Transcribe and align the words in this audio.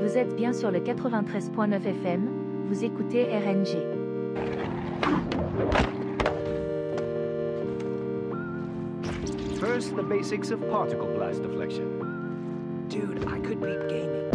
Vous 0.00 0.16
êtes 0.16 0.34
bien 0.34 0.54
sur 0.54 0.70
le 0.70 0.80
93.9 0.80 1.74
FM, 1.84 2.30
vous 2.68 2.84
écoutez 2.84 3.24
RNG. 3.24 3.76
First, 9.60 9.94
the 9.96 10.02
basics 10.02 10.50
of 10.50 10.60
particle 10.70 11.06
blast 11.14 11.42
deflection. 11.42 11.84
Dude, 12.88 13.26
I 13.28 13.38
could 13.40 13.60
beat 13.60 13.88
gaming. 13.90 14.29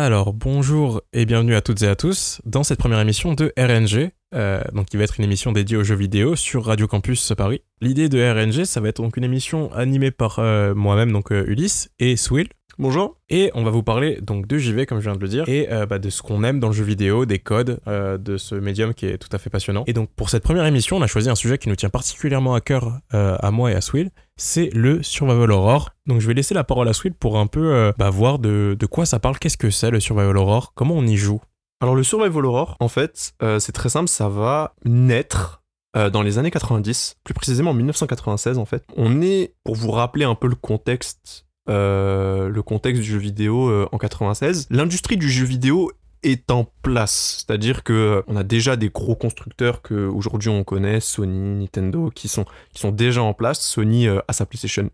Alors, 0.00 0.32
bonjour 0.32 1.02
et 1.12 1.26
bienvenue 1.26 1.56
à 1.56 1.60
toutes 1.60 1.82
et 1.82 1.88
à 1.88 1.96
tous 1.96 2.40
dans 2.44 2.62
cette 2.62 2.78
première 2.78 3.00
émission 3.00 3.34
de 3.34 3.52
RNG, 3.58 4.12
euh, 4.32 4.62
donc 4.72 4.86
qui 4.86 4.96
va 4.96 5.02
être 5.02 5.18
une 5.18 5.24
émission 5.24 5.50
dédiée 5.50 5.76
aux 5.76 5.82
jeux 5.82 5.96
vidéo 5.96 6.36
sur 6.36 6.66
Radio 6.66 6.86
Campus 6.86 7.32
Paris. 7.36 7.62
L'idée 7.80 8.08
de 8.08 8.22
RNG, 8.22 8.64
ça 8.64 8.80
va 8.80 8.90
être 8.90 9.02
donc 9.02 9.16
une 9.16 9.24
émission 9.24 9.72
animée 9.74 10.12
par 10.12 10.38
euh, 10.38 10.72
moi-même, 10.72 11.10
donc 11.10 11.32
euh, 11.32 11.42
Ulysse, 11.48 11.90
et 11.98 12.16
Swill. 12.16 12.46
Bonjour. 12.80 13.16
Et 13.28 13.50
on 13.54 13.64
va 13.64 13.70
vous 13.72 13.82
parler 13.82 14.20
donc 14.20 14.46
de 14.46 14.56
JV, 14.56 14.86
comme 14.86 15.00
je 15.00 15.10
viens 15.10 15.16
de 15.16 15.20
le 15.20 15.26
dire, 15.26 15.48
et 15.48 15.66
euh, 15.72 15.84
bah, 15.84 15.98
de 15.98 16.10
ce 16.10 16.22
qu'on 16.22 16.44
aime 16.44 16.60
dans 16.60 16.68
le 16.68 16.72
jeu 16.72 16.84
vidéo, 16.84 17.26
des 17.26 17.40
codes, 17.40 17.80
euh, 17.88 18.18
de 18.18 18.36
ce 18.36 18.54
médium 18.54 18.94
qui 18.94 19.06
est 19.06 19.18
tout 19.18 19.28
à 19.32 19.38
fait 19.38 19.50
passionnant. 19.50 19.82
Et 19.88 19.92
donc 19.92 20.10
pour 20.14 20.30
cette 20.30 20.44
première 20.44 20.64
émission, 20.64 20.96
on 20.96 21.02
a 21.02 21.08
choisi 21.08 21.28
un 21.28 21.34
sujet 21.34 21.58
qui 21.58 21.68
nous 21.68 21.74
tient 21.74 21.88
particulièrement 21.88 22.54
à 22.54 22.60
cœur 22.60 23.00
euh, 23.14 23.36
à 23.40 23.50
moi 23.50 23.72
et 23.72 23.74
à 23.74 23.80
Swill, 23.80 24.10
c'est 24.36 24.70
le 24.72 25.02
Survival 25.02 25.50
Horror. 25.50 25.90
Donc 26.06 26.20
je 26.20 26.28
vais 26.28 26.34
laisser 26.34 26.54
la 26.54 26.62
parole 26.62 26.88
à 26.88 26.92
Swill 26.92 27.14
pour 27.14 27.36
un 27.38 27.48
peu 27.48 27.92
bah, 27.98 28.10
voir 28.10 28.38
de, 28.38 28.76
de 28.78 28.86
quoi 28.86 29.06
ça 29.06 29.18
parle, 29.18 29.40
qu'est-ce 29.40 29.56
que 29.56 29.70
c'est 29.70 29.90
le 29.90 29.98
Survival 29.98 30.36
Horror, 30.36 30.72
comment 30.74 30.94
on 30.94 31.04
y 31.04 31.16
joue. 31.16 31.40
Alors 31.80 31.96
le 31.96 32.04
survival 32.04 32.44
horror, 32.44 32.76
en 32.80 32.88
fait, 32.88 33.34
c'est 33.58 33.72
très 33.72 33.88
simple, 33.88 34.08
ça 34.08 34.28
va 34.28 34.74
naître 34.84 35.58
euh, 35.96 36.10
dans 36.10 36.20
les 36.20 36.38
années 36.38 36.50
90, 36.50 37.16
plus 37.24 37.32
précisément 37.32 37.70
en 37.70 37.74
1996 37.74 38.58
en 38.58 38.66
fait. 38.66 38.84
On 38.96 39.22
est, 39.22 39.54
pour 39.64 39.74
vous 39.74 39.90
rappeler 39.90 40.24
un 40.24 40.34
peu 40.34 40.46
le 40.46 40.54
contexte, 40.54 41.46
euh, 41.68 42.48
le 42.48 42.62
contexte 42.62 43.02
du 43.02 43.08
jeu 43.08 43.18
vidéo 43.18 43.68
euh, 43.68 43.88
en 43.92 43.98
96, 43.98 44.66
l'industrie 44.70 45.16
du 45.16 45.28
jeu 45.28 45.44
vidéo 45.44 45.90
est 46.24 46.50
en 46.50 46.64
place, 46.82 47.44
c'est-à-dire 47.46 47.84
que 47.84 47.92
euh, 47.92 48.22
on 48.26 48.34
a 48.36 48.42
déjà 48.42 48.74
des 48.76 48.88
gros 48.88 49.14
constructeurs 49.14 49.82
que 49.82 50.06
aujourd'hui 50.08 50.48
on 50.48 50.64
connaît, 50.64 50.98
Sony, 51.00 51.60
Nintendo, 51.60 52.10
qui 52.10 52.26
sont 52.26 52.44
qui 52.72 52.80
sont 52.80 52.90
déjà 52.90 53.22
en 53.22 53.34
place. 53.34 53.60
Sony 53.60 54.08
euh, 54.08 54.18
a 54.26 54.32
sa 54.32 54.44
PlayStation, 54.46 54.90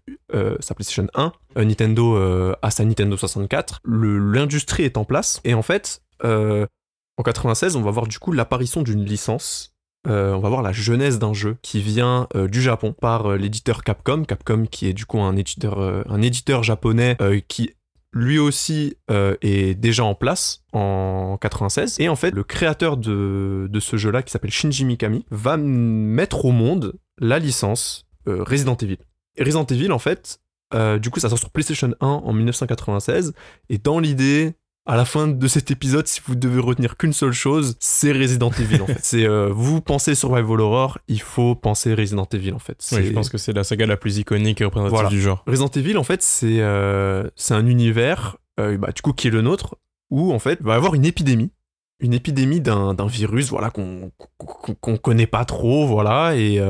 sa 0.60 0.74
PlayStation 0.74 1.06
1, 1.14 1.32
euh, 1.56 1.64
Nintendo 1.64 2.16
a 2.60 2.70
sa 2.70 2.84
Nintendo 2.84 3.16
64. 3.16 3.80
Le- 3.84 4.18
L'industrie 4.18 4.82
est 4.82 4.96
en 4.98 5.04
place 5.04 5.40
et 5.44 5.54
en 5.54 5.62
fait, 5.62 6.02
en 6.22 7.22
96, 7.22 7.76
on 7.76 7.82
va 7.82 7.90
voir 7.90 8.06
du 8.06 8.18
coup 8.18 8.32
l'apparition 8.32 8.82
d'une 8.82 9.04
licence. 9.04 9.73
Euh, 10.06 10.34
on 10.34 10.40
va 10.40 10.48
voir 10.48 10.62
la 10.62 10.72
genèse 10.72 11.18
d'un 11.18 11.32
jeu 11.32 11.56
qui 11.62 11.80
vient 11.80 12.28
euh, 12.34 12.46
du 12.46 12.60
Japon 12.60 12.92
par 12.92 13.32
euh, 13.32 13.36
l'éditeur 13.36 13.82
Capcom. 13.82 14.24
Capcom 14.24 14.66
qui 14.66 14.86
est 14.86 14.92
du 14.92 15.06
coup 15.06 15.20
un 15.20 15.34
éditeur, 15.36 16.62
japonais 16.62 17.16
qui 17.48 17.74
lui 18.12 18.38
aussi 18.38 18.96
est 19.10 19.74
déjà 19.74 20.04
en 20.04 20.14
place 20.14 20.62
en 20.72 21.36
96. 21.40 21.96
Et 21.98 22.08
en 22.08 22.16
fait, 22.16 22.30
le 22.30 22.44
créateur 22.44 22.96
de, 22.96 23.68
de 23.68 23.80
ce 23.80 23.96
jeu-là, 23.96 24.22
qui 24.22 24.30
s'appelle 24.30 24.52
Shinji 24.52 24.84
Mikami, 24.84 25.24
va 25.30 25.56
mettre 25.56 26.44
au 26.44 26.52
monde 26.52 26.94
la 27.18 27.38
licence 27.38 28.06
Resident 28.26 28.76
Evil. 28.76 28.98
Resident 29.38 29.66
Evil, 29.66 29.90
en 29.90 29.98
fait, 29.98 30.38
du 31.00 31.10
coup, 31.10 31.18
ça 31.18 31.28
sort 31.28 31.38
sur 31.38 31.50
PlayStation 31.50 31.92
1 32.00 32.06
en 32.06 32.32
1996. 32.32 33.34
Et 33.68 33.78
dans 33.78 33.98
l'idée, 33.98 34.54
à 34.86 34.96
la 34.96 35.04
fin 35.06 35.26
de 35.28 35.48
cet 35.48 35.70
épisode, 35.70 36.06
si 36.06 36.20
vous 36.26 36.34
devez 36.34 36.60
retenir 36.60 36.96
qu'une 36.98 37.12
seule 37.14 37.32
chose, 37.32 37.76
c'est 37.80 38.12
Resident 38.12 38.50
Evil 38.50 38.82
en 38.82 38.86
fait. 38.86 38.98
C'est 39.02 39.26
euh, 39.26 39.48
vous 39.50 39.80
pensez 39.80 40.14
survival 40.14 40.60
horror, 40.60 40.98
il 41.08 41.20
faut 41.22 41.54
penser 41.54 41.94
Resident 41.94 42.28
Evil 42.32 42.52
en 42.52 42.58
fait. 42.58 42.76
Oui, 42.92 43.06
je 43.06 43.12
pense 43.12 43.30
que 43.30 43.38
c'est 43.38 43.52
la 43.54 43.64
saga 43.64 43.86
la 43.86 43.96
plus 43.96 44.18
iconique 44.18 44.60
et 44.60 44.64
représentative 44.64 44.94
Voilà. 44.94 45.08
du 45.08 45.20
genre. 45.22 45.42
Resident 45.46 45.68
Evil, 45.68 45.96
en 45.96 46.04
fait, 46.04 46.22
c'est 46.22 46.60
euh, 46.60 47.28
c'est 47.34 47.54
un 47.54 47.66
univers, 47.66 48.36
euh, 48.60 48.76
bah, 48.76 48.90
du 48.94 49.00
coup, 49.00 49.12
qui 49.14 49.28
est 49.28 49.30
le 49.30 49.40
nôtre, 49.40 49.76
où, 50.10 50.32
en 50.32 50.38
fait, 50.38 50.60
va 50.60 50.74
y 50.74 50.76
avoir 50.76 50.94
une 50.94 51.06
épidémie. 51.06 51.50
Une 52.00 52.12
épidémie 52.12 52.60
d'un 52.60 52.94
virus, 53.06 53.48
voilà, 53.48 53.70
qu'on 53.70 54.10
qu'on 54.38 54.96
connaît 54.98 55.26
pas 55.28 55.44
trop, 55.46 55.86
voilà, 55.86 56.36
et 56.36 56.60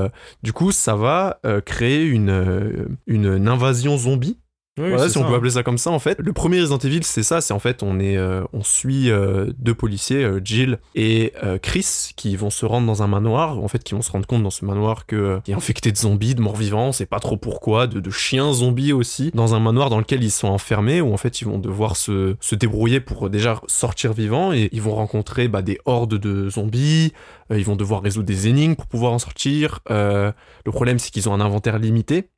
du 0.42 0.52
coup, 0.52 0.70
ça 0.70 0.94
va 0.94 1.40
créer 1.64 2.04
une, 2.04 2.86
une, 3.06 3.34
une 3.38 3.48
invasion 3.48 3.96
zombie. 3.96 4.38
Oui, 4.76 4.88
Voilà, 4.88 5.08
si 5.08 5.18
on 5.18 5.22
peut 5.22 5.32
hein. 5.32 5.36
appeler 5.36 5.52
ça 5.52 5.62
comme 5.62 5.78
ça, 5.78 5.92
en 5.92 6.00
fait. 6.00 6.18
Le 6.18 6.32
premier 6.32 6.60
Resident 6.60 6.78
Evil, 6.78 7.04
c'est 7.04 7.22
ça, 7.22 7.40
c'est 7.40 7.54
en 7.54 7.60
fait, 7.60 7.84
on, 7.84 8.00
est, 8.00 8.16
euh, 8.16 8.42
on 8.52 8.64
suit 8.64 9.08
euh, 9.08 9.52
deux 9.56 9.74
policiers, 9.74 10.24
euh, 10.24 10.40
Jill 10.42 10.80
et 10.96 11.32
euh, 11.44 11.58
Chris, 11.58 12.10
qui 12.16 12.34
vont 12.34 12.50
se 12.50 12.66
rendre 12.66 12.84
dans 12.84 13.00
un 13.00 13.06
manoir, 13.06 13.56
en 13.58 13.68
fait, 13.68 13.84
qui 13.84 13.94
vont 13.94 14.02
se 14.02 14.10
rendre 14.10 14.26
compte 14.26 14.42
dans 14.42 14.50
ce 14.50 14.64
manoir 14.64 15.06
que, 15.06 15.14
euh, 15.14 15.40
qui 15.44 15.52
est 15.52 15.54
infecté 15.54 15.92
de 15.92 15.96
zombies, 15.96 16.34
de 16.34 16.40
morts-vivants, 16.40 16.90
c'est 16.90 17.06
pas 17.06 17.20
trop 17.20 17.36
pourquoi, 17.36 17.86
de, 17.86 18.00
de 18.00 18.10
chiens 18.10 18.52
zombies 18.52 18.92
aussi, 18.92 19.30
dans 19.32 19.54
un 19.54 19.60
manoir 19.60 19.90
dans 19.90 19.98
lequel 19.98 20.24
ils 20.24 20.32
sont 20.32 20.48
enfermés, 20.48 21.00
où 21.00 21.14
en 21.14 21.18
fait, 21.18 21.40
ils 21.40 21.44
vont 21.44 21.58
devoir 21.58 21.94
se, 21.96 22.34
se 22.40 22.56
débrouiller 22.56 22.98
pour 22.98 23.26
euh, 23.26 23.30
déjà 23.30 23.60
sortir 23.68 24.12
vivants, 24.12 24.52
et 24.52 24.70
ils 24.72 24.82
vont 24.82 24.96
rencontrer 24.96 25.46
bah, 25.46 25.62
des 25.62 25.78
hordes 25.84 26.18
de 26.18 26.50
zombies, 26.50 27.12
euh, 27.52 27.58
ils 27.60 27.64
vont 27.64 27.76
devoir 27.76 28.02
résoudre 28.02 28.26
des 28.26 28.48
énigmes 28.48 28.74
pour 28.74 28.86
pouvoir 28.86 29.12
en 29.12 29.20
sortir. 29.20 29.78
Euh, 29.88 30.32
le 30.66 30.72
problème, 30.72 30.98
c'est 30.98 31.12
qu'ils 31.12 31.28
ont 31.28 31.32
un 31.34 31.40
inventaire 31.40 31.78
limité. 31.78 32.28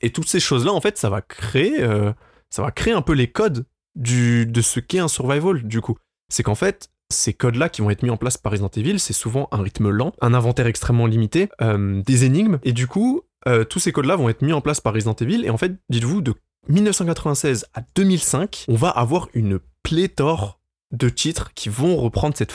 Et 0.00 0.10
toutes 0.10 0.28
ces 0.28 0.40
choses-là, 0.40 0.72
en 0.72 0.80
fait, 0.80 0.98
ça 0.98 1.10
va 1.10 1.22
créer, 1.22 1.82
euh, 1.82 2.12
ça 2.50 2.62
va 2.62 2.70
créer 2.70 2.92
un 2.92 3.02
peu 3.02 3.12
les 3.12 3.28
codes 3.28 3.64
du, 3.94 4.46
de 4.46 4.60
ce 4.60 4.80
qu'est 4.80 4.98
un 4.98 5.08
survival, 5.08 5.62
du 5.62 5.80
coup. 5.80 5.96
C'est 6.28 6.42
qu'en 6.42 6.54
fait, 6.54 6.90
ces 7.10 7.32
codes-là 7.32 7.68
qui 7.68 7.82
vont 7.82 7.90
être 7.90 8.02
mis 8.02 8.10
en 8.10 8.16
place 8.16 8.36
par 8.36 8.52
Resident 8.52 8.70
Evil, 8.76 8.98
c'est 8.98 9.12
souvent 9.12 9.48
un 9.52 9.62
rythme 9.62 9.90
lent, 9.90 10.12
un 10.20 10.34
inventaire 10.34 10.66
extrêmement 10.66 11.06
limité, 11.06 11.48
euh, 11.62 12.02
des 12.02 12.24
énigmes, 12.24 12.58
et 12.62 12.72
du 12.72 12.86
coup, 12.86 13.22
euh, 13.46 13.64
tous 13.64 13.78
ces 13.78 13.92
codes-là 13.92 14.16
vont 14.16 14.28
être 14.28 14.42
mis 14.42 14.52
en 14.52 14.60
place 14.60 14.80
par 14.80 14.94
Resident 14.94 15.14
Evil, 15.20 15.44
et 15.44 15.50
en 15.50 15.56
fait, 15.56 15.72
dites-vous, 15.90 16.22
de 16.22 16.34
1996 16.68 17.66
à 17.74 17.82
2005, 17.94 18.64
on 18.68 18.74
va 18.74 18.88
avoir 18.88 19.28
une 19.34 19.60
pléthore 19.82 20.60
de 20.92 21.08
titres 21.08 21.52
qui 21.54 21.68
vont 21.68 21.96
reprendre 21.96 22.36
cette 22.36 22.54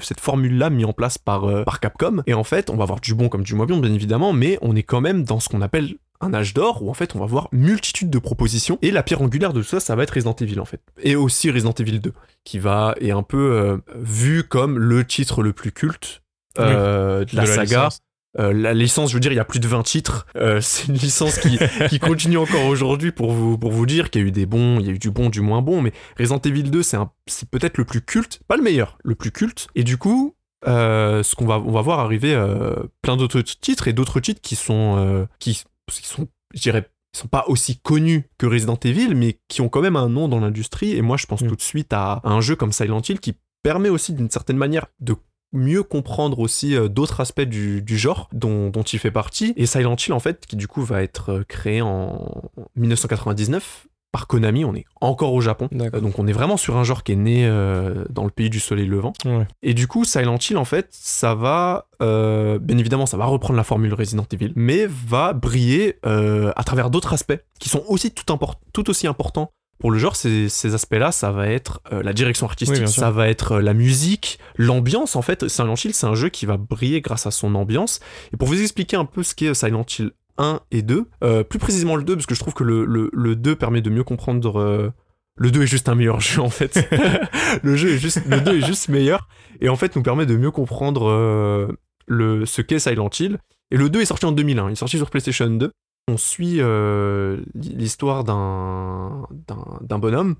cette 0.00 0.20
formule 0.20 0.58
là 0.58 0.70
mise 0.70 0.84
en 0.84 0.92
place 0.92 1.18
par 1.18 1.64
par 1.64 1.78
Capcom. 1.78 2.22
Et 2.26 2.34
en 2.34 2.42
fait 2.42 2.68
on 2.68 2.76
va 2.76 2.82
avoir 2.82 3.00
du 3.00 3.14
bon 3.14 3.28
comme 3.28 3.44
du 3.44 3.54
moins 3.54 3.66
bien 3.66 3.94
évidemment 3.94 4.32
mais 4.32 4.58
on 4.60 4.74
est 4.74 4.82
quand 4.82 5.00
même 5.00 5.22
dans 5.22 5.38
ce 5.38 5.48
qu'on 5.48 5.62
appelle 5.62 5.94
un 6.20 6.34
âge 6.34 6.54
d'or 6.54 6.82
où 6.82 6.90
en 6.90 6.94
fait 6.94 7.14
on 7.16 7.18
va 7.20 7.26
voir 7.26 7.48
multitude 7.52 8.10
de 8.10 8.18
propositions 8.18 8.78
et 8.82 8.90
la 8.90 9.02
pierre 9.02 9.22
angulaire 9.22 9.52
de 9.52 9.60
tout 9.62 9.68
ça 9.68 9.80
ça 9.80 9.94
va 9.96 10.02
être 10.02 10.12
Resident 10.14 10.34
Evil 10.40 10.60
en 10.60 10.64
fait 10.64 10.80
et 11.02 11.16
aussi 11.16 11.50
Resident 11.50 11.72
Evil 11.72 11.98
2 12.00 12.12
qui 12.44 12.58
va 12.58 12.94
est 13.00 13.10
un 13.10 13.22
peu 13.22 13.52
euh, 13.52 13.76
vu 13.94 14.44
comme 14.44 14.78
le 14.78 15.04
titre 15.04 15.42
le 15.42 15.52
plus 15.52 15.72
culte 15.72 16.22
euh, 16.58 17.24
de 17.24 17.36
la 17.36 17.42
De 17.42 17.46
saga 17.46 17.84
licence. 17.84 18.00
euh, 18.38 18.52
la 18.52 18.74
licence, 18.74 19.10
je 19.10 19.14
veux 19.14 19.20
dire, 19.20 19.32
il 19.32 19.36
y 19.36 19.40
a 19.40 19.44
plus 19.44 19.60
de 19.60 19.68
20 19.68 19.82
titres. 19.82 20.26
Euh, 20.36 20.60
c'est 20.62 20.88
une 20.88 20.94
licence 20.94 21.38
qui, 21.38 21.58
qui 21.88 21.98
continue 21.98 22.38
encore 22.38 22.64
aujourd'hui 22.66 23.12
pour 23.12 23.32
vous, 23.32 23.58
pour 23.58 23.72
vous 23.72 23.86
dire 23.86 24.10
qu'il 24.10 24.22
y 24.22 24.24
a 24.24 24.28
eu 24.28 24.32
des 24.32 24.46
bons, 24.46 24.78
il 24.80 24.86
y 24.86 24.88
a 24.88 24.92
eu 24.92 24.98
du 24.98 25.10
bon, 25.10 25.28
du 25.30 25.40
moins 25.40 25.62
bon. 25.62 25.82
Mais 25.82 25.92
Resident 26.18 26.40
Evil 26.44 26.64
2, 26.64 26.82
c'est 26.82 26.98
peut-être 27.50 27.78
le 27.78 27.84
plus 27.84 28.00
culte, 28.00 28.40
pas 28.48 28.56
le 28.56 28.62
meilleur, 28.62 28.98
le 29.04 29.14
plus 29.14 29.30
culte. 29.32 29.68
Et 29.74 29.84
du 29.84 29.96
coup, 29.96 30.34
euh, 30.66 31.22
ce 31.22 31.34
qu'on 31.34 31.46
va, 31.46 31.58
on 31.58 31.72
va 31.72 31.82
voir 31.82 32.00
arriver 32.00 32.34
plein 33.02 33.16
d'autres 33.16 33.40
titres 33.40 33.88
et 33.88 33.92
d'autres 33.92 34.20
titres 34.20 34.40
qui 34.40 34.56
sont, 34.56 34.96
euh, 34.98 35.26
qui, 35.90 36.02
qui 36.02 36.08
sont, 36.08 36.28
je 36.54 36.60
dirais, 36.60 36.90
ils 37.14 37.18
sont 37.18 37.28
pas 37.28 37.44
aussi 37.48 37.78
connus 37.78 38.28
que 38.38 38.46
Resident 38.46 38.78
Evil, 38.84 39.14
mais 39.14 39.38
qui 39.48 39.60
ont 39.62 39.68
quand 39.68 39.80
même 39.80 39.96
un 39.96 40.08
nom 40.08 40.28
dans 40.28 40.40
l'industrie. 40.40 40.92
Et 40.92 41.02
moi, 41.02 41.16
je 41.16 41.26
pense 41.26 41.40
Mm. 41.42 41.48
tout 41.48 41.56
de 41.56 41.62
suite 41.62 41.92
à, 41.92 42.14
à 42.24 42.30
un 42.30 42.40
jeu 42.40 42.56
comme 42.56 42.72
Silent 42.72 43.00
Hill 43.08 43.20
qui 43.20 43.34
permet 43.62 43.88
aussi 43.88 44.12
d'une 44.12 44.30
certaine 44.30 44.58
manière 44.58 44.86
de 45.00 45.16
mieux 45.52 45.82
comprendre 45.82 46.40
aussi 46.40 46.76
euh, 46.76 46.88
d'autres 46.88 47.20
aspects 47.20 47.40
du, 47.40 47.80
du 47.80 47.96
genre 47.96 48.28
dont, 48.32 48.68
dont 48.68 48.82
il 48.82 48.98
fait 48.98 49.10
partie. 49.10 49.54
Et 49.56 49.64
Silent 49.66 49.96
Hill, 49.96 50.12
en 50.12 50.20
fait, 50.20 50.44
qui 50.44 50.56
du 50.56 50.68
coup 50.68 50.82
va 50.82 51.02
être 51.02 51.30
euh, 51.30 51.44
créé 51.44 51.80
en 51.80 52.50
1999 52.74 53.86
par 54.16 54.28
Konami, 54.28 54.64
on 54.64 54.74
est 54.74 54.86
encore 55.02 55.34
au 55.34 55.42
Japon. 55.42 55.68
Donc 55.70 56.18
on 56.18 56.26
est 56.26 56.32
vraiment 56.32 56.56
sur 56.56 56.78
un 56.78 56.84
genre 56.84 57.02
qui 57.02 57.12
est 57.12 57.16
né 57.16 57.46
euh, 57.46 58.06
dans 58.08 58.24
le 58.24 58.30
pays 58.30 58.48
du 58.48 58.60
soleil 58.60 58.86
levant. 58.86 59.12
Ouais. 59.26 59.46
Et 59.62 59.74
du 59.74 59.86
coup, 59.86 60.06
Silent 60.06 60.38
Hill, 60.38 60.56
en 60.56 60.64
fait, 60.64 60.88
ça 60.90 61.34
va, 61.34 61.88
euh, 62.00 62.58
bien 62.58 62.78
évidemment, 62.78 63.04
ça 63.04 63.18
va 63.18 63.26
reprendre 63.26 63.58
la 63.58 63.62
formule 63.62 63.92
Resident 63.92 64.24
Evil, 64.32 64.54
mais 64.56 64.86
va 64.86 65.34
briller 65.34 65.98
euh, 66.06 66.50
à 66.56 66.64
travers 66.64 66.88
d'autres 66.88 67.12
aspects 67.12 67.38
qui 67.60 67.68
sont 67.68 67.82
aussi 67.88 68.10
tout, 68.10 68.32
import- 68.32 68.58
tout 68.72 68.88
aussi 68.88 69.06
importants 69.06 69.52
pour 69.78 69.90
le 69.90 69.98
genre. 69.98 70.16
Ces, 70.16 70.48
ces 70.48 70.72
aspects-là, 70.72 71.12
ça 71.12 71.30
va 71.30 71.48
être 71.48 71.82
euh, 71.92 72.02
la 72.02 72.14
direction 72.14 72.46
artistique, 72.46 72.88
ça 72.88 73.10
va 73.10 73.28
être 73.28 73.56
euh, 73.56 73.60
la 73.60 73.74
musique, 73.74 74.38
l'ambiance. 74.56 75.14
En 75.14 75.20
fait, 75.20 75.46
Silent 75.46 75.74
Hill, 75.74 75.92
c'est 75.92 76.06
un 76.06 76.14
jeu 76.14 76.30
qui 76.30 76.46
va 76.46 76.56
briller 76.56 77.02
grâce 77.02 77.26
à 77.26 77.30
son 77.30 77.54
ambiance. 77.54 78.00
Et 78.32 78.38
pour 78.38 78.48
vous 78.48 78.62
expliquer 78.62 78.96
un 78.96 79.04
peu 79.04 79.22
ce 79.22 79.34
qu'est 79.34 79.52
Silent 79.52 79.84
Hill 79.98 80.12
1 80.38 80.60
et 80.70 80.82
2, 80.82 81.06
euh, 81.24 81.42
plus 81.44 81.58
précisément 81.58 81.96
le 81.96 82.02
2, 82.04 82.14
parce 82.16 82.26
que 82.26 82.34
je 82.34 82.40
trouve 82.40 82.54
que 82.54 82.64
le, 82.64 82.84
le, 82.84 83.10
le 83.12 83.36
2 83.36 83.56
permet 83.56 83.80
de 83.82 83.90
mieux 83.90 84.04
comprendre. 84.04 84.58
euh, 84.60 84.90
le 85.38 85.50
2 85.50 85.62
est 85.64 85.66
juste 85.66 85.88
un 85.90 85.94
meilleur 85.94 86.20
jeu 86.20 86.40
en 86.40 86.48
fait. 86.50 86.88
le 87.62 87.76
jeu 87.76 87.90
est 87.90 87.98
juste 87.98 88.22
le 88.26 88.40
2 88.40 88.58
est 88.58 88.66
juste 88.66 88.88
meilleur 88.88 89.28
et 89.60 89.68
en 89.68 89.76
fait 89.76 89.94
nous 89.96 90.02
permet 90.02 90.24
de 90.26 90.36
mieux 90.36 90.50
comprendre 90.50 91.08
euh, 91.10 91.68
le 92.06 92.46
ce 92.46 92.62
qu'est 92.62 92.78
Silent 92.78 93.10
Hill. 93.18 93.38
Et 93.70 93.76
le 93.76 93.90
2 93.90 94.00
est 94.00 94.04
sorti 94.06 94.24
en 94.26 94.32
2001, 94.32 94.68
il 94.68 94.72
est 94.72 94.76
sorti 94.76 94.96
sur 94.96 95.10
PlayStation 95.10 95.46
2. 95.48 95.70
On 96.08 96.16
suit 96.16 96.60
l'histoire 97.54 98.24
d'un 98.24 99.26
d'un- 99.48 99.78
d'un 99.80 99.98
bonhomme 99.98 100.36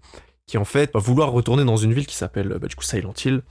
qui 0.47 0.59
en 0.59 0.65
fait 0.65 0.93
va 0.95 1.01
vouloir 1.01 1.33
retourner 1.33 1.65
dans 1.65 1.77
une 1.77 1.93
ville 1.93 2.07
qui 2.07 2.15
s'appelle 2.17 2.57
bah, 2.61 2.69
du 2.69 2.77
coup 2.77 2.85
Silent 2.85 3.13
Hill 3.25 3.43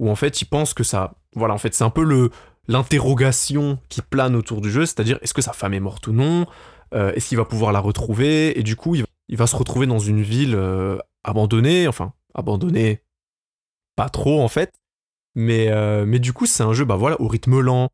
où 0.00 0.10
en 0.10 0.16
fait 0.16 0.42
il 0.42 0.46
pense 0.46 0.74
que 0.74 0.82
ça 0.82 1.14
voilà 1.36 1.54
en 1.54 1.58
fait 1.58 1.74
c'est 1.74 1.84
un 1.84 1.90
peu 1.90 2.02
le 2.04 2.30
l'interrogation 2.68 3.78
qui 3.88 4.02
plane 4.02 4.36
autour 4.36 4.60
du 4.60 4.70
jeu, 4.70 4.86
c'est-à-dire 4.86 5.18
est-ce 5.22 5.34
que 5.34 5.42
sa 5.42 5.52
femme 5.52 5.74
est 5.74 5.80
morte 5.80 6.06
ou 6.06 6.12
non, 6.12 6.46
euh, 6.94 7.12
est-ce 7.12 7.28
qu'il 7.28 7.38
va 7.38 7.44
pouvoir 7.44 7.72
la 7.72 7.80
retrouver, 7.80 8.58
et 8.58 8.62
du 8.62 8.76
coup 8.76 8.96
il 8.96 9.36
va, 9.36 9.46
se 9.46 9.56
retrouver 9.56 9.86
dans 9.86 9.98
une 9.98 10.22
ville 10.22 10.54
euh, 10.54 10.98
abandonnée, 11.24 11.88
enfin 11.88 12.12
abandonnée 12.34 13.02
pas 13.96 14.08
trop 14.08 14.40
en 14.42 14.48
fait, 14.48 14.72
mais, 15.34 15.68
euh, 15.68 16.04
mais 16.06 16.18
du 16.18 16.32
coup 16.32 16.46
c'est 16.46 16.62
un 16.62 16.72
jeu 16.72 16.84
bah 16.84 16.96
voilà 16.96 17.20
au 17.20 17.28
rythme 17.28 17.60
lent. 17.60 17.88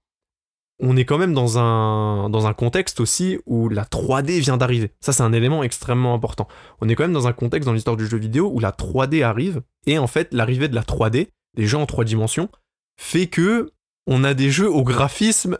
On 0.78 0.94
est 0.94 1.06
quand 1.06 1.16
même 1.16 1.32
dans 1.32 1.58
un, 1.58 2.28
dans 2.28 2.46
un 2.46 2.52
contexte 2.52 3.00
aussi 3.00 3.38
où 3.46 3.70
la 3.70 3.84
3D 3.84 4.40
vient 4.40 4.58
d'arriver. 4.58 4.92
Ça, 5.00 5.14
c'est 5.14 5.22
un 5.22 5.32
élément 5.32 5.62
extrêmement 5.62 6.12
important. 6.12 6.48
On 6.82 6.88
est 6.90 6.94
quand 6.94 7.04
même 7.04 7.14
dans 7.14 7.26
un 7.26 7.32
contexte 7.32 7.66
dans 7.66 7.72
l'histoire 7.72 7.96
du 7.96 8.06
jeu 8.06 8.18
vidéo 8.18 8.50
où 8.52 8.60
la 8.60 8.72
3D 8.72 9.22
arrive, 9.22 9.62
et 9.86 9.98
en 9.98 10.06
fait, 10.06 10.34
l'arrivée 10.34 10.68
de 10.68 10.74
la 10.74 10.82
3D, 10.82 11.28
des 11.54 11.66
jeux 11.66 11.78
en 11.78 11.86
3 11.86 12.04
dimensions, 12.04 12.50
fait 12.98 13.26
que 13.26 13.72
on 14.06 14.24
a 14.24 14.34
des 14.34 14.50
jeux 14.50 14.70
au 14.70 14.82
graphisme 14.84 15.58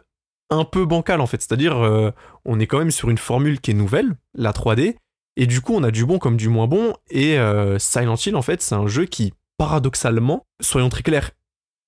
un 0.51 0.65
peu 0.65 0.85
bancal 0.85 1.21
en 1.21 1.27
fait. 1.27 1.41
C'est-à-dire, 1.43 1.77
euh, 1.85 2.11
on 2.45 2.61
est 2.61 2.67
quand 2.67 2.79
même 2.79 2.91
sur 2.91 3.11
une 3.11 3.19
formule 3.19 3.61
qui 3.61 3.73
est 3.73 3.75
nouvelle, 3.75 4.15
la 4.35 4.53
3D, 4.53 4.97
et 5.37 5.47
du 5.47 5.61
coup, 5.61 5.75
on 5.75 5.83
a 5.83 5.91
du 5.91 6.05
bon 6.07 6.19
comme 6.19 6.37
du 6.37 6.49
moins 6.49 6.67
bon. 6.67 6.95
Et 7.11 7.39
euh, 7.39 7.79
Silent 7.79 8.15
Hill, 8.17 8.37
en 8.37 8.43
fait, 8.43 8.63
c'est 8.63 8.75
un 8.75 8.87
jeu 8.87 9.05
qui, 9.05 9.35
paradoxalement, 9.59 10.47
soyons 10.61 10.89
très 10.89 11.03
clairs, 11.03 11.33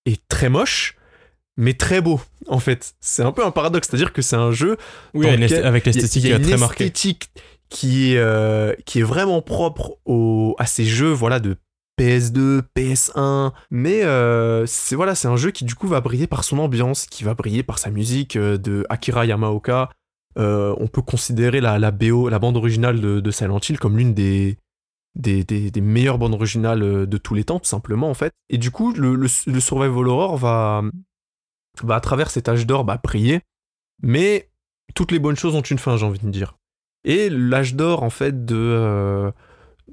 est 0.06 0.20
très 0.28 0.48
moche, 0.48 0.96
mais 1.56 1.74
très 1.74 2.00
beau. 2.00 2.20
En 2.48 2.58
fait, 2.58 2.94
c'est 3.00 3.22
un 3.22 3.32
peu 3.32 3.44
un 3.44 3.50
paradoxe. 3.50 3.88
C'est-à-dire 3.88 4.12
que 4.12 4.22
c'est 4.22 4.36
un 4.36 4.52
jeu 4.52 4.76
Oui, 5.14 5.26
dans 5.26 5.32
une 5.34 5.40
lequel 5.42 5.62
esth- 5.62 5.66
avec 5.66 5.86
il 5.86 5.88
y 5.88 5.90
a- 5.90 5.92
l'esthétique 6.02 6.24
il 6.24 6.30
y 6.30 6.32
a 6.32 6.36
une 6.36 6.42
très 6.42 6.56
marquée. 6.56 6.84
esthétique 6.84 7.30
qui 7.70 8.12
est, 8.14 8.18
euh, 8.18 8.74
qui 8.86 9.00
est 9.00 9.02
vraiment 9.02 9.40
propre 9.42 9.98
au, 10.04 10.54
à 10.58 10.66
ces 10.66 10.84
jeux 10.84 11.10
voilà, 11.12 11.38
de 11.40 11.56
PS2, 11.98 12.62
PS1. 12.76 13.52
Mais 13.70 14.04
euh, 14.04 14.64
c'est 14.66 14.94
voilà, 14.94 15.14
c'est 15.14 15.28
un 15.28 15.36
jeu 15.36 15.50
qui 15.50 15.64
du 15.64 15.74
coup 15.74 15.88
va 15.88 16.00
briller 16.00 16.26
par 16.26 16.44
son 16.44 16.58
ambiance, 16.58 17.06
qui 17.06 17.24
va 17.24 17.34
briller 17.34 17.62
par 17.62 17.78
sa 17.78 17.90
musique 17.90 18.36
euh, 18.36 18.56
de 18.56 18.86
Akira 18.88 19.26
Yamaoka. 19.26 19.90
Euh, 20.38 20.74
on 20.78 20.86
peut 20.86 21.02
considérer 21.02 21.60
la, 21.60 21.90
BO, 21.90 22.28
la 22.28 22.38
bande 22.38 22.56
originale 22.56 23.00
de, 23.00 23.30
Silent 23.30 23.58
Hill 23.58 23.80
comme 23.80 23.98
l'une 23.98 24.14
des, 24.14 24.56
meilleures 25.80 26.18
bandes 26.18 26.34
originales 26.34 27.06
de 27.06 27.18
tous 27.18 27.34
les 27.34 27.42
temps, 27.42 27.58
tout 27.58 27.68
simplement 27.68 28.08
en 28.08 28.14
fait. 28.14 28.32
Et 28.48 28.58
du 28.58 28.70
coup, 28.70 28.92
le, 28.92 29.16
le, 29.16 29.60
Survival 29.60 30.06
Horror 30.06 30.36
va, 30.36 30.82
va 31.82 31.96
à 31.96 32.00
travers 32.00 32.30
cet 32.30 32.48
âge 32.48 32.66
d'or 32.66 32.84
bah, 32.84 33.00
briller. 33.02 33.40
Mais 34.00 34.48
toutes 34.94 35.10
les 35.10 35.18
bonnes 35.18 35.36
choses 35.36 35.56
ont 35.56 35.62
une 35.62 35.78
fin, 35.78 35.96
j'ai 35.96 36.06
envie 36.06 36.20
de 36.20 36.30
dire. 36.30 36.56
Et 37.04 37.30
l'âge 37.30 37.74
d'or, 37.74 38.04
en 38.04 38.10
fait, 38.10 38.44
de, 38.44 39.32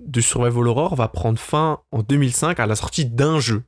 du 0.05 0.21
Survival 0.21 0.67
Horror 0.67 0.95
va 0.95 1.07
prendre 1.07 1.39
fin 1.39 1.79
en 1.91 2.01
2005 2.01 2.59
à 2.59 2.65
la 2.65 2.75
sortie 2.75 3.05
d'un 3.05 3.39
jeu. 3.39 3.63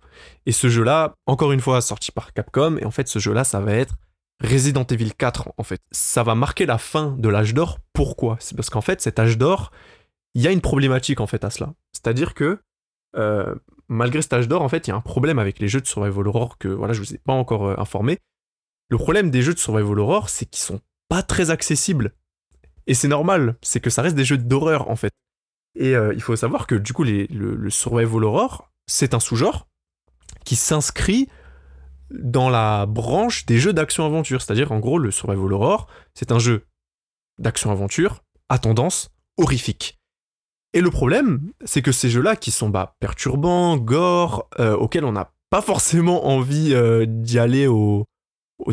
Et 0.45 0.51
ce 0.51 0.69
jeu-là, 0.69 1.15
encore 1.25 1.51
une 1.51 1.59
fois, 1.59 1.81
sorti 1.81 2.11
par 2.11 2.33
Capcom. 2.33 2.77
Et 2.77 2.85
en 2.85 2.91
fait, 2.91 3.07
ce 3.07 3.19
jeu-là, 3.19 3.43
ça 3.43 3.59
va 3.59 3.73
être 3.73 3.95
Resident 4.41 4.85
Evil 4.85 5.11
4, 5.17 5.53
en 5.57 5.63
fait. 5.63 5.81
Ça 5.91 6.23
va 6.23 6.35
marquer 6.35 6.65
la 6.65 6.77
fin 6.77 7.15
de 7.17 7.29
l'âge 7.29 7.53
d'or. 7.53 7.79
Pourquoi? 7.93 8.37
C'est 8.39 8.55
parce 8.55 8.69
qu'en 8.69 8.81
fait, 8.81 9.01
cet 9.01 9.19
âge 9.19 9.37
d'or, 9.37 9.71
il 10.35 10.41
y 10.41 10.47
a 10.47 10.51
une 10.51 10.61
problématique, 10.61 11.19
en 11.19 11.27
fait, 11.27 11.43
à 11.43 11.49
cela. 11.49 11.73
C'est-à-dire 11.91 12.33
que, 12.33 12.59
euh, 13.15 13.55
malgré 13.87 14.21
cet 14.21 14.33
âge 14.33 14.47
d'or, 14.47 14.61
en 14.61 14.69
fait, 14.69 14.87
il 14.87 14.91
y 14.91 14.93
a 14.93 14.95
un 14.95 15.01
problème 15.01 15.39
avec 15.39 15.59
les 15.59 15.67
jeux 15.67 15.81
de 15.81 15.87
Survival 15.87 16.27
Horror 16.27 16.57
que, 16.57 16.67
voilà, 16.67 16.93
je 16.93 16.99
vous 16.99 17.13
ai 17.13 17.17
pas 17.17 17.33
encore 17.33 17.67
euh, 17.67 17.75
informé. 17.77 18.19
Le 18.89 18.97
problème 18.97 19.31
des 19.31 19.41
jeux 19.41 19.53
de 19.53 19.59
Survival 19.59 19.99
Horror, 19.99 20.29
c'est 20.29 20.45
qu'ils 20.45 20.63
sont 20.63 20.79
pas 21.09 21.23
très 21.23 21.49
accessibles. 21.49 22.13
Et 22.85 22.93
c'est 22.93 23.09
normal, 23.09 23.57
c'est 23.61 23.81
que 23.81 23.89
ça 23.89 24.01
reste 24.01 24.15
des 24.15 24.23
jeux 24.23 24.37
d'horreur 24.37 24.89
en 24.89 24.95
fait. 24.95 25.11
Et 25.77 25.95
euh, 25.95 26.13
il 26.13 26.21
faut 26.21 26.35
savoir 26.35 26.65
que 26.67 26.75
du 26.75 26.91
coup, 26.91 27.03
le, 27.03 27.69
Survival 27.69 28.23
Horror, 28.23 28.69
c'est 28.87 29.13
un 29.13 29.19
sous-genre 29.19 29.67
qui 30.43 30.55
s'inscrit 30.55 31.29
dans 32.09 32.49
la 32.49 32.85
branche 32.85 33.45
des 33.45 33.59
jeux 33.59 33.73
d'action-aventure. 33.73 34.41
C'est-à-dire, 34.41 34.71
en 34.71 34.79
gros, 34.79 34.97
le 34.97 35.11
Survival 35.11 35.53
Horror, 35.53 35.87
c'est 36.13 36.31
un 36.31 36.39
jeu 36.39 36.65
d'action-aventure 37.37 38.23
à 38.49 38.57
tendance 38.57 39.11
horrifique. 39.37 39.99
Et 40.73 40.81
le 40.81 40.89
problème, 40.89 41.51
c'est 41.63 41.81
que 41.81 41.91
ces 41.91 42.09
jeux-là, 42.09 42.35
qui 42.35 42.51
sont 42.51 42.69
bah, 42.69 42.95
perturbants, 42.99 43.77
gore, 43.77 44.49
euh, 44.59 44.75
auxquels 44.75 45.05
on 45.05 45.11
n'a 45.11 45.31
pas 45.49 45.61
forcément 45.61 46.27
envie 46.27 46.73
euh, 46.73 47.05
d'y 47.07 47.39
aller 47.39 47.67
au 47.67 48.05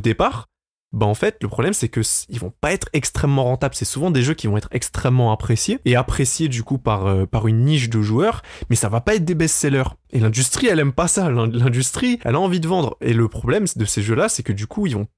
départ, 0.00 0.48
bah 0.94 1.06
en 1.06 1.14
fait, 1.14 1.36
le 1.42 1.48
problème 1.48 1.74
c'est 1.74 1.88
que 1.88 2.00
ils 2.28 2.38
vont 2.38 2.52
pas 2.60 2.72
être 2.72 2.88
extrêmement 2.92 3.44
rentables. 3.44 3.74
C'est 3.74 3.84
souvent 3.84 4.10
des 4.10 4.22
jeux 4.22 4.34
qui 4.34 4.46
vont 4.46 4.56
être 4.56 4.68
extrêmement 4.70 5.32
appréciés 5.32 5.80
et 5.84 5.96
appréciés 5.96 6.48
du 6.48 6.62
coup 6.62 6.78
par, 6.78 7.06
euh, 7.06 7.26
par 7.26 7.46
une 7.48 7.64
niche 7.64 7.90
de 7.90 8.00
joueurs, 8.00 8.42
mais 8.70 8.76
ça 8.76 8.88
va 8.88 9.00
pas 9.00 9.14
être 9.16 9.24
des 9.24 9.34
best-sellers. 9.34 9.90
Et 10.10 10.20
l'industrie, 10.20 10.68
elle 10.68 10.78
aime 10.78 10.92
pas 10.92 11.08
ça. 11.08 11.30
L'in- 11.30 11.48
L'industrie, 11.48 12.20
elle 12.24 12.36
a 12.36 12.40
envie 12.40 12.60
de 12.60 12.68
vendre. 12.68 12.96
Et 13.00 13.12
le 13.12 13.28
problème 13.28 13.66
de 13.74 13.84
ces 13.84 14.02
jeux-là, 14.02 14.28
c'est 14.28 14.42
que 14.44 14.52
du 14.52 14.66
coup, 14.66 14.86
ils 14.86 14.94
vont 14.94 15.08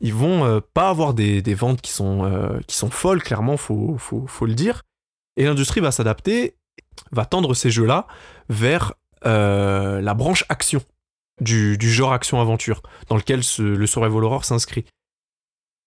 ils 0.00 0.14
vont 0.14 0.44
euh, 0.44 0.60
pas 0.74 0.88
avoir 0.90 1.12
des, 1.12 1.42
des 1.42 1.54
ventes 1.54 1.80
qui 1.80 1.90
sont, 1.90 2.24
euh, 2.24 2.60
qui 2.68 2.76
sont 2.76 2.88
folles, 2.90 3.20
clairement, 3.22 3.56
faut, 3.56 3.96
faut, 3.98 4.26
faut 4.28 4.46
le 4.46 4.54
dire. 4.54 4.82
Et 5.36 5.44
l'industrie 5.44 5.80
va 5.80 5.90
s'adapter, 5.90 6.56
va 7.12 7.24
tendre 7.26 7.52
ces 7.54 7.70
jeux-là 7.70 8.06
vers 8.48 8.94
la 9.24 10.14
branche 10.14 10.44
action 10.48 10.80
du, 11.40 11.76
du 11.76 11.90
genre 11.90 12.12
action-aventure, 12.12 12.82
dans 13.08 13.16
lequel 13.16 13.40
le 13.58 13.86
Survival 13.86 14.24
Horror 14.24 14.44
s'inscrit. 14.44 14.84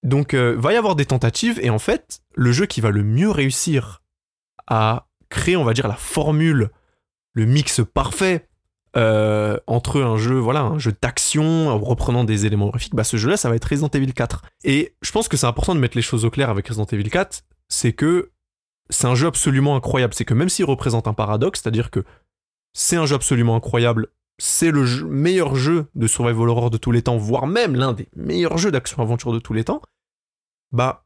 Donc, 0.03 0.33
euh, 0.33 0.55
va 0.57 0.73
y 0.73 0.75
avoir 0.75 0.95
des 0.95 1.05
tentatives, 1.05 1.59
et 1.61 1.69
en 1.69 1.79
fait, 1.79 2.21
le 2.35 2.51
jeu 2.51 2.65
qui 2.65 2.81
va 2.81 2.89
le 2.89 3.03
mieux 3.03 3.29
réussir 3.29 4.01
à 4.67 5.07
créer, 5.29 5.55
on 5.55 5.63
va 5.63 5.73
dire, 5.73 5.87
la 5.87 5.95
formule, 5.95 6.71
le 7.33 7.45
mix 7.45 7.81
parfait 7.93 8.47
euh, 8.97 9.57
entre 9.67 10.01
un 10.01 10.17
jeu, 10.17 10.37
voilà, 10.37 10.61
un 10.61 10.79
jeu 10.79 10.93
d'action, 11.01 11.69
en 11.69 11.79
reprenant 11.79 12.23
des 12.23 12.45
éléments 12.45 12.69
graphiques, 12.69 12.95
bah 12.95 13.05
ce 13.05 13.15
jeu-là, 13.17 13.37
ça 13.37 13.49
va 13.49 13.55
être 13.55 13.65
Resident 13.65 13.89
Evil 13.89 14.13
4. 14.13 14.43
Et 14.63 14.95
je 15.01 15.11
pense 15.11 15.27
que 15.27 15.37
c'est 15.37 15.47
important 15.47 15.75
de 15.75 15.79
mettre 15.79 15.95
les 15.95 16.01
choses 16.01 16.25
au 16.25 16.29
clair 16.29 16.49
avec 16.49 16.67
Resident 16.67 16.85
Evil 16.91 17.09
4, 17.09 17.43
c'est 17.69 17.93
que 17.93 18.31
c'est 18.89 19.07
un 19.07 19.15
jeu 19.15 19.27
absolument 19.27 19.77
incroyable. 19.77 20.13
C'est 20.13 20.25
que 20.25 20.33
même 20.33 20.49
s'il 20.49 20.65
représente 20.65 21.07
un 21.07 21.13
paradoxe, 21.13 21.61
c'est-à-dire 21.61 21.89
que 21.89 22.03
c'est 22.73 22.97
un 22.97 23.05
jeu 23.05 23.15
absolument 23.15 23.55
incroyable, 23.55 24.07
c'est 24.41 24.71
le 24.71 24.85
meilleur 25.05 25.55
jeu 25.55 25.85
de 25.93 26.07
survival 26.07 26.49
horror 26.49 26.71
de 26.71 26.77
tous 26.77 26.91
les 26.91 27.03
temps, 27.03 27.15
voire 27.15 27.45
même 27.45 27.75
l'un 27.75 27.93
des 27.93 28.07
meilleurs 28.15 28.57
jeux 28.57 28.71
d'action-aventure 28.71 29.31
de 29.33 29.37
tous 29.37 29.53
les 29.53 29.63
temps, 29.63 29.83
bah, 30.71 31.05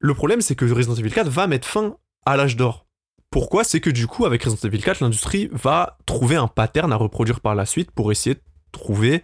le 0.00 0.12
problème 0.12 0.40
c'est 0.40 0.56
que 0.56 0.64
Resident 0.64 0.96
Evil 0.96 1.12
4 1.12 1.28
va 1.28 1.46
mettre 1.46 1.68
fin 1.68 1.96
à 2.26 2.36
l'âge 2.36 2.56
d'or. 2.56 2.88
Pourquoi? 3.30 3.62
C'est 3.62 3.78
que 3.78 3.90
du 3.90 4.08
coup, 4.08 4.26
avec 4.26 4.42
Resident 4.42 4.68
Evil 4.68 4.82
4, 4.82 5.00
l'industrie 5.00 5.48
va 5.52 5.98
trouver 6.04 6.34
un 6.34 6.48
pattern 6.48 6.92
à 6.92 6.96
reproduire 6.96 7.40
par 7.40 7.54
la 7.54 7.64
suite 7.64 7.92
pour 7.92 8.10
essayer 8.10 8.34
de 8.34 8.42
trouver 8.72 9.22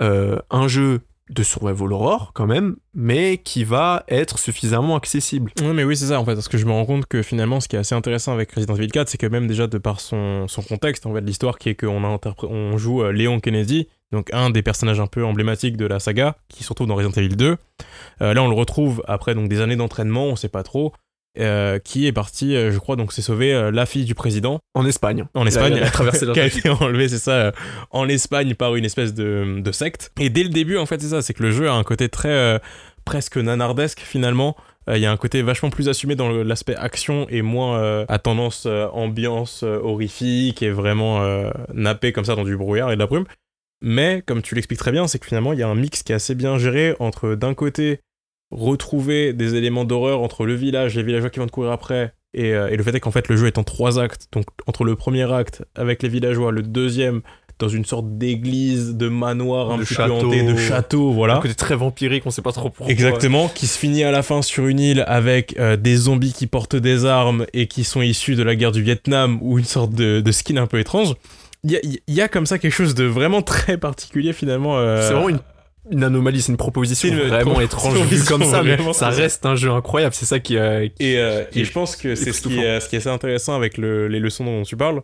euh, 0.00 0.40
un 0.50 0.66
jeu 0.66 1.02
de 1.28 1.42
survival 1.42 1.92
horror 1.92 2.30
quand 2.34 2.46
même, 2.46 2.76
mais 2.94 3.38
qui 3.38 3.64
va 3.64 4.04
être 4.08 4.38
suffisamment 4.38 4.96
accessible. 4.96 5.52
Ouais, 5.60 5.72
mais 5.72 5.84
oui, 5.84 5.96
c'est 5.96 6.06
ça 6.06 6.20
en 6.20 6.24
fait, 6.24 6.34
parce 6.34 6.48
que 6.48 6.58
je 6.58 6.66
me 6.66 6.72
rends 6.72 6.86
compte 6.86 7.06
que 7.06 7.22
finalement, 7.22 7.60
ce 7.60 7.68
qui 7.68 7.76
est 7.76 7.78
assez 7.78 7.94
intéressant 7.94 8.32
avec 8.32 8.52
Resident 8.52 8.76
Evil 8.76 8.88
4, 8.88 9.08
c'est 9.08 9.18
que 9.18 9.26
même 9.26 9.46
déjà 9.46 9.66
de 9.66 9.78
par 9.78 10.00
son, 10.00 10.46
son 10.48 10.62
contexte, 10.62 11.06
en 11.06 11.12
fait, 11.12 11.20
l'histoire 11.20 11.58
qui 11.58 11.70
est 11.70 11.74
qu'on 11.74 12.76
joue 12.76 13.02
euh, 13.02 13.12
Léon 13.12 13.40
Kennedy, 13.40 13.88
donc 14.12 14.32
un 14.32 14.50
des 14.50 14.62
personnages 14.62 15.00
un 15.00 15.08
peu 15.08 15.24
emblématiques 15.24 15.76
de 15.76 15.86
la 15.86 15.98
saga, 15.98 16.36
qui 16.48 16.62
se 16.62 16.68
retrouve 16.68 16.86
dans 16.86 16.94
Resident 16.94 17.20
Evil 17.20 17.36
2. 17.36 17.56
Euh, 18.22 18.34
là, 18.34 18.42
on 18.42 18.48
le 18.48 18.54
retrouve 18.54 19.02
après 19.06 19.34
donc 19.34 19.48
des 19.48 19.60
années 19.60 19.76
d'entraînement, 19.76 20.26
on 20.26 20.36
sait 20.36 20.48
pas 20.48 20.62
trop, 20.62 20.92
euh, 21.38 21.78
qui 21.78 22.06
est 22.06 22.12
parti, 22.12 22.54
euh, 22.56 22.70
je 22.72 22.78
crois, 22.78 22.96
donc 22.96 23.12
c'est 23.12 23.22
sauvé 23.22 23.52
euh, 23.52 23.70
la 23.70 23.86
fille 23.86 24.04
du 24.04 24.14
président 24.14 24.60
En 24.74 24.86
Espagne. 24.86 25.24
en 25.34 25.46
Espagne, 25.46 25.78
a- 25.78 25.90
traversé 25.90 26.26
qui 26.32 26.40
a 26.40 26.46
été 26.46 26.68
enlevé, 26.68 27.08
c'est 27.08 27.18
ça, 27.18 27.52
en 27.90 28.08
Espagne 28.08 28.54
par 28.54 28.74
une 28.76 28.84
espèce 28.84 29.14
de, 29.14 29.60
de 29.60 29.72
secte. 29.72 30.12
Et 30.20 30.30
dès 30.30 30.42
le 30.42 30.48
début, 30.50 30.76
en 30.78 30.86
fait, 30.86 31.00
c'est 31.00 31.08
ça, 31.08 31.22
c'est 31.22 31.34
que 31.34 31.42
le 31.42 31.50
jeu 31.50 31.68
a 31.68 31.72
un 31.74 31.84
côté 31.84 32.08
très 32.08 32.60
presque 33.04 33.36
nanardesque 33.36 34.00
finalement. 34.00 34.56
Euh, 34.88 34.96
Il 34.96 35.02
y 35.02 35.06
a 35.06 35.12
un 35.12 35.16
côté 35.16 35.42
vachement 35.42 35.70
plus 35.70 35.88
assumé 35.88 36.14
dans 36.16 36.28
l'aspect 36.28 36.76
action 36.76 37.26
et 37.28 37.42
moins 37.42 37.78
euh, 37.80 38.04
à 38.08 38.18
tendance 38.18 38.64
euh, 38.66 38.86
ambiance 38.92 39.62
horrifique 39.62 40.62
et 40.62 40.70
vraiment 40.70 41.22
nappé 41.72 42.12
comme 42.12 42.24
ça 42.24 42.34
dans 42.34 42.44
du 42.44 42.56
brouillard 42.56 42.90
et 42.90 42.94
de 42.94 43.00
la 43.00 43.06
brume. 43.06 43.24
Mais 43.82 44.22
comme 44.26 44.42
tu 44.42 44.54
l'expliques 44.54 44.78
très 44.80 44.92
bien, 44.92 45.06
c'est 45.06 45.18
que 45.18 45.26
finalement 45.26 45.52
il 45.52 45.58
y 45.58 45.62
a 45.62 45.68
un 45.68 45.74
mix 45.74 46.02
qui 46.02 46.12
est 46.12 46.14
assez 46.14 46.34
bien 46.34 46.56
géré 46.58 46.94
entre 46.98 47.34
d'un 47.34 47.52
côté 47.54 48.00
retrouver 48.50 49.32
des 49.32 49.54
éléments 49.54 49.84
d'horreur 49.84 50.20
entre 50.22 50.46
le 50.46 50.54
village, 50.54 50.94
les 50.94 51.02
villageois 51.02 51.30
qui 51.30 51.38
vont 51.40 51.46
te 51.46 51.52
courir 51.52 51.72
après, 51.72 52.14
et, 52.34 52.52
euh, 52.54 52.68
et 52.68 52.76
le 52.76 52.82
fait 52.82 52.94
est 52.94 53.00
qu'en 53.00 53.10
fait 53.10 53.28
le 53.28 53.36
jeu 53.36 53.46
est 53.46 53.58
en 53.58 53.64
trois 53.64 53.98
actes, 53.98 54.28
donc 54.32 54.44
entre 54.66 54.84
le 54.84 54.94
premier 54.96 55.30
acte 55.32 55.62
avec 55.74 56.02
les 56.02 56.08
villageois, 56.08 56.52
le 56.52 56.62
deuxième 56.62 57.22
dans 57.58 57.68
une 57.68 57.86
sorte 57.86 58.18
d'église, 58.18 58.96
de 58.96 59.08
manoir 59.08 59.70
un 59.70 59.78
De 59.78 59.82
petit 59.84 59.94
château. 59.94 60.18
peu 60.20 60.26
hanté, 60.26 60.42
de 60.42 60.56
château, 60.56 61.10
Un 61.10 61.14
voilà. 61.14 61.38
côté 61.40 61.54
très 61.54 61.74
vampirique, 61.74 62.24
on 62.26 62.30
sait 62.30 62.42
pas 62.42 62.52
trop 62.52 62.68
pourquoi. 62.68 62.92
Exactement, 62.92 63.48
qui 63.48 63.66
se 63.66 63.78
finit 63.78 64.04
à 64.04 64.10
la 64.10 64.22
fin 64.22 64.42
sur 64.42 64.66
une 64.66 64.78
île 64.78 65.02
avec 65.06 65.58
euh, 65.58 65.76
des 65.76 65.96
zombies 65.96 66.34
qui 66.34 66.46
portent 66.46 66.76
des 66.76 67.06
armes 67.06 67.46
et 67.54 67.66
qui 67.66 67.82
sont 67.82 68.02
issus 68.02 68.34
de 68.34 68.42
la 68.42 68.54
guerre 68.56 68.72
du 68.72 68.82
Vietnam 68.82 69.38
ou 69.40 69.58
une 69.58 69.64
sorte 69.64 69.92
de, 69.92 70.20
de 70.20 70.32
skin 70.32 70.58
un 70.58 70.66
peu 70.66 70.78
étrange. 70.78 71.14
Il 71.64 71.72
y 71.72 71.76
a, 71.76 71.80
il 71.82 72.14
y 72.14 72.20
a 72.20 72.28
comme 72.28 72.44
ça 72.44 72.58
quelque 72.58 72.74
chose 72.74 72.94
de 72.94 73.04
vraiment 73.04 73.40
très 73.54 73.78
particulier 73.78 74.34
finalement. 74.34 74.76
euh, 74.78 75.00
C'est 75.08 75.14
vraiment 75.14 75.30
une, 75.30 75.40
une 75.90 76.04
anomalie, 76.04 76.42
c'est 76.42 76.52
une 76.52 76.56
proposition 76.56 77.08
une 77.08 77.28
vraiment 77.28 77.60
étrange 77.60 77.98
vue 78.02 78.24
comme 78.24 78.42
ça, 78.44 78.62
mais 78.62 78.76
ça 78.92 79.08
reste 79.10 79.46
un 79.46 79.54
jeu 79.54 79.70
incroyable. 79.70 80.14
C'est 80.14 80.26
ça 80.26 80.40
qui, 80.40 80.56
euh, 80.56 80.88
qui- 80.88 81.04
Et, 81.04 81.18
euh, 81.18 81.44
qui 81.44 81.58
et 81.60 81.62
est 81.62 81.64
je 81.64 81.72
pense 81.72 81.96
que 81.96 82.14
c'est 82.14 82.32
ce 82.32 82.42
qui, 82.42 82.58
est, 82.58 82.80
ce 82.80 82.88
qui 82.88 82.96
est 82.96 82.98
assez 82.98 83.08
intéressant 83.08 83.54
avec 83.54 83.78
le- 83.78 84.08
les 84.08 84.18
leçons 84.20 84.44
dont 84.44 84.62
tu 84.62 84.76
parles, 84.76 85.02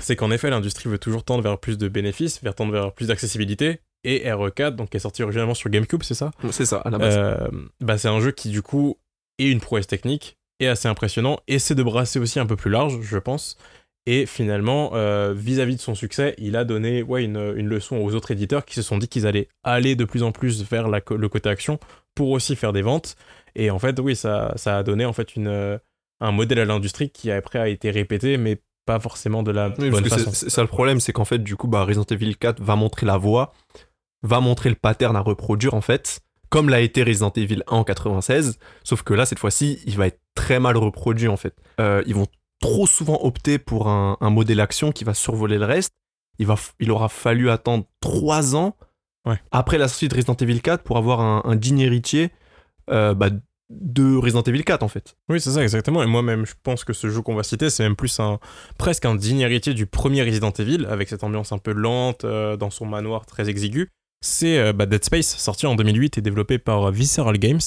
c'est 0.00 0.16
qu'en 0.16 0.30
effet 0.30 0.50
l'industrie 0.50 0.88
veut 0.88 0.98
toujours 0.98 1.24
tendre 1.24 1.42
vers 1.42 1.58
plus 1.58 1.76
de 1.78 1.88
bénéfices, 1.88 2.40
vers 2.42 2.54
tendre 2.54 2.72
vers 2.72 2.92
plus 2.92 3.08
d'accessibilité, 3.08 3.80
et 4.04 4.28
RE4, 4.30 4.76
donc 4.76 4.90
qui 4.90 4.96
est 4.96 5.00
sorti 5.00 5.22
originalement 5.22 5.54
sur 5.54 5.70
GameCube, 5.70 6.02
c'est 6.04 6.14
ça? 6.14 6.30
C'est 6.52 6.64
ça, 6.66 6.76
à 6.78 6.90
la 6.90 6.98
base. 6.98 7.14
Euh, 7.18 7.48
bah, 7.80 7.98
c'est 7.98 8.08
un 8.08 8.20
jeu 8.20 8.30
qui 8.30 8.50
du 8.50 8.62
coup 8.62 8.96
est 9.38 9.48
une 9.50 9.60
prouesse 9.60 9.86
technique, 9.88 10.36
est 10.60 10.68
assez 10.68 10.88
impressionnant, 10.88 11.40
essaie 11.48 11.74
de 11.74 11.82
brasser 11.82 12.18
aussi 12.20 12.38
un 12.40 12.46
peu 12.46 12.56
plus 12.56 12.70
large, 12.70 12.98
je 13.02 13.18
pense. 13.18 13.56
Et 14.10 14.24
finalement, 14.24 14.92
euh, 14.94 15.34
vis-à-vis 15.36 15.76
de 15.76 15.80
son 15.82 15.94
succès, 15.94 16.34
il 16.38 16.56
a 16.56 16.64
donné 16.64 17.02
ouais, 17.02 17.24
une, 17.24 17.52
une 17.56 17.66
leçon 17.68 17.96
aux 17.96 18.14
autres 18.14 18.30
éditeurs 18.30 18.64
qui 18.64 18.74
se 18.74 18.80
sont 18.82 18.96
dit 18.96 19.06
qu'ils 19.08 19.26
allaient 19.26 19.48
aller 19.64 19.96
de 19.96 20.04
plus 20.06 20.22
en 20.22 20.32
plus 20.32 20.62
vers 20.62 20.88
la, 20.88 21.00
le 21.10 21.28
côté 21.28 21.50
action 21.50 21.78
pour 22.14 22.30
aussi 22.30 22.56
faire 22.56 22.72
des 22.72 22.80
ventes. 22.82 23.16
Et 23.54 23.70
en 23.70 23.78
fait, 23.78 23.98
oui, 24.00 24.16
ça, 24.16 24.52
ça 24.56 24.78
a 24.78 24.82
donné 24.82 25.04
en 25.04 25.12
fait 25.12 25.36
une, 25.36 25.48
euh, 25.48 25.76
un 26.20 26.32
modèle 26.32 26.58
à 26.60 26.64
l'industrie 26.64 27.10
qui 27.10 27.30
après 27.30 27.58
a 27.58 27.68
été 27.68 27.90
répété, 27.90 28.38
mais 28.38 28.62
pas 28.86 28.98
forcément 28.98 29.42
de 29.42 29.50
la 29.50 29.68
Oui, 29.68 29.74
parce 29.76 29.90
bonne 29.90 30.02
que 30.04 30.08
c'est- 30.08 30.16
façon. 30.20 30.30
c'est 30.32 30.48
ça 30.50 30.62
le 30.62 30.68
problème, 30.68 31.00
c'est 31.00 31.12
qu'en 31.12 31.26
fait, 31.26 31.40
du 31.40 31.56
coup, 31.56 31.68
bah, 31.68 31.84
Resident 31.84 32.06
Evil 32.10 32.34
4 32.36 32.62
va 32.62 32.76
montrer 32.76 33.04
la 33.04 33.18
voie, 33.18 33.52
va 34.22 34.40
montrer 34.40 34.70
le 34.70 34.76
pattern 34.76 35.16
à 35.16 35.20
reproduire, 35.20 35.74
en 35.74 35.82
fait, 35.82 36.20
comme 36.48 36.70
l'a 36.70 36.80
été 36.80 37.02
Resident 37.02 37.32
Evil 37.36 37.62
1 37.66 37.76
en 37.76 37.84
96, 37.84 38.58
sauf 38.84 39.02
que 39.02 39.12
là, 39.12 39.26
cette 39.26 39.38
fois-ci, 39.38 39.80
il 39.84 39.96
va 39.98 40.06
être 40.06 40.18
très 40.34 40.60
mal 40.60 40.78
reproduit, 40.78 41.28
en 41.28 41.36
fait. 41.36 41.54
Euh, 41.78 42.02
ils 42.06 42.14
vont 42.14 42.26
trop 42.60 42.86
souvent 42.86 43.18
opter 43.22 43.58
pour 43.58 43.88
un, 43.88 44.16
un 44.20 44.30
modèle 44.30 44.60
action 44.60 44.92
qui 44.92 45.04
va 45.04 45.14
survoler 45.14 45.58
le 45.58 45.64
reste. 45.64 45.92
Il, 46.38 46.46
va, 46.46 46.56
il 46.80 46.90
aura 46.90 47.08
fallu 47.08 47.50
attendre 47.50 47.84
3 48.00 48.56
ans 48.56 48.76
Ouais. 49.26 49.36
après 49.50 49.76
la 49.76 49.88
sortie 49.88 50.08
de 50.08 50.14
Resident 50.14 50.36
Evil 50.36 50.60
4 50.62 50.82
pour 50.84 50.96
avoir 50.96 51.20
un, 51.20 51.42
un 51.44 51.54
digne 51.56 51.80
héritier 51.80 52.30
euh, 52.88 53.12
bah, 53.12 53.28
de 53.68 54.16
Resident 54.16 54.42
Evil 54.42 54.64
4, 54.64 54.82
en 54.82 54.88
fait. 54.88 55.16
Oui, 55.28 55.38
c'est 55.40 55.50
ça, 55.50 55.62
exactement. 55.62 56.02
Et 56.02 56.06
moi-même, 56.06 56.46
je 56.46 56.54
pense 56.62 56.82
que 56.84 56.94
ce 56.94 57.10
jeu 57.10 57.20
qu'on 57.20 57.34
va 57.34 57.42
citer, 57.42 57.68
c'est 57.68 57.82
même 57.82 57.96
plus 57.96 58.18
un 58.20 58.38
presque 58.78 59.04
un 59.04 59.14
digne 59.16 59.40
héritier 59.40 59.74
du 59.74 59.84
premier 59.84 60.22
Resident 60.22 60.52
Evil, 60.52 60.86
avec 60.88 61.08
cette 61.10 61.24
ambiance 61.24 61.52
un 61.52 61.58
peu 61.58 61.72
lente, 61.72 62.24
euh, 62.24 62.56
dans 62.56 62.70
son 62.70 62.86
manoir 62.86 63.26
très 63.26 63.50
exigu. 63.50 63.90
C'est 64.24 64.58
euh, 64.58 64.72
bah, 64.72 64.86
Dead 64.86 65.04
Space, 65.04 65.36
sorti 65.36 65.66
en 65.66 65.74
2008 65.74 66.16
et 66.16 66.22
développé 66.22 66.58
par 66.58 66.90
Visceral 66.90 67.36
Games, 67.38 67.60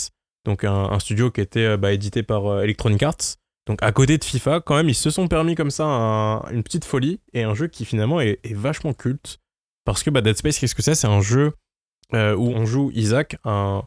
donc 0.45 0.63
un, 0.63 0.73
un 0.89 0.99
studio 0.99 1.29
qui 1.29 1.41
était 1.41 1.77
bah, 1.77 1.91
édité 1.91 2.23
par 2.23 2.61
Electronic 2.61 3.03
Arts. 3.03 3.35
Donc 3.71 3.79
à 3.81 3.91
côté 3.93 4.17
de 4.17 4.23
FIFA, 4.23 4.59
quand 4.59 4.75
même, 4.75 4.89
ils 4.89 4.93
se 4.95 5.09
sont 5.09 5.27
permis 5.27 5.55
comme 5.55 5.71
ça 5.71 5.85
un- 5.85 6.41
une 6.51 6.61
petite 6.63 6.83
folie 6.85 7.19
et 7.33 7.43
un 7.43 7.53
jeu 7.55 7.67
qui 7.67 7.85
finalement 7.85 8.19
est, 8.19 8.39
est 8.43 8.53
vachement 8.53 8.93
culte. 8.93 9.39
Parce 9.85 10.03
que 10.03 10.09
bah, 10.09 10.21
Dead 10.21 10.35
Space, 10.37 10.59
qu'est-ce 10.59 10.75
que 10.75 10.81
c'est? 10.81 10.93
C'est 10.95 11.07
un 11.07 11.21
jeu 11.21 11.53
euh, 12.13 12.35
où 12.35 12.49
on 12.49 12.65
joue 12.65 12.91
Isaac, 12.93 13.37
un, 13.45 13.83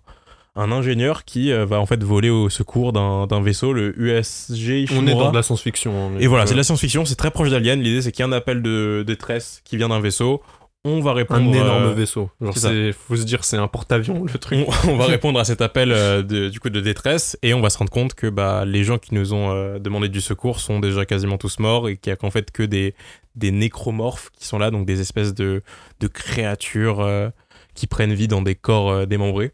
un 0.57 0.73
ingénieur 0.73 1.25
qui 1.26 1.53
euh, 1.53 1.67
va 1.67 1.79
en 1.81 1.87
fait 1.87 2.03
voler 2.03 2.31
au 2.31 2.49
secours 2.49 2.93
d'un 2.95 3.43
vaisseau, 3.43 3.73
le 3.75 3.93
USG 4.00 4.50
On 4.50 4.73
est 4.73 4.83
Ishimura. 4.85 5.25
dans 5.25 5.31
de 5.31 5.37
la 5.37 5.43
science-fiction. 5.43 5.93
on 5.93 6.19
est- 6.19 6.23
Et 6.23 6.26
voilà, 6.26 6.45
euh, 6.45 6.47
c'est 6.47 6.55
de 6.55 6.59
la 6.59 6.64
science-fiction, 6.64 7.05
c'est 7.05 7.14
très 7.17 7.31
proche 7.31 7.50
d'Alien. 7.50 7.81
L'idée, 7.81 8.00
c'est 8.00 8.11
qu'il 8.11 8.21
y 8.21 8.23
a 8.23 8.29
un 8.29 8.33
appel 8.33 8.62
de 8.62 9.05
détresse 9.07 9.61
qui 9.64 9.76
vient 9.76 9.91
d'un 9.91 10.00
vaisseau. 10.00 10.43
On 10.87 11.00
va 11.00 11.14
répondre. 11.14 11.41
un 11.41 11.53
énorme 11.53 11.85
euh, 11.85 11.95
vaisseau. 11.95 12.31
Genre, 12.43 12.57
c'est 12.57 12.93
faut 12.93 13.17
se 13.17 13.23
dire, 13.25 13.43
c'est 13.43 13.57
un 13.57 13.69
porte-avions, 13.69 14.25
le 14.25 14.38
truc. 14.38 14.67
on, 14.87 14.91
on 14.91 14.97
va 14.97 15.07
répondre 15.07 15.41
à 15.41 15.45
cet 15.45 15.62
appel 15.62 15.93
euh, 15.93 16.23
de, 16.23 16.50
du 16.50 16.61
coup 16.61 16.69
de 16.69 16.81
détresse 16.81 17.38
et 17.43 17.55
on 17.55 17.62
va 17.62 17.71
se 17.71 17.79
rendre 17.79 17.91
compte 17.91 18.12
que 18.12 18.26
bah, 18.26 18.67
les 18.67 18.85
gens 18.85 18.99
qui 18.99 19.14
nous 19.14 19.33
ont 19.33 19.50
euh, 19.50 19.79
demandé 19.79 20.11
du 20.11 20.21
secours 20.21 20.61
sont 20.61 20.81
déjà 20.81 21.07
quasiment 21.07 21.38
tous 21.38 21.59
morts 21.59 21.88
et 21.88 21.97
qu'il 21.97 22.11
y 22.11 22.12
a 22.12 22.17
qu'en 22.17 22.31
fait 22.31 22.50
que 22.50 22.62
des, 22.62 22.95
des 23.35 23.50
nécromorphes 23.50 24.29
qui 24.31 24.47
sont 24.47 24.59
là, 24.59 24.71
donc 24.71 24.85
des 24.85 25.00
espèces 25.00 25.33
de, 25.33 25.62
de 26.00 26.07
créatures 26.07 27.33
qui 27.75 27.87
prennent 27.87 28.12
vie 28.12 28.29
dans 28.29 28.43
des 28.43 28.55
corps 28.55 29.07
démembrés. 29.07 29.53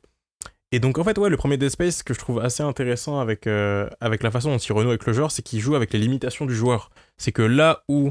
Et 0.72 0.80
donc 0.80 0.98
en 0.98 1.04
fait 1.04 1.16
ouais 1.18 1.30
le 1.30 1.36
premier 1.36 1.56
Dead 1.56 1.70
Space 1.70 2.02
que 2.02 2.12
je 2.12 2.18
trouve 2.18 2.40
assez 2.40 2.62
intéressant 2.62 3.20
avec, 3.20 3.46
avec 3.46 4.22
la 4.22 4.30
façon 4.30 4.50
dont 4.50 4.58
il 4.58 4.72
renoue 4.72 4.90
avec 4.90 5.06
le 5.06 5.12
genre 5.12 5.30
c'est 5.30 5.42
qu'il 5.42 5.60
joue 5.60 5.74
avec 5.76 5.92
les 5.92 5.98
limitations 5.98 6.44
du 6.44 6.54
joueur. 6.54 6.90
C'est 7.16 7.32
que 7.32 7.42
là 7.42 7.82
où 7.88 8.10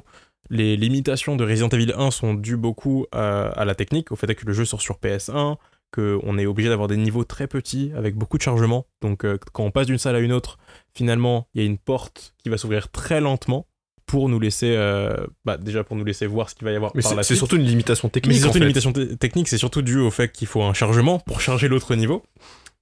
les 0.49 0.75
limitations 0.77 1.35
de 1.35 1.43
Resident 1.45 1.69
Evil 1.69 1.93
1 1.95 2.11
sont 2.11 2.33
dues 2.33 2.57
beaucoup 2.57 3.05
à, 3.11 3.47
à 3.49 3.65
la 3.65 3.75
technique, 3.75 4.11
au 4.11 4.15
fait 4.15 4.33
que 4.35 4.45
le 4.45 4.53
jeu 4.53 4.65
sort 4.65 4.81
sur 4.81 4.97
PS1, 4.97 5.57
qu'on 5.91 6.37
est 6.37 6.45
obligé 6.45 6.69
d'avoir 6.69 6.87
des 6.87 6.97
niveaux 6.97 7.23
très 7.23 7.47
petits 7.47 7.91
avec 7.95 8.15
beaucoup 8.15 8.37
de 8.37 8.43
chargement. 8.43 8.85
Donc 9.01 9.25
euh, 9.25 9.37
quand 9.53 9.63
on 9.63 9.71
passe 9.71 9.87
d'une 9.87 9.97
salle 9.97 10.15
à 10.15 10.19
une 10.19 10.31
autre, 10.33 10.57
finalement, 10.93 11.47
il 11.53 11.61
y 11.61 11.63
a 11.63 11.67
une 11.67 11.77
porte 11.79 12.33
qui 12.43 12.49
va 12.49 12.57
s'ouvrir 12.57 12.89
très 12.91 13.21
lentement 13.21 13.65
pour 14.05 14.27
nous 14.29 14.39
laisser, 14.39 14.73
euh, 14.75 15.15
bah, 15.45 15.57
déjà 15.57 15.83
pour 15.83 15.95
nous 15.95 16.03
laisser 16.05 16.25
voir 16.25 16.49
ce 16.49 16.55
qu'il 16.55 16.65
va 16.65 16.71
y 16.71 16.75
avoir 16.75 16.91
Mais 16.95 17.01
par 17.03 17.09
c'est, 17.11 17.15
la 17.15 17.23
c'est 17.23 17.27
suite. 17.35 17.37
surtout 17.39 17.55
une 17.57 17.65
limitation 17.67 18.07
Mais 18.07 18.11
technique. 18.11 18.35
c'est 18.37 18.41
surtout 18.41 18.57
une 18.57 18.61
fait. 18.63 18.67
limitation 18.67 18.93
te- 18.93 19.13
technique, 19.15 19.47
c'est 19.47 19.57
surtout 19.59 19.81
dû 19.83 19.97
au 19.99 20.09
fait 20.11 20.31
qu'il 20.31 20.47
faut 20.47 20.63
un 20.63 20.73
chargement 20.73 21.19
pour 21.19 21.41
charger 21.41 21.67
l'autre 21.67 21.93
niveau. 21.95 22.23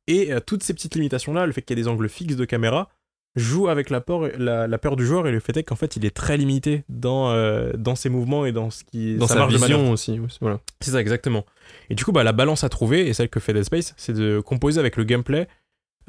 Et 0.07 0.31
euh, 0.31 0.39
toutes 0.39 0.63
ces 0.63 0.74
petites 0.74 0.95
limitations-là, 0.95 1.45
le 1.45 1.51
fait 1.51 1.62
qu'il 1.62 1.77
y 1.77 1.79
ait 1.81 1.83
des 1.83 1.89
angles 1.89 2.07
fixes 2.07 2.38
de 2.38 2.45
caméra, 2.45 2.89
joue 3.38 3.70
avec 3.70 3.89
la 3.89 4.01
peur, 4.01 4.29
la, 4.38 4.67
la 4.67 4.77
peur 4.77 4.96
du 4.96 5.06
joueur 5.06 5.27
et 5.27 5.32
le 5.32 5.39
fait 5.39 5.56
est 5.58 5.63
qu'en 5.63 5.75
fait 5.75 5.96
il 5.96 6.06
est 6.06 6.15
très 6.15 6.36
limité 6.38 6.84
dans, 6.89 7.32
euh, 7.32 7.72
dans 7.77 7.96
ses 7.96 8.10
mouvements 8.10 8.46
et 8.46 8.51
dans 8.51 8.70
ce 8.72 8.84
qui 8.84 9.15
Dans 9.15 9.27
sa, 9.27 9.36
manœuvre. 9.36 9.51
vision 9.58 9.91
aussi. 9.91 10.20
aussi, 10.20 10.38
Voilà. 10.41 10.60
C'est 10.82 10.91
ça, 10.91 11.00
exactement. 11.01 11.46
Et 11.89 11.96
du 11.96 12.03
coup, 12.03 12.12
bah, 12.12 12.24
la 12.24 12.34
balance 12.34 12.63
à 12.63 12.70
trouver, 12.70 13.08
et 13.08 13.13
celle 13.13 13.29
que 13.29 13.39
fait 13.39 13.53
Dead 13.53 13.63
Space, 13.63 13.94
c'est 13.98 14.13
de 14.13 14.39
composer 14.39 14.79
avec 14.79 14.98
le 14.98 15.03
gameplay 15.03 15.48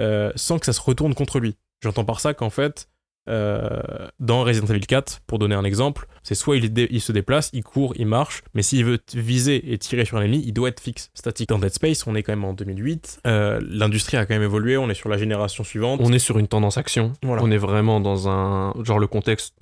euh, 0.00 0.32
sans 0.36 0.58
que 0.58 0.66
ça 0.66 0.72
se 0.72 0.80
retourne 0.80 1.14
contre 1.14 1.38
lui. 1.40 1.56
J'entends 1.82 2.04
par 2.04 2.20
ça 2.20 2.34
qu'en 2.34 2.50
fait, 2.50 2.88
euh, 3.28 3.80
dans 4.20 4.42
Resident 4.42 4.66
Evil 4.66 4.86
4, 4.86 5.20
pour 5.26 5.38
donner 5.38 5.54
un 5.54 5.64
exemple, 5.64 6.06
c'est 6.22 6.34
soit 6.34 6.56
il, 6.56 7.00
se 7.00 7.12
déplace, 7.12 7.50
il 7.52 7.62
court, 7.62 7.92
il 7.96 8.06
marche, 8.06 8.42
mais 8.54 8.62
s'il 8.62 8.84
veut 8.84 8.98
viser 9.14 9.72
et 9.72 9.78
tirer 9.78 10.04
sur 10.04 10.16
un 10.16 10.22
ennemi, 10.22 10.42
il 10.46 10.52
doit 10.52 10.68
être 10.68 10.80
fixe, 10.80 11.10
statique. 11.14 11.48
Dans 11.48 11.58
Dead 11.58 11.72
Space, 11.72 12.06
on 12.06 12.14
est 12.14 12.22
quand 12.22 12.32
même 12.32 12.44
en 12.44 12.54
2008, 12.54 13.20
euh, 13.26 13.60
l'industrie 13.62 14.16
a 14.16 14.26
quand 14.26 14.34
même 14.34 14.42
évolué, 14.42 14.76
on 14.76 14.88
est 14.90 14.94
sur 14.94 15.08
la 15.08 15.18
génération 15.18 15.64
suivante. 15.64 16.00
On 16.02 16.12
est 16.12 16.18
sur 16.18 16.38
une 16.38 16.48
tendance 16.48 16.78
action. 16.78 17.12
Voilà. 17.22 17.42
On 17.42 17.50
est 17.50 17.58
vraiment 17.58 18.00
dans 18.00 18.28
un. 18.28 18.74
Genre, 18.84 18.98
le 18.98 19.06
contexte. 19.06 19.54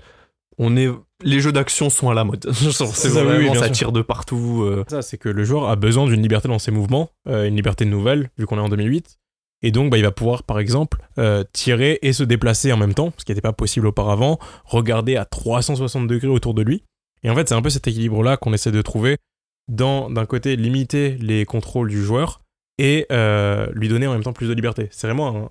On 0.59 0.77
est. 0.77 0.89
Les 1.23 1.41
jeux 1.41 1.53
d'action 1.53 1.91
sont 1.91 2.11
à 2.11 2.15
la 2.15 2.25
mode. 2.25 2.47
C'est 2.53 3.09
oui, 3.09 3.25
vraiment, 3.25 3.55
ça 3.55 3.65
sûr. 3.67 3.73
tire 3.73 3.93
de 3.93 4.03
partout. 4.03 4.63
euh. 4.65 4.85
Ça, 4.89 5.01
c'est 5.03 5.17
que 5.17 5.29
le 5.29 5.45
joueur 5.45 5.69
a 5.69 5.77
besoin 5.77 6.07
d'une 6.07 6.21
liberté 6.21 6.49
dans 6.49 6.59
ses 6.59 6.71
mouvements, 6.71 7.11
euh, 7.29 7.47
une 7.47 7.57
liberté 7.57 7.85
nouvelle, 7.85 8.31
vu 8.39 8.47
qu'on 8.47 8.59
est 8.59 8.63
en 8.63 8.69
2008. 8.69 9.19
Et 9.67 9.73
donc, 9.73 9.91
bah, 9.91 9.99
il 9.99 10.05
va 10.05 10.13
pouvoir, 10.13 10.45
par 10.45 10.61
exemple, 10.61 10.99
euh, 11.19 11.43
tirer 11.53 11.99
et 12.03 12.13
se 12.13 12.23
déplacer 12.23 12.73
en 12.73 12.77
même 12.77 12.95
temps, 12.95 13.13
ce 13.19 13.25
qui 13.25 13.33
n'était 13.33 13.41
pas 13.41 13.53
possible 13.53 13.89
auparavant, 13.89 14.39
regarder 14.65 15.17
à 15.17 15.25
360 15.25 16.07
degrés 16.07 16.29
autour 16.29 16.55
de 16.55 16.63
lui. 16.63 16.85
Et 17.25 17.31
en 17.31 17.35
fait, 17.35 17.49
c'est 17.49 17.55
un 17.57 17.63
peu 17.63 17.71
cet 17.71 17.89
équilibre-là 17.89 18.37
qu'on 18.37 18.53
essaie 18.53 18.71
de 18.71 18.81
trouver 18.81 19.17
dans, 19.67 20.09
d'un 20.09 20.25
côté, 20.25 20.55
limiter 20.55 21.17
les 21.19 21.45
contrôles 21.45 21.89
du 21.89 22.01
joueur 22.05 22.43
et 22.79 23.07
euh, 23.11 23.67
lui 23.73 23.89
donner 23.89 24.07
en 24.07 24.13
même 24.13 24.23
temps 24.23 24.33
plus 24.33 24.47
de 24.49 24.53
liberté. 24.55 24.87
C'est 24.93 25.09
vraiment 25.09 25.49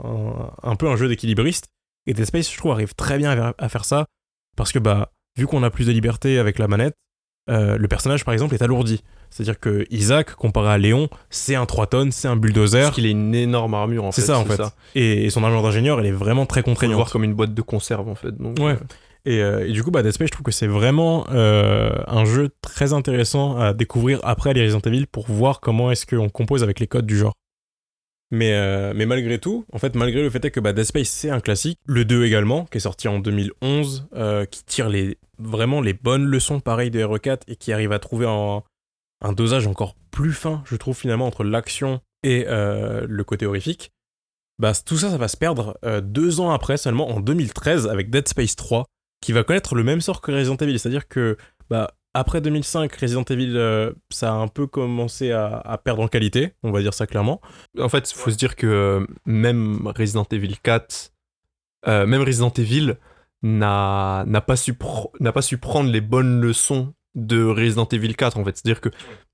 un, 0.63 0.75
peu 0.77 0.87
un 0.87 0.95
jeu 0.95 1.09
d'équilibriste. 1.09 1.67
Et 2.07 2.13
Dead 2.13 2.23
Space, 2.23 2.49
je 2.49 2.57
trouve, 2.57 2.71
arrive 2.71 2.95
très 2.95 3.17
bien 3.17 3.31
à 3.31 3.35
faire- 3.35 3.53
à 3.57 3.67
faire 3.67 3.83
ça 3.83 4.05
parce 4.55 4.71
que, 4.71 4.79
bah, 4.79 5.11
vu 5.37 5.45
qu'on 5.45 5.61
a 5.63 5.69
plus 5.69 5.87
de 5.87 5.91
liberté 5.91 6.39
avec 6.39 6.57
la 6.57 6.69
manette, 6.69 6.95
euh, 7.49 7.77
le 7.77 7.87
personnage, 7.89 8.23
par 8.23 8.33
exemple, 8.33 8.53
est 8.55 8.61
alourdi. 8.61 9.03
C'est-à-dire 9.35 9.59
que 9.59 9.85
Isaac, 9.91 10.31
comparé 10.35 10.69
à 10.69 10.77
Léon, 10.77 11.09
c'est 11.29 11.55
un 11.55 11.65
3 11.65 11.87
tonnes, 11.87 12.11
c'est 12.13 12.29
un 12.29 12.37
bulldozer. 12.37 12.83
Parce 12.83 12.95
qu'il 12.95 13.05
a 13.05 13.09
une 13.09 13.35
énorme 13.35 13.73
armure 13.73 14.05
en 14.05 14.13
fait. 14.13 14.21
C'est 14.21 14.27
ça, 14.27 14.39
en 14.39 14.45
fait. 14.45 14.61
Et, 14.95 15.25
et 15.25 15.29
son 15.29 15.43
armure 15.43 15.61
d'ingénieur, 15.61 15.99
elle 15.99 16.05
est 16.05 16.11
vraiment 16.11 16.45
très 16.45 16.63
contraignante. 16.63 16.95
voir 16.95 17.11
comme 17.11 17.25
une 17.25 17.33
boîte 17.33 17.53
de 17.53 17.61
conserve 17.61 18.07
en 18.07 18.15
fait. 18.15 18.31
Donc, 18.37 18.57
Ouais. 18.59 18.71
euh, 18.71 18.77
Et, 19.25 19.41
euh, 19.41 19.67
et 19.67 19.71
du 19.73 19.83
coup, 19.83 19.91
bah, 19.91 20.03
Dead 20.03 20.13
Space, 20.13 20.27
je 20.27 20.31
trouve 20.31 20.45
que 20.45 20.51
c'est 20.53 20.67
vraiment 20.67 21.25
euh, 21.31 21.91
un 22.07 22.23
jeu 22.23 22.49
très 22.61 22.93
intéressant 22.93 23.57
à 23.57 23.73
découvrir 23.73 24.19
après 24.23 24.53
les 24.53 24.61
Resident 24.63 24.79
Evil 24.85 25.05
pour 25.07 25.25
voir 25.27 25.59
comment 25.59 25.91
est-ce 25.91 26.05
qu'on 26.05 26.29
compose 26.29 26.63
avec 26.63 26.79
les 26.79 26.87
codes 26.87 27.05
du 27.05 27.17
genre. 27.17 27.33
Mais, 28.31 28.53
euh, 28.53 28.93
mais 28.95 29.05
malgré 29.05 29.37
tout, 29.37 29.65
en 29.71 29.77
fait, 29.79 29.95
malgré 29.95 30.21
le 30.21 30.29
fait 30.29 30.49
que 30.49 30.59
bah, 30.59 30.73
Dead 30.73 30.85
Space 30.85 31.09
c'est 31.09 31.29
un 31.29 31.39
classique, 31.39 31.79
le 31.85 32.05
2 32.05 32.25
également, 32.25 32.65
qui 32.65 32.77
est 32.77 32.81
sorti 32.81 33.07
en 33.07 33.19
2011, 33.19 34.07
euh, 34.15 34.45
qui 34.45 34.63
tire 34.63 34.89
les, 34.89 35.17
vraiment 35.39 35.81
les 35.81 35.93
bonnes 35.93 36.25
leçons 36.25 36.59
pareilles 36.59 36.89
de 36.91 37.03
RE4 37.03 37.41
et 37.47 37.55
qui 37.55 37.71
arrive 37.73 37.91
à 37.91 37.99
trouver 37.99 38.25
un, 38.27 38.63
un 39.25 39.33
dosage 39.33 39.67
encore 39.67 39.95
plus 40.11 40.33
fin, 40.33 40.63
je 40.65 40.75
trouve 40.75 40.97
finalement, 40.97 41.27
entre 41.27 41.43
l'action 41.43 42.01
et 42.23 42.45
euh, 42.47 43.05
le 43.07 43.23
côté 43.23 43.45
horrifique. 43.45 43.91
Bah, 44.57 44.71
tout 44.85 44.97
ça, 44.97 45.09
ça 45.09 45.17
va 45.17 45.27
se 45.27 45.37
perdre 45.37 45.77
euh, 45.83 45.99
deux 46.01 46.39
ans 46.39 46.51
après 46.51 46.77
seulement, 46.77 47.09
en 47.09 47.19
2013, 47.19 47.87
avec 47.87 48.09
Dead 48.09 48.27
Space 48.27 48.55
3, 48.55 48.85
qui 49.21 49.33
va 49.33 49.43
connaître 49.43 49.75
le 49.75 49.83
même 49.83 50.01
sort 50.01 50.21
que 50.21 50.31
Resident 50.31 50.55
Evil. 50.57 50.79
C'est-à-dire 50.79 51.07
que 51.07 51.37
bah, 51.69 51.91
après 52.13 52.39
2005, 52.39 52.95
Resident 52.95 53.23
Evil, 53.23 53.57
euh, 53.57 53.91
ça 54.09 54.31
a 54.31 54.35
un 54.35 54.47
peu 54.47 54.67
commencé 54.67 55.31
à, 55.31 55.79
perdre 55.83 56.01
en 56.01 56.07
qualité, 56.07 56.53
on 56.63 56.71
va 56.71 56.81
dire 56.81 56.93
ça 56.93 57.07
clairement. 57.07 57.41
En 57.77 57.89
fait, 57.89 58.09
il 58.09 58.15
faut 58.15 58.31
se 58.31 58.37
dire 58.37 58.55
que 58.55 59.05
même 59.25 59.91
Resident 59.93 60.25
Evil 60.31 60.55
4, 60.63 61.11
euh, 61.87 62.05
même 62.05 62.21
Resident 62.21 62.51
Evil 62.51 62.95
n'a 63.43 64.23
pas, 64.47 64.55
n'a 65.19 65.31
pas 65.33 65.41
su 65.41 65.57
prendre 65.57 65.91
les 65.91 66.01
bonnes 66.01 66.39
leçons 66.39 66.93
de 67.15 67.43
Resident 67.43 67.87
Evil 67.87 68.15
4 68.15 68.37
en 68.37 68.43
fait. 68.43 68.57
C'est-à-dire 68.57 68.81
que 68.81 68.89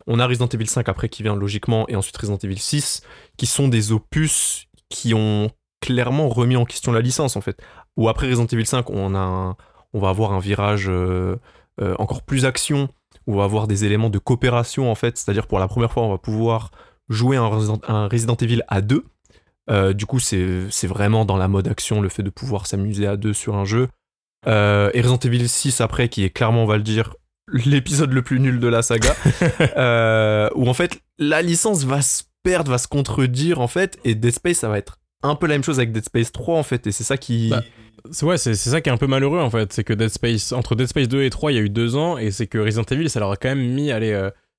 on 0.07 0.19
a 0.19 0.27
Resident 0.27 0.47
Evil 0.47 0.67
5 0.67 0.87
après 0.89 1.09
qui 1.09 1.23
vient 1.23 1.35
logiquement 1.35 1.87
et 1.87 1.95
ensuite 1.95 2.17
Resident 2.17 2.37
Evil 2.37 2.57
6 2.57 3.01
qui 3.37 3.45
sont 3.45 3.67
des 3.67 3.91
opus 3.91 4.67
qui 4.89 5.13
ont 5.13 5.49
clairement 5.81 6.29
remis 6.29 6.55
en 6.55 6.65
question 6.65 6.91
la 6.91 7.01
licence 7.01 7.35
en 7.35 7.41
fait. 7.41 7.61
Ou 7.97 8.07
après 8.07 8.27
Resident 8.27 8.45
Evil 8.45 8.65
5, 8.65 8.89
on, 8.89 9.15
a 9.15 9.57
on 9.93 9.99
va 9.99 10.09
avoir 10.09 10.31
un 10.31 10.39
virage 10.39 10.85
euh, 10.87 11.35
euh, 11.81 11.95
encore 11.99 12.23
plus 12.23 12.45
action, 12.45 12.89
où 13.27 13.33
on 13.33 13.37
va 13.37 13.43
avoir 13.43 13.67
des 13.67 13.85
éléments 13.85 14.09
de 14.09 14.19
coopération 14.19 14.89
en 14.89 14.95
fait. 14.95 15.17
C'est-à-dire 15.17 15.47
pour 15.47 15.59
la 15.59 15.67
première 15.67 15.91
fois, 15.91 16.03
on 16.03 16.09
va 16.09 16.17
pouvoir 16.17 16.71
jouer 17.09 17.37
un 17.37 17.47
Resident, 17.47 18.35
Evil 18.35 18.61
à 18.67 18.81
deux. 18.81 19.05
Euh, 19.69 19.93
du 19.93 20.05
coup, 20.05 20.19
c'est 20.19 20.87
vraiment 20.87 21.25
dans 21.25 21.37
la 21.37 21.47
mode 21.47 21.67
action 21.67 22.01
le 22.01 22.09
fait 22.09 22.23
de 22.23 22.29
pouvoir 22.29 22.67
s'amuser 22.67 23.05
à 23.07 23.17
deux 23.17 23.33
sur 23.33 23.55
un 23.55 23.65
jeu. 23.65 23.89
Et 24.47 24.49
Resident 25.01 25.19
Evil 25.19 25.47
6 25.47 25.81
après, 25.81 26.09
qui 26.09 26.23
est 26.23 26.29
clairement, 26.29 26.63
on 26.63 26.67
va 26.67 26.77
le 26.77 26.83
dire, 26.83 27.15
l'épisode 27.51 28.11
le 28.13 28.21
plus 28.21 28.39
nul 28.39 28.59
de 28.59 28.67
la 28.67 28.81
saga, 28.81 29.15
euh, 29.77 30.49
où 30.55 30.67
en 30.69 30.73
fait 30.73 30.99
la 31.17 31.41
licence 31.41 31.83
va 31.85 32.01
se 32.01 32.23
perdre, 32.43 32.71
va 32.71 32.77
se 32.77 32.87
contredire 32.87 33.59
en 33.61 33.67
fait, 33.67 33.99
et 34.05 34.15
Dead 34.15 34.33
Space 34.33 34.57
ça 34.57 34.69
va 34.69 34.77
être 34.77 34.97
un 35.23 35.35
peu 35.35 35.45
la 35.47 35.53
même 35.55 35.63
chose 35.63 35.77
avec 35.79 35.91
Dead 35.91 36.03
Space 36.03 36.31
3 36.31 36.57
en 36.57 36.63
fait, 36.63 36.87
et 36.87 36.91
c'est 36.91 37.03
ça 37.03 37.17
qui... 37.17 37.49
Bah, 37.49 37.61
c'est- 38.11 38.25
Ouais, 38.25 38.37
c'est 38.39 38.55
ça 38.55 38.81
qui 38.81 38.89
est 38.89 38.91
un 38.91 38.97
peu 38.97 39.05
malheureux 39.05 39.39
en 39.39 39.51
fait. 39.51 39.71
C'est 39.71 39.83
que 39.83 39.93
Dead 39.93 40.09
Space, 40.09 40.51
entre 40.53 40.73
Dead 40.73 40.87
Space 40.87 41.07
2 41.07 41.21
et 41.23 41.29
3, 41.29 41.51
il 41.51 41.55
y 41.55 41.59
a 41.59 41.61
eu 41.61 41.69
deux 41.69 41.95
ans, 41.95 42.17
et 42.17 42.31
c'est 42.31 42.47
que 42.47 42.57
Resident 42.57 42.83
Evil, 42.89 43.07
ça 43.11 43.19
leur 43.19 43.29
a 43.31 43.35
quand 43.37 43.49
même 43.49 43.61
mis, 43.63 43.91
allez, 43.91 44.11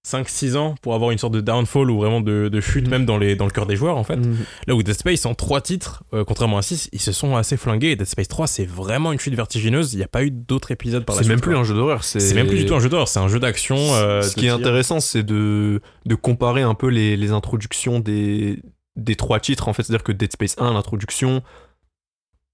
5-6 0.06 0.56
ans 0.56 0.75
pour 0.82 0.94
avoir 0.94 1.12
une 1.12 1.18
sorte 1.18 1.32
de 1.35 1.40
downfall 1.40 1.90
ou 1.90 1.99
vraiment 1.99 2.21
de, 2.21 2.49
de 2.49 2.61
chute, 2.61 2.85
Mhm. 2.87 2.90
même 2.90 3.06
dans, 3.06 3.18
les, 3.18 3.37
dans 3.37 3.44
le 3.44 3.50
cœur 3.52 3.66
des 3.66 3.76
joueurs 3.76 3.97
en 3.97 4.04
fait. 4.04 4.16
Mhm. 4.16 4.37
Là 4.66 4.75
où 4.75 4.82
Dead 4.82 4.94
Space, 4.97 5.25
en 5.26 5.35
3 5.35 5.61
titres, 5.61 6.02
euh, 6.12 6.25
contrairement 6.25 6.59
à 6.59 6.62
6, 6.62 6.88
ils 6.92 7.00
se 7.00 7.12
sont 7.12 7.37
assez 7.37 7.56
flingués. 7.56 7.92
Et 7.92 7.97
Dead 7.97 8.06
Space 8.06 8.28
3, 8.28 8.47
c'est 8.49 8.64
vraiment 8.64 9.12
une 9.12 9.21
chute 9.21 9.35
vertigineuse. 9.35 9.94
Il 9.94 9.99
n'y 9.99 10.02
a 10.02 10.09
pas 10.09 10.25
eu 10.25 10.30
d'autres 10.30 10.71
épisodes 10.73 11.04
par 11.04 11.14
la 11.16 11.21
C'est 11.21 11.25
suite. 11.26 11.35
même 11.37 11.40
plus 11.40 11.52
quoi. 11.52 11.61
un 11.61 11.64
jeu 11.64 11.75
d'horreur, 11.75 12.02
c'est... 12.04 12.18
C'est 12.21 12.35
même 12.35 12.49
plus 12.49 12.59
du 12.59 12.66
tout 12.66 12.75
un 12.75 12.80
jeu 12.80 12.88
d'horreur, 12.88 13.09
c'est 13.09 13.21
un 13.21 13.28
jeu 13.28 13.38
d'action. 13.38 13.76
euh, 13.78 14.23
Ce 14.23 14.35
de 14.35 14.40
qui 14.40 14.47
est 14.47 14.50
intéressant, 14.50 14.99
c'est 15.00 15.23
de, 15.23 15.80
de 16.04 16.14
comparer 16.16 16.62
un 16.62 16.75
peu 16.75 16.88
les, 16.88 17.16
les 17.16 17.30
introductions 17.30 18.00
des, 18.00 18.61
des 18.97 19.14
trois 19.14 19.38
titres. 19.40 19.68
En 19.68 19.73
fait, 19.73 19.85
c'est-à-dire 19.85 20.02
que 20.04 20.12
Dead 20.12 20.32
Space 20.32 20.56
1, 20.59 20.73
l'introduction, 20.75 21.42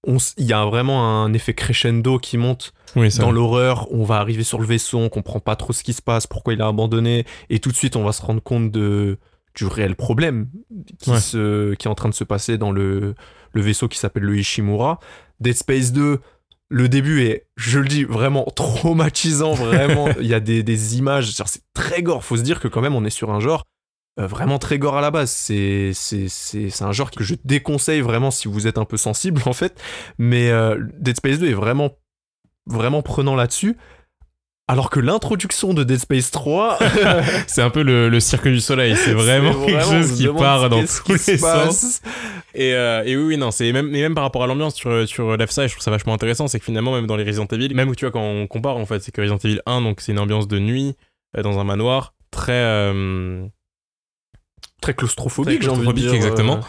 il 0.07 0.45
y 0.45 0.53
a 0.53 0.65
vraiment 0.65 1.23
un 1.23 1.33
effet 1.33 1.53
crescendo 1.53 2.19
qui 2.19 2.37
monte 2.37 2.73
Oui, 2.95 3.09
dans 3.17 3.31
l'horreur. 3.31 3.87
On 3.91 4.03
va 4.03 4.15
arriver 4.17 4.43
sur 4.43 4.59
le 4.59 4.65
vaisseau, 4.65 4.97
on 4.99 5.09
comprend 5.09 5.39
pas 5.39 5.55
trop 5.55 5.73
ce 5.73 5.83
qui 5.83 5.93
se 5.93 6.01
passe, 6.01 6.25
pourquoi 6.27 6.53
il 6.53 6.61
a 6.61 6.67
abandonné, 6.67 7.25
et 7.49 7.59
tout 7.59 7.69
de 7.69 7.75
suite, 7.75 7.95
on 7.95 8.03
va 8.03 8.11
se 8.13 8.21
rendre 8.21 8.41
compte 8.41 8.71
de, 8.71 9.17
du 9.55 9.65
réel 9.65 9.95
problème 9.95 10.49
qui, 10.99 11.09
Ouais. 11.11 11.19
se, 11.19 11.73
qui 11.75 11.87
est 11.87 11.91
en 11.91 11.95
train 11.95 12.09
de 12.09 12.13
se 12.13 12.23
passer 12.23 12.57
dans 12.57 12.71
le, 12.71 13.13
le 13.53 13.61
vaisseau 13.61 13.87
qui 13.87 13.97
s'appelle 13.99 14.23
le 14.23 14.37
Ishimura. 14.37 14.99
Dead 15.41 15.55
Space 15.55 15.91
2, 15.91 16.19
le 16.69 16.87
début 16.89 17.23
est, 17.23 17.47
je 17.57 17.79
le 17.79 17.87
dis, 17.87 18.03
vraiment 18.05 18.45
traumatisant, 18.55 19.53
vraiment. 19.53 20.07
Il 20.19 20.27
y 20.27 20.33
a 20.33 20.39
des, 20.39 20.63
des 20.63 20.97
images, 20.97 21.31
c'est 21.31 21.61
très 21.73 22.03
gore. 22.03 22.23
Faut 22.23 22.37
se 22.37 22.43
dire 22.43 22.59
que 22.59 22.67
quand 22.67 22.81
même, 22.81 22.95
on 22.95 23.03
est 23.05 23.09
sur 23.09 23.31
un 23.31 23.39
genre 23.39 23.63
vraiment 24.27 24.59
très 24.59 24.79
gore 24.79 24.97
à 24.97 25.01
la 25.01 25.11
base. 25.11 25.31
C'est, 25.31 25.91
c'est, 25.93 26.27
c'est, 26.27 26.69
c'est 26.69 26.83
un 26.83 26.91
genre 26.91 27.11
que 27.11 27.23
je 27.23 27.35
déconseille 27.45 28.01
vraiment 28.01 28.31
si 28.31 28.47
vous 28.47 28.67
êtes 28.67 28.77
un 28.77 28.85
peu 28.85 28.97
sensible, 28.97 29.41
en 29.45 29.53
fait. 29.53 29.81
Mais 30.17 30.49
euh, 30.49 30.77
Dead 30.99 31.17
Space 31.17 31.39
2 31.39 31.49
est 31.49 31.53
vraiment, 31.53 31.91
vraiment 32.65 33.01
prenant 33.01 33.35
là-dessus. 33.35 33.77
Alors 34.67 34.91
que 34.91 34.99
l'introduction 34.99 35.73
de 35.73 35.83
Dead 35.83 35.97
Space 35.97 36.29
3, 36.29 36.77
C'est 37.47 37.63
un 37.63 37.71
peu 37.71 37.81
le, 37.81 38.07
le 38.07 38.19
cirque 38.19 38.47
du 38.47 38.59
soleil. 38.59 38.95
C'est 38.95 39.13
vraiment 39.13 39.65
quelque 39.65 39.83
chose 39.83 40.11
se 40.11 40.17
qui 40.17 40.27
part 40.27 40.69
dans 40.69 40.83
tous 40.85 41.27
les 41.27 41.37
sens. 41.37 42.01
Et, 42.53 42.73
euh, 42.75 43.03
et 43.03 43.17
oui, 43.17 43.23
oui, 43.23 43.37
non, 43.37 43.49
c'est 43.49 43.71
même, 43.71 43.95
et 43.95 44.01
même 44.01 44.13
par 44.13 44.23
rapport 44.23 44.43
à 44.43 44.47
l'ambiance 44.47 44.75
sur, 44.75 45.07
sur 45.07 45.37
l'EFSA, 45.37 45.65
je 45.65 45.73
trouve 45.73 45.83
ça 45.83 45.89
vachement 45.89 46.13
intéressant, 46.13 46.47
c'est 46.47 46.59
que 46.59 46.65
finalement, 46.65 46.93
même 46.93 47.07
dans 47.07 47.15
les 47.15 47.23
Resident 47.23 47.47
Evil, 47.47 47.73
même 47.73 47.89
où 47.89 47.95
tu 47.95 48.05
vois, 48.05 48.11
quand 48.11 48.21
on 48.21 48.45
compare, 48.45 48.77
en 48.77 48.85
fait, 48.85 49.01
c'est 49.01 49.11
que 49.11 49.21
Resident 49.21 49.37
Evil 49.37 49.61
1, 49.65 49.81
donc 49.81 50.01
c'est 50.01 50.11
une 50.11 50.19
ambiance 50.19 50.47
de 50.47 50.59
nuit, 50.59 50.95
euh, 51.35 51.41
dans 51.41 51.57
un 51.57 51.63
manoir, 51.63 52.13
très. 52.29 52.53
Très 54.81 54.93
claustrophobique, 54.93 55.61
j'ai 55.61 55.69
envie 55.69 55.87
de 55.87 55.93
dire. 55.93 56.13
exactement. 56.13 56.57
euh, 56.57 56.61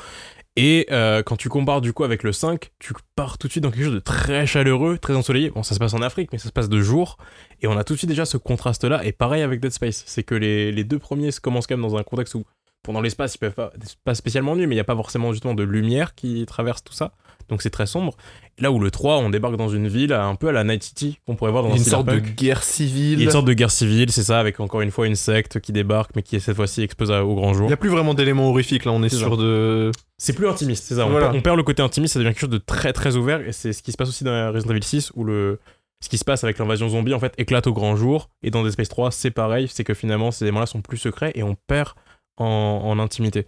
Et 0.56 0.86
euh, 0.90 1.22
quand 1.22 1.36
tu 1.36 1.48
compares 1.48 1.80
du 1.80 1.92
coup 1.92 2.04
avec 2.04 2.22
le 2.22 2.32
5, 2.32 2.70
tu 2.78 2.92
pars 3.14 3.38
tout 3.38 3.46
de 3.46 3.52
suite 3.52 3.62
dans 3.64 3.70
quelque 3.70 3.84
chose 3.84 3.94
de 3.94 4.00
très 4.00 4.46
chaleureux, 4.46 4.98
très 4.98 5.14
ensoleillé. 5.14 5.50
Bon, 5.50 5.62
ça 5.62 5.74
se 5.74 5.78
passe 5.78 5.94
en 5.94 6.02
Afrique, 6.02 6.30
mais 6.32 6.38
ça 6.38 6.48
se 6.48 6.52
passe 6.52 6.68
de 6.68 6.80
jour. 6.80 7.18
Et 7.62 7.66
on 7.66 7.76
a 7.78 7.84
tout 7.84 7.92
de 7.94 7.98
suite 7.98 8.10
déjà 8.10 8.24
ce 8.24 8.36
contraste-là. 8.36 9.04
Et 9.04 9.12
pareil 9.12 9.42
avec 9.42 9.60
Dead 9.60 9.70
Space. 9.72 10.02
C'est 10.06 10.22
que 10.24 10.34
les, 10.34 10.72
les 10.72 10.84
deux 10.84 10.98
premiers 10.98 11.30
se 11.30 11.40
commencent 11.40 11.66
quand 11.66 11.76
même 11.76 11.88
dans 11.88 11.96
un 11.96 12.02
contexte 12.02 12.34
où, 12.34 12.44
pendant 12.82 13.00
l'espace, 13.00 13.34
ils 13.34 13.38
peuvent 13.38 13.54
pas, 13.54 13.72
pas 14.04 14.14
spécialement 14.14 14.56
nuit, 14.56 14.66
mais 14.66 14.74
il 14.74 14.78
n'y 14.78 14.80
a 14.80 14.84
pas 14.84 14.96
forcément 14.96 15.32
justement 15.32 15.54
de 15.54 15.62
lumière 15.62 16.14
qui 16.14 16.44
traverse 16.46 16.82
tout 16.82 16.94
ça. 16.94 17.12
Donc 17.48 17.62
c'est 17.62 17.70
très 17.70 17.86
sombre. 17.86 18.14
Et 18.58 18.62
là 18.62 18.70
où 18.70 18.78
le 18.78 18.90
3, 18.92 19.16
on 19.18 19.28
débarque 19.28 19.56
dans 19.56 19.68
une 19.68 19.88
ville 19.88 20.12
un 20.12 20.36
peu 20.36 20.48
à 20.48 20.52
la 20.52 20.62
Night 20.62 20.84
City, 20.84 21.18
qu'on 21.26 21.34
pourrait 21.34 21.50
voir 21.50 21.64
dans 21.64 21.72
un 21.72 21.76
une 21.76 21.82
sorte 21.82 22.06
de 22.08 22.18
guerre 22.20 22.60
Il 22.62 22.64
civile. 22.64 23.22
une 23.22 23.30
sorte 23.30 23.46
de 23.46 23.52
guerre 23.54 23.72
civile, 23.72 24.10
c'est 24.12 24.22
ça, 24.22 24.38
avec 24.38 24.60
encore 24.60 24.82
une 24.82 24.92
fois 24.92 25.06
une 25.08 25.16
secte 25.16 25.58
qui 25.58 25.72
débarque, 25.72 26.12
mais 26.14 26.22
qui 26.22 26.40
cette 26.40 26.54
fois-ci 26.54 26.82
explose 26.82 27.10
à- 27.10 27.24
au 27.24 27.34
grand 27.34 27.52
jour. 27.52 27.64
Il 27.64 27.68
n'y 27.68 27.72
a 27.74 27.76
plus 27.76 27.88
vraiment 27.88 28.14
d'éléments 28.14 28.48
horrifiques, 28.48 28.84
là, 28.84 28.92
on 28.92 29.02
est, 29.02 29.08
sur 29.08 29.36
de. 29.36 29.90
C'est 30.16 30.32
plus 30.32 30.46
intimiste, 30.48 30.84
c'est 30.84 30.94
ça. 30.94 31.06
On, 31.06 31.12
perd, 31.18 31.34
on 31.34 31.40
perd 31.40 31.56
le 31.56 31.62
côté 31.64 31.82
intimiste, 31.82 32.14
ça 32.14 32.20
devient 32.20 32.30
quelque 32.30 32.40
chose 32.40 32.50
de 32.50 32.58
très 32.58 32.92
très 32.92 33.16
ouvert. 33.16 33.40
Et 33.40 33.52
c'est 33.52 33.72
ce 33.72 33.82
qui 33.82 33.90
se 33.90 33.96
passe 33.96 34.08
aussi 34.10 34.22
dans 34.22 34.52
Resident 34.52 34.72
Evil 34.74 34.84
6, 34.84 35.10
où 35.16 35.24
le, 35.24 35.58
ce 36.00 36.08
qui 36.08 36.18
se 36.18 36.24
passe 36.24 36.44
avec 36.44 36.58
l'invasion 36.58 36.88
zombie, 36.88 37.14
en 37.14 37.20
fait, 37.20 37.34
éclate 37.36 37.66
au 37.66 37.72
grand 37.72 37.96
jour. 37.96 38.30
Et 38.44 38.50
dans 38.52 38.62
Dead 38.62 38.70
Space 38.72 38.88
3, 38.90 39.10
c'est 39.10 39.30
pareil, 39.32 39.66
c'est 39.68 39.82
que 39.82 39.94
finalement, 39.94 40.30
ces 40.30 40.44
éléments-là 40.44 40.66
sont 40.66 40.82
plus 40.82 40.98
secrets 40.98 41.32
et 41.34 41.42
on 41.42 41.56
perd 41.66 41.90
en, 42.36 42.46
en 42.84 42.98
intimité. 42.98 43.46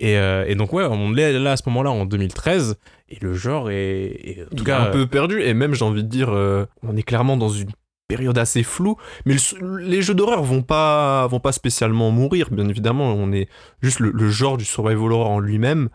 Et, 0.00 0.16
euh, 0.16 0.44
et 0.46 0.54
donc, 0.54 0.72
ouais, 0.72 0.84
on 0.88 1.16
est 1.16 1.32
là 1.32 1.52
à 1.52 1.56
ce 1.56 1.62
moment-là 1.66 1.90
en 1.90 2.04
2013, 2.06 2.76
et 3.08 3.18
le 3.20 3.34
genre 3.34 3.70
est. 3.70 3.76
est- 4.04 4.42
en 4.44 4.48
tout 4.50 4.56
Il 4.58 4.64
cas, 4.64 4.80
un 4.80 4.90
peu 4.90 5.06
perdu, 5.06 5.42
et 5.42 5.54
même, 5.54 5.74
j'ai 5.74 5.84
envie 5.84 6.04
de 6.04 6.08
dire, 6.08 6.30
euh, 6.30 6.66
on 6.82 6.96
est 6.96 7.02
clairement 7.02 7.36
dans 7.36 7.48
une 7.48 7.70
période 8.08 8.38
assez 8.38 8.62
floue, 8.62 8.96
mais 9.26 9.34
le- 9.60 9.78
les 9.78 10.00
jeux 10.02 10.14
d'horreur 10.14 10.42
vont 10.42 10.62
pas, 10.62 11.26
vont 11.26 11.40
pas 11.40 11.52
spécialement 11.52 12.10
mourir, 12.10 12.48
bien 12.50 12.68
évidemment, 12.68 13.12
on 13.12 13.32
est 13.32 13.48
juste 13.82 13.98
le, 14.00 14.10
le 14.12 14.30
genre 14.30 14.56
du 14.56 14.64
survival 14.64 15.12
horror 15.12 15.30
en 15.30 15.40
lui-même 15.40 15.88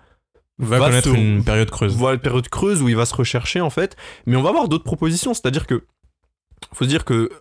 va, 0.59 0.77
connaître 0.79 1.09
se- 1.09 1.15
une 1.15 1.43
période 1.43 1.71
creuse. 1.71 1.95
voilà 1.95 2.13
une 2.15 2.21
période 2.21 2.47
creuse 2.49 2.83
où 2.83 2.89
il 2.89 2.95
va 2.95 3.05
se 3.07 3.15
rechercher 3.15 3.59
en 3.59 3.71
fait 3.71 3.95
mais 4.27 4.35
on 4.35 4.43
va 4.43 4.49
avoir 4.49 4.67
d'autres 4.67 4.83
propositions 4.83 5.33
c'est 5.33 5.47
à 5.47 5.51
dire 5.51 5.65
que 5.65 5.83
faut 6.73 6.83
se 6.85 6.89
dire 6.89 7.03
que 7.05 7.31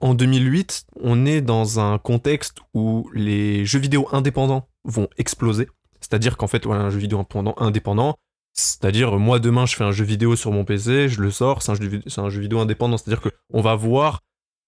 en 0.00 0.14
2008 0.14 0.86
on 1.00 1.26
est 1.26 1.40
dans 1.40 1.80
un 1.80 1.98
contexte 1.98 2.58
où 2.74 3.08
les 3.14 3.64
jeux 3.64 3.78
vidéo 3.78 4.08
indépendants 4.12 4.68
vont 4.84 5.08
exploser 5.16 5.68
c'est 6.00 6.14
à 6.14 6.18
dire 6.18 6.36
qu'en 6.36 6.46
fait 6.46 6.64
voilà 6.64 6.82
un 6.82 6.90
jeu 6.90 6.98
vidéo 6.98 7.18
indépendant 7.18 7.54
indépendant 7.58 8.16
c'est 8.52 8.84
à 8.84 8.90
dire 8.92 9.18
moi 9.18 9.38
demain 9.38 9.66
je 9.66 9.76
fais 9.76 9.84
un 9.84 9.92
jeu 9.92 10.04
vidéo 10.04 10.36
sur 10.36 10.52
mon 10.52 10.64
PC 10.64 11.08
je 11.08 11.20
le 11.20 11.30
sors 11.30 11.62
c'est 11.62 11.72
un, 11.72 11.74
jeu- 12.30 12.40
vidéo 12.40 12.58
indépendant 12.60 12.96
c'est 12.96 13.08
à 13.08 13.14
dire 13.14 13.20
que 13.20 13.30
on 13.52 13.60
va 13.60 13.74
voir 13.74 14.20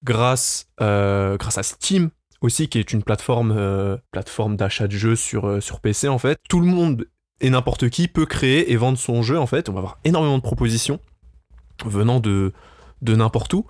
grâce 0.02 0.66
euh, 0.80 1.36
grâce 1.36 1.58
à 1.58 1.62
Steam 1.62 2.10
aussi 2.40 2.68
qui 2.68 2.78
est 2.78 2.92
une 2.92 3.02
plateforme 3.02 3.52
euh, 3.56 3.96
d'achat 4.56 4.86
de 4.88 4.92
jeux 4.92 5.16
sur 5.16 5.46
euh, 5.46 5.60
sur 5.60 5.80
PC 5.80 6.08
en 6.08 6.18
fait 6.18 6.38
tout 6.48 6.60
le 6.60 6.66
monde 6.66 7.06
et 7.40 7.50
n'importe 7.50 7.88
qui 7.88 8.08
peut 8.08 8.26
créer 8.26 8.70
et 8.72 8.76
vendre 8.76 8.98
son 8.98 9.22
jeu 9.22 9.38
en 9.38 9.46
fait. 9.46 9.68
On 9.68 9.72
va 9.72 9.78
avoir 9.78 9.98
énormément 10.04 10.36
de 10.36 10.42
propositions 10.42 11.00
venant 11.84 12.20
de, 12.20 12.52
de 13.02 13.16
n'importe 13.16 13.54
où. 13.54 13.64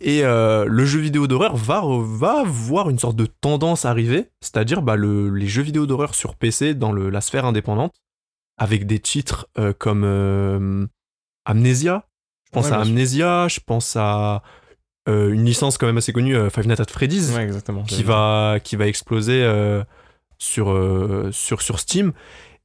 Et 0.00 0.24
euh, 0.24 0.64
le 0.66 0.84
jeu 0.84 1.00
vidéo 1.00 1.26
d'horreur 1.26 1.56
va, 1.56 1.82
va 1.84 2.44
voir 2.44 2.88
une 2.88 2.98
sorte 3.00 3.16
de 3.16 3.26
tendance 3.26 3.84
arriver, 3.84 4.30
c'est-à-dire 4.40 4.80
bah, 4.82 4.94
le- 4.94 5.28
les 5.30 5.48
jeux 5.48 5.62
vidéo 5.62 5.86
d'horreur 5.86 6.14
sur 6.14 6.36
PC 6.36 6.74
dans 6.74 6.92
le- 6.92 7.10
la 7.10 7.20
sphère 7.20 7.44
indépendante, 7.44 7.94
avec 8.58 8.86
des 8.86 9.00
titres 9.00 9.48
euh, 9.58 9.72
comme 9.76 10.02
euh, 10.04 10.86
Amnesia. 11.44 12.06
Je 12.46 12.50
pense 12.52 12.66
Ouais, 12.66 12.72
à. 12.72 12.80
Amnesia, 12.82 13.48
je 13.48 13.58
pense 13.64 13.96
à 13.96 14.42
une 15.06 15.44
licence 15.46 15.78
quand 15.78 15.86
même 15.86 15.96
assez 15.96 16.12
connue, 16.12 16.34
Five 16.50 16.66
Nights 16.68 16.80
at 16.80 16.84
Freddy's 16.90 17.34
Ouais, 17.34 17.48
qui 17.86 18.02
va, 18.02 18.58
qui 18.62 18.76
va 18.76 18.86
exploser 18.86 19.42
sur, 20.36 20.68
sur, 21.32 21.62
sur 21.62 21.80
Steam. 21.80 22.12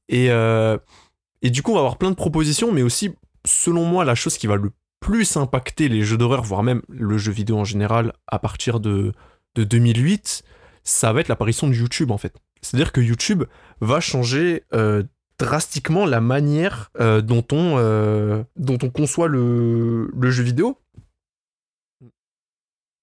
Et, 0.09 0.25
et 0.27 1.49
du 1.49 1.63
coup, 1.63 1.71
on 1.71 1.75
va 1.75 1.79
avoir 1.79 1.97
plein 1.97 2.09
de 2.11 2.15
propositions, 2.15 2.71
mais 2.73 2.81
aussi, 2.81 3.11
selon 3.45 3.85
moi, 3.85 4.03
la 4.03 4.13
chose 4.15 4.37
qui 4.37 4.47
va 4.47 4.57
le 4.57 4.71
plus 5.03 5.35
impacter 5.35 5.89
les 5.89 6.01
jeux 6.01 6.17
d'horreur, 6.17 6.43
voire 6.43 6.63
même 6.63 6.81
le 6.87 7.17
jeu 7.17 7.33
vidéo 7.33 7.57
en 7.57 7.65
général, 7.65 8.13
à 8.25 8.39
partir 8.39 8.79
de, 8.79 9.11
de 9.53 9.63
2008, 9.65 10.43
ça 10.83 11.11
va 11.11 11.19
être 11.19 11.27
l'apparition 11.27 11.67
de 11.67 11.73
YouTube, 11.73 12.09
en 12.09 12.17
fait. 12.17 12.33
C'est-à-dire 12.61 12.93
que 12.93 13.01
YouTube 13.01 13.43
va 13.81 13.99
changer 13.99 14.63
euh, 14.73 15.03
drastiquement 15.37 16.05
la 16.05 16.21
manière 16.21 16.89
euh, 17.01 17.19
dont, 17.19 17.43
on, 17.51 17.75
euh, 17.77 18.43
dont 18.55 18.77
on 18.81 18.89
conçoit 18.89 19.27
le, 19.27 20.09
le 20.17 20.31
jeu 20.31 20.43
vidéo. 20.43 20.79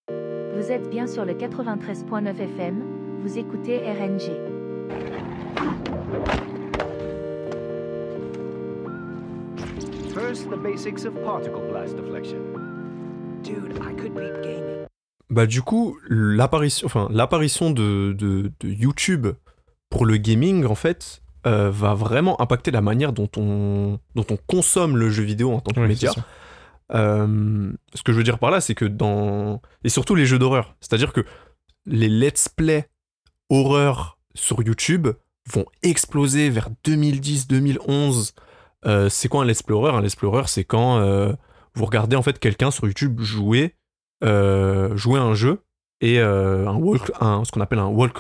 Vous 0.09 0.73
êtes 0.73 0.89
bien 0.89 1.07
sur 1.07 1.27
le 1.27 1.35
93.9 1.35 2.35
FM, 2.35 2.83
vous 3.23 3.37
écoutez 3.37 3.79
RNG. 3.79 4.33
First, 10.15 10.51
the 10.51 10.57
basics 10.57 11.05
of 11.05 11.15
particle 11.25 11.63
blast 11.71 11.95
deflection. 11.97 12.39
Dude, 13.45 13.77
I 13.81 13.95
could 13.95 14.13
beat 14.15 14.43
gaming. 14.43 14.87
Bah 15.31 15.47
du 15.47 15.63
coup, 15.63 15.97
l'apparition, 16.09 16.87
enfin, 16.87 17.09
l'apparition 17.13 17.71
de, 17.71 18.13
de, 18.19 18.51
de 18.59 18.69
YouTube 18.69 19.29
pour 19.89 20.05
le 20.05 20.17
gaming, 20.17 20.67
en 20.67 20.75
fait, 20.75 21.23
euh, 21.47 21.71
va 21.71 21.95
vraiment 21.95 22.41
impacter 22.41 22.73
la 22.73 22.81
manière 22.81 23.13
dont 23.13 23.29
on, 23.37 24.01
dont 24.17 24.27
on 24.31 24.37
consomme 24.49 24.97
le 24.97 25.11
jeu 25.11 25.23
vidéo 25.23 25.53
en 25.53 25.61
tant 25.61 25.73
que 25.73 25.81
Oui, 25.81 25.87
média. 25.87 26.13
Euh, 26.93 27.73
ce 27.95 28.03
que 28.03 28.11
je 28.11 28.17
veux 28.17 28.25
dire 28.25 28.41
par 28.41 28.51
là, 28.51 28.61
c'est 28.61 28.75
que 28.75 28.85
dans... 28.85 29.63
Et 29.85 29.89
surtout 29.89 30.17
les 30.17 30.27
jeux 30.27 30.41
d'horreur. 30.41 30.75
C'est-à-dire 30.81 31.13
que 31.13 31.25
les 31.87 32.09
let's 32.09 32.49
play 32.49 32.89
horreur 33.49 34.19
sur 34.35 34.61
YouTube 34.63 35.09
vont 35.49 35.67
exploser 35.83 36.51
vers 36.51 36.69
2010-2011. 36.85 38.33
Euh, 38.87 39.09
c'est 39.09 39.29
quoi 39.29 39.43
un 39.43 39.49
horreur 39.75 39.95
Un 39.97 40.03
c'est 40.49 40.65
quand 40.65 40.99
euh, 40.99 41.33
vous 41.75 41.85
regardez 41.85 42.17
en 42.17 42.23
fait 42.23 42.39
quelqu'un 42.39 42.71
sur 42.71 42.87
YouTube 42.87 43.21
jouer, 43.21 43.77
euh, 44.25 44.97
jouer 44.97 45.19
à 45.21 45.23
un 45.23 45.35
jeu 45.35 45.59
et 46.01 46.19
un 46.67 46.75
walk, 46.77 47.11
un, 47.21 47.45
ce 47.45 47.53
qu'on 47.53 47.61
appelle 47.61 47.79
un 47.79 47.87
walk, 47.89 48.19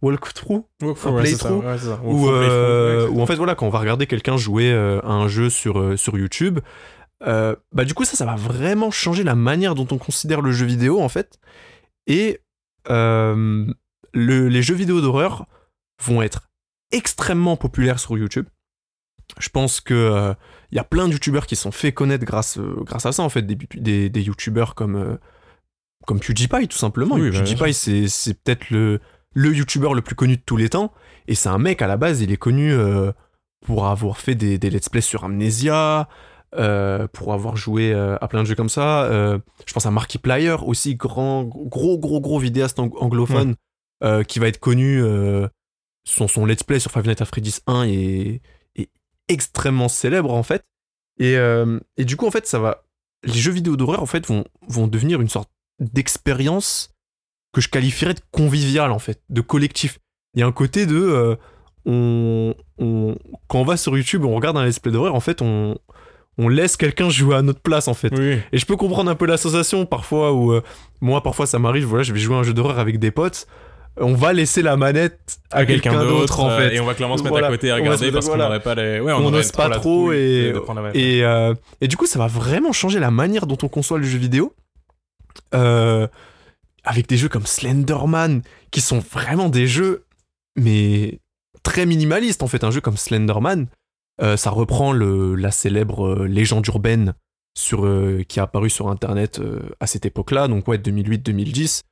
walkthrough 0.00 0.64
Un 0.82 0.94
playthrough 1.22 1.64
ouais, 1.64 1.78
ça. 1.78 2.00
ou 2.04 2.26
ouais, 2.26 3.20
en 3.22 3.26
fait 3.26 3.34
voilà 3.34 3.54
quand 3.54 3.66
on 3.66 3.70
va 3.70 3.80
regarder 3.80 4.06
quelqu'un 4.06 4.36
jouer 4.38 4.72
à 4.72 5.06
un 5.10 5.28
jeu 5.28 5.50
sur, 5.50 5.98
sur 5.98 6.16
YouTube 6.16 6.60
bah 7.20 7.84
du 7.84 7.92
coup 7.94 8.04
ça 8.04 8.16
ça 8.16 8.24
va 8.24 8.36
vraiment 8.36 8.90
changer 8.90 9.24
la 9.24 9.34
manière 9.34 9.74
dont 9.74 9.88
on 9.90 9.98
considère 9.98 10.40
le 10.40 10.52
jeu 10.52 10.64
vidéo 10.66 11.00
en 11.02 11.08
fait 11.10 11.38
Et 12.06 12.40
le- 12.88 14.48
les 14.48 14.62
jeux 14.62 14.74
vidéo 14.74 15.00
d'horreur 15.00 15.46
vont 16.02 16.22
être 16.22 16.48
extrêmement 16.92 17.56
populaires 17.56 17.98
sur 17.98 18.16
YouTube. 18.16 18.46
Je 19.38 19.48
pense 19.50 19.80
que 19.80 19.94
euh, 19.94 20.34
y 20.72 20.78
a 20.78 20.84
plein 20.84 21.06
de 21.08 21.12
youtubeurs 21.12 21.46
qui 21.46 21.54
se 21.56 21.62
sont 21.62 21.70
fait 21.70 21.92
connaître 21.92 22.24
grâce, 22.24 22.58
euh, 22.58 22.76
grâce 22.84 23.06
à 23.06 23.12
ça, 23.12 23.22
en 23.22 23.28
fait, 23.28 23.42
des, 23.42 23.56
des, 23.74 24.08
des 24.08 24.22
youtubeurs 24.22 24.74
comme, 24.74 24.96
euh, 24.96 25.16
comme 26.06 26.18
PewDiePie, 26.20 26.68
tout 26.68 26.78
simplement. 26.78 27.16
Oui, 27.16 27.30
bah, 27.30 27.38
PewDiePie, 27.38 27.74
c'est 27.74 28.08
c'est 28.08 28.34
peut-être 28.34 28.70
le, 28.70 29.00
le 29.34 29.54
youtubeur 29.54 29.94
le 29.94 30.02
plus 30.02 30.14
connu 30.14 30.36
de 30.36 30.42
tous 30.44 30.56
les 30.56 30.68
temps. 30.70 30.92
Et 31.28 31.34
c'est 31.34 31.48
un 31.50 31.58
mec, 31.58 31.82
à 31.82 31.86
la 31.86 31.96
base, 31.96 32.20
il 32.22 32.32
est 32.32 32.36
connu 32.38 32.72
euh, 32.72 33.12
pour 33.66 33.86
avoir 33.86 34.18
fait 34.18 34.34
des, 34.34 34.56
des 34.58 34.70
let's 34.70 34.88
play 34.88 35.02
sur 35.02 35.24
Amnesia, 35.24 36.08
pour 37.12 37.34
avoir 37.34 37.56
joué 37.56 37.92
à 37.92 38.26
plein 38.28 38.40
de 38.42 38.46
jeux 38.48 38.54
comme 38.54 38.70
ça. 38.70 39.06
Je 39.66 39.72
pense 39.74 39.84
à 39.84 39.90
Markiplier, 39.90 40.56
aussi 40.64 40.94
grand, 40.96 41.44
gros, 41.44 41.98
gros, 41.98 42.20
gros 42.22 42.38
vidéaste 42.38 42.78
ang- 42.78 42.96
anglophone, 42.98 43.54
qui 44.26 44.38
va 44.38 44.48
être 44.48 44.58
connu. 44.58 45.02
son, 46.04 46.26
son 46.28 46.46
let's 46.46 46.62
play 46.62 46.78
sur 46.80 46.90
Five 46.90 47.06
Nights 47.06 47.20
at 47.20 47.26
Freddy's 47.26 47.60
1 47.66 47.82
est, 47.84 47.90
est 47.90 48.40
extrêmement 49.28 49.88
célèbre, 49.88 50.32
en 50.32 50.42
fait. 50.42 50.64
Et, 51.20 51.36
euh, 51.36 51.78
et 51.96 52.04
du 52.04 52.16
coup, 52.16 52.26
en 52.26 52.30
fait, 52.30 52.46
ça 52.46 52.58
va. 52.58 52.84
Les 53.24 53.32
jeux 53.32 53.52
vidéo 53.52 53.76
d'horreur, 53.76 54.02
en 54.02 54.06
fait, 54.06 54.26
vont, 54.26 54.44
vont 54.68 54.86
devenir 54.86 55.20
une 55.20 55.28
sorte 55.28 55.50
d'expérience 55.80 56.94
que 57.52 57.60
je 57.60 57.68
qualifierais 57.68 58.14
de 58.14 58.20
conviviale, 58.30 58.92
en 58.92 58.98
fait, 58.98 59.20
de 59.28 59.40
collectif. 59.40 59.98
Il 60.34 60.40
y 60.40 60.42
a 60.42 60.46
un 60.46 60.52
côté 60.52 60.86
de. 60.86 60.96
euh, 60.96 61.36
on, 61.86 62.54
on- 62.78 63.16
quand 63.48 63.60
on 63.60 63.64
va 63.64 63.76
sur 63.76 63.96
YouTube, 63.96 64.24
on 64.24 64.34
regarde 64.34 64.56
un 64.56 64.64
let's 64.64 64.78
play 64.78 64.92
d'horreur, 64.92 65.14
en 65.14 65.20
fait, 65.20 65.42
on, 65.42 65.78
on 66.36 66.48
laisse 66.48 66.76
quelqu'un 66.76 67.08
jouer 67.10 67.34
à 67.36 67.42
notre 67.42 67.60
place, 67.60 67.88
en 67.88 67.94
fait. 67.94 68.12
Oui. 68.16 68.38
Et 68.52 68.58
je 68.58 68.66
peux 68.66 68.76
comprendre 68.76 69.10
un 69.10 69.14
peu 69.14 69.26
l'association 69.26 69.86
parfois 69.86 70.32
où 70.32 70.52
euh, 70.52 70.62
moi 71.00 71.22
parfois 71.22 71.46
ça 71.46 71.58
m'arrive, 71.58 71.84
voilà, 71.86 72.04
je 72.04 72.12
vais 72.12 72.20
jouer 72.20 72.36
à 72.36 72.38
un 72.40 72.42
jeu 72.42 72.52
d'horreur 72.54 72.78
avec 72.78 72.98
des 72.98 73.10
potes, 73.10 73.46
on 74.00 74.14
va 74.14 74.32
laisser 74.32 74.62
la 74.62 74.76
manette 74.76 75.38
à, 75.50 75.64
quelqu'un 75.66 76.04
d'autre 76.04 76.40
en 76.40 76.50
euh, 76.50 76.58
fait. 76.58 76.74
et 76.76 76.80
on 76.80 76.84
va 76.84 76.94
clairement 76.94 77.16
se 77.16 77.22
mettre 77.22 77.32
Voilà. 77.32 77.48
à 77.48 77.50
côté 77.50 77.68
se 77.68 77.72
regarder 77.74 78.04
mettre- 78.06 78.14
parce 78.14 78.28
qu'on 78.28 78.36
n'aurait 78.36 78.60
pas 78.62 78.74
les. 78.74 79.00
Ouais, 79.00 79.12
On 79.12 79.30
n'ose 79.30 79.52
pas 79.52 79.68
trop 79.70 80.12
et-. 80.12 80.52
Et, 80.94 81.24
euh, 81.24 81.54
et 81.80 81.88
du 81.88 81.96
coup, 81.96 82.06
ça 82.06 82.18
va 82.18 82.26
vraiment 82.26 82.72
changer 82.72 82.98
la 82.98 83.10
manière 83.10 83.46
dont 83.46 83.58
on 83.62 83.68
conçoit 83.68 83.98
le 83.98 84.04
jeu 84.04 84.18
vidéo. 84.18 84.54
Euh, 85.54 86.06
avec 86.84 87.06
des 87.08 87.16
jeux 87.16 87.28
comme 87.28 87.46
Slenderman, 87.46 88.42
qui 88.70 88.80
sont 88.80 88.98
vraiment 88.98 89.48
des 89.48 89.66
jeux, 89.66 90.04
mais 90.56 91.20
très 91.62 91.86
minimalistes 91.86 92.42
en 92.42 92.46
fait. 92.48 92.64
Un 92.64 92.70
jeu 92.70 92.80
comme 92.80 92.96
Slenderman, 92.96 93.66
euh, 94.22 94.36
ça 94.36 94.50
reprend 94.50 94.92
le, 94.92 95.34
la 95.34 95.50
célèbre 95.50 96.24
légende 96.24 96.66
urbaine 96.66 97.14
sur, 97.56 97.84
euh, 97.86 98.22
qui 98.26 98.38
est 98.38 98.42
apparue 98.42 98.70
sur 98.70 98.88
Internet 98.88 99.38
euh, 99.40 99.60
à 99.80 99.86
cette 99.86 100.06
époque-là, 100.06 100.48
donc 100.48 100.66
ouais, 100.68 100.78
2008-2010, 100.78 101.82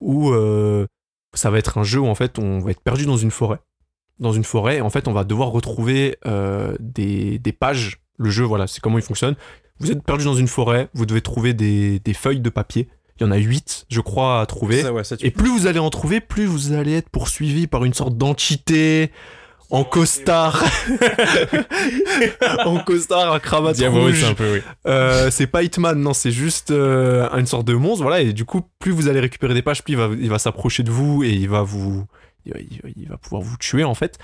où 0.00 0.30
euh, 0.32 0.86
ça 1.34 1.50
va 1.50 1.58
être 1.58 1.78
un 1.78 1.82
jeu 1.84 2.00
où 2.00 2.06
en 2.06 2.14
fait 2.14 2.38
on 2.38 2.58
va 2.60 2.70
être 2.70 2.80
perdu 2.80 3.06
dans 3.06 3.16
une 3.16 3.30
forêt. 3.30 3.58
Dans 4.20 4.32
une 4.32 4.44
forêt, 4.44 4.76
et 4.76 4.80
en 4.80 4.90
fait 4.90 5.08
on 5.08 5.12
va 5.12 5.24
devoir 5.24 5.48
retrouver 5.48 6.16
euh, 6.26 6.76
des, 6.80 7.38
des 7.38 7.52
pages. 7.52 7.98
Le 8.16 8.30
jeu, 8.30 8.44
voilà, 8.44 8.66
c'est 8.68 8.80
comment 8.80 8.98
il 8.98 9.02
fonctionne. 9.04 9.34
Vous 9.80 9.90
êtes 9.90 10.04
perdu 10.04 10.24
dans 10.24 10.34
une 10.34 10.46
forêt, 10.46 10.88
vous 10.94 11.04
devez 11.04 11.20
trouver 11.20 11.52
des, 11.52 11.98
des 11.98 12.14
feuilles 12.14 12.38
de 12.40 12.48
papier. 12.50 12.88
Il 13.18 13.24
y 13.24 13.26
en 13.26 13.32
a 13.32 13.36
8, 13.38 13.86
je 13.88 14.00
crois, 14.00 14.40
à 14.40 14.46
trouver. 14.46 14.82
Ça, 14.82 14.92
ouais, 14.92 15.02
ça, 15.04 15.16
tu- 15.16 15.26
Et 15.26 15.30
plus 15.32 15.48
vous 15.50 15.66
allez 15.66 15.80
en 15.80 15.90
trouver, 15.90 16.20
plus 16.20 16.46
vous 16.46 16.72
allez 16.72 16.94
être 16.94 17.08
poursuivi 17.10 17.66
par 17.66 17.84
une 17.84 17.92
sorte 17.94 18.16
d'entité 18.16 19.10
en 19.74 19.84
costard. 19.84 20.62
en 22.64 22.78
costard 22.78 23.32
à 23.32 23.40
cravate 23.40 23.78
rouge. 23.88 24.20
c'est 24.20 24.26
un 24.26 24.34
peu, 24.34 24.52
oui. 24.54 24.60
Euh, 24.86 25.30
c'est 25.30 25.46
pas 25.46 25.62
Hitman, 25.62 25.98
non, 26.00 26.12
c'est 26.14 26.30
juste 26.30 26.70
euh, 26.70 27.28
une 27.32 27.46
sorte 27.46 27.66
de 27.66 27.74
monstre, 27.74 28.02
voilà. 28.02 28.20
Et 28.20 28.32
du 28.32 28.44
coup, 28.44 28.62
plus 28.78 28.92
vous 28.92 29.08
allez 29.08 29.20
récupérer 29.20 29.54
des 29.54 29.62
pages, 29.62 29.82
plus 29.82 29.94
il 29.94 29.96
va, 29.98 30.08
il 30.18 30.30
va 30.30 30.38
s'approcher 30.38 30.82
de 30.82 30.90
vous 30.90 31.24
et 31.24 31.30
il 31.30 31.48
va 31.48 31.62
vous, 31.62 32.04
il 32.46 32.52
va, 32.52 32.58
il 32.60 32.80
va- 32.82 32.88
il 32.96 33.08
va 33.08 33.16
pouvoir 33.16 33.42
vous 33.42 33.56
tuer 33.56 33.84
en 33.84 33.94
fait. 33.94 34.18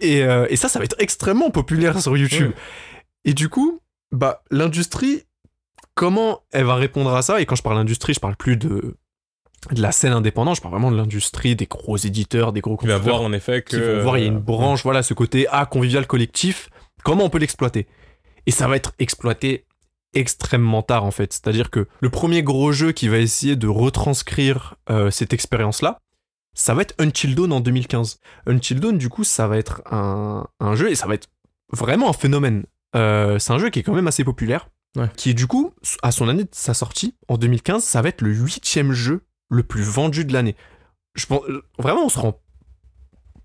Et, 0.00 0.22
euh, 0.24 0.46
et 0.50 0.56
ça, 0.56 0.68
ça 0.68 0.78
va 0.78 0.84
être 0.84 0.96
extrêmement 0.98 1.50
populaire 1.50 2.00
sur 2.00 2.16
YouTube. 2.16 2.48
Ouais. 2.50 2.56
Et 3.24 3.34
du 3.34 3.48
coup, 3.48 3.80
bah, 4.10 4.42
l'industrie, 4.50 5.22
comment 5.94 6.40
elle 6.52 6.64
va 6.64 6.74
répondre 6.74 7.14
à 7.14 7.22
ça? 7.22 7.40
Et 7.40 7.46
quand 7.46 7.54
je 7.56 7.62
parle 7.62 7.78
industrie, 7.78 8.14
je 8.14 8.20
parle 8.20 8.36
plus 8.36 8.56
de 8.56 8.96
de 9.70 9.80
la 9.80 9.92
scène 9.92 10.12
indépendante, 10.12 10.56
je 10.56 10.60
parle 10.60 10.72
vraiment 10.74 10.90
de 10.90 10.96
l'industrie, 10.96 11.54
des 11.54 11.66
gros 11.66 11.96
éditeurs, 11.96 12.52
des 12.52 12.60
gros 12.60 12.76
Tu 12.80 12.86
vas 12.86 12.94
constructeurs 12.94 13.18
voir 13.18 13.28
en 13.28 13.32
effet 13.32 13.62
que. 13.62 13.76
qui 13.76 13.80
vont 13.80 14.02
voir, 14.02 14.18
il 14.18 14.22
y 14.22 14.24
a 14.24 14.28
une 14.28 14.36
euh, 14.36 14.40
branche, 14.40 14.82
voilà, 14.82 15.02
ce 15.02 15.14
côté 15.14 15.46
ah, 15.50 15.66
convivial 15.66 16.06
collectif, 16.06 16.68
comment 17.04 17.24
on 17.24 17.30
peut 17.30 17.38
l'exploiter? 17.38 17.86
Et 18.46 18.50
ça 18.50 18.66
va 18.66 18.76
être 18.76 18.92
exploité 18.98 19.64
extrêmement 20.14 20.82
tard 20.82 21.04
en 21.04 21.10
fait. 21.10 21.32
C'est-à-dire 21.32 21.70
que 21.70 21.86
le 22.00 22.10
premier 22.10 22.42
gros 22.42 22.72
jeu 22.72 22.92
qui 22.92 23.08
va 23.08 23.18
essayer 23.18 23.56
de 23.56 23.68
retranscrire 23.68 24.74
euh, 24.90 25.10
cette 25.10 25.32
expérience-là, 25.32 25.98
ça 26.54 26.74
va 26.74 26.82
être 26.82 26.94
Until 26.98 27.34
Dawn 27.34 27.52
en 27.52 27.60
2015. 27.60 28.18
Until 28.46 28.80
Dawn, 28.80 28.98
du 28.98 29.08
coup, 29.08 29.24
ça 29.24 29.46
va 29.48 29.56
être 29.56 29.80
un, 29.90 30.46
un 30.60 30.74
jeu 30.74 30.90
et 30.90 30.94
ça 30.96 31.06
va 31.06 31.14
être 31.14 31.28
vraiment 31.72 32.10
un 32.10 32.12
phénomène. 32.12 32.64
Euh, 32.94 33.38
c'est 33.38 33.52
un 33.52 33.58
jeu 33.58 33.70
qui 33.70 33.78
est 33.78 33.82
quand 33.82 33.94
même 33.94 34.08
assez 34.08 34.24
populaire, 34.24 34.68
Ouais. 34.94 35.08
qui 35.16 35.32
du 35.34 35.46
coup, 35.46 35.72
à 36.02 36.12
son 36.12 36.28
année 36.28 36.44
de 36.44 36.50
sa 36.52 36.74
sortie, 36.74 37.14
en 37.28 37.38
2015, 37.38 37.82
ça 37.82 38.02
va 38.02 38.10
être 38.10 38.20
le 38.20 38.30
huitième 38.34 38.92
jeu 38.92 39.22
le 39.52 39.62
plus 39.62 39.82
vendu 39.82 40.24
de 40.24 40.32
l'année. 40.32 40.56
Je 41.14 41.26
pense, 41.26 41.42
euh, 41.48 41.62
vraiment, 41.78 42.04
on 42.06 42.08
se 42.08 42.18
rend 42.18 42.40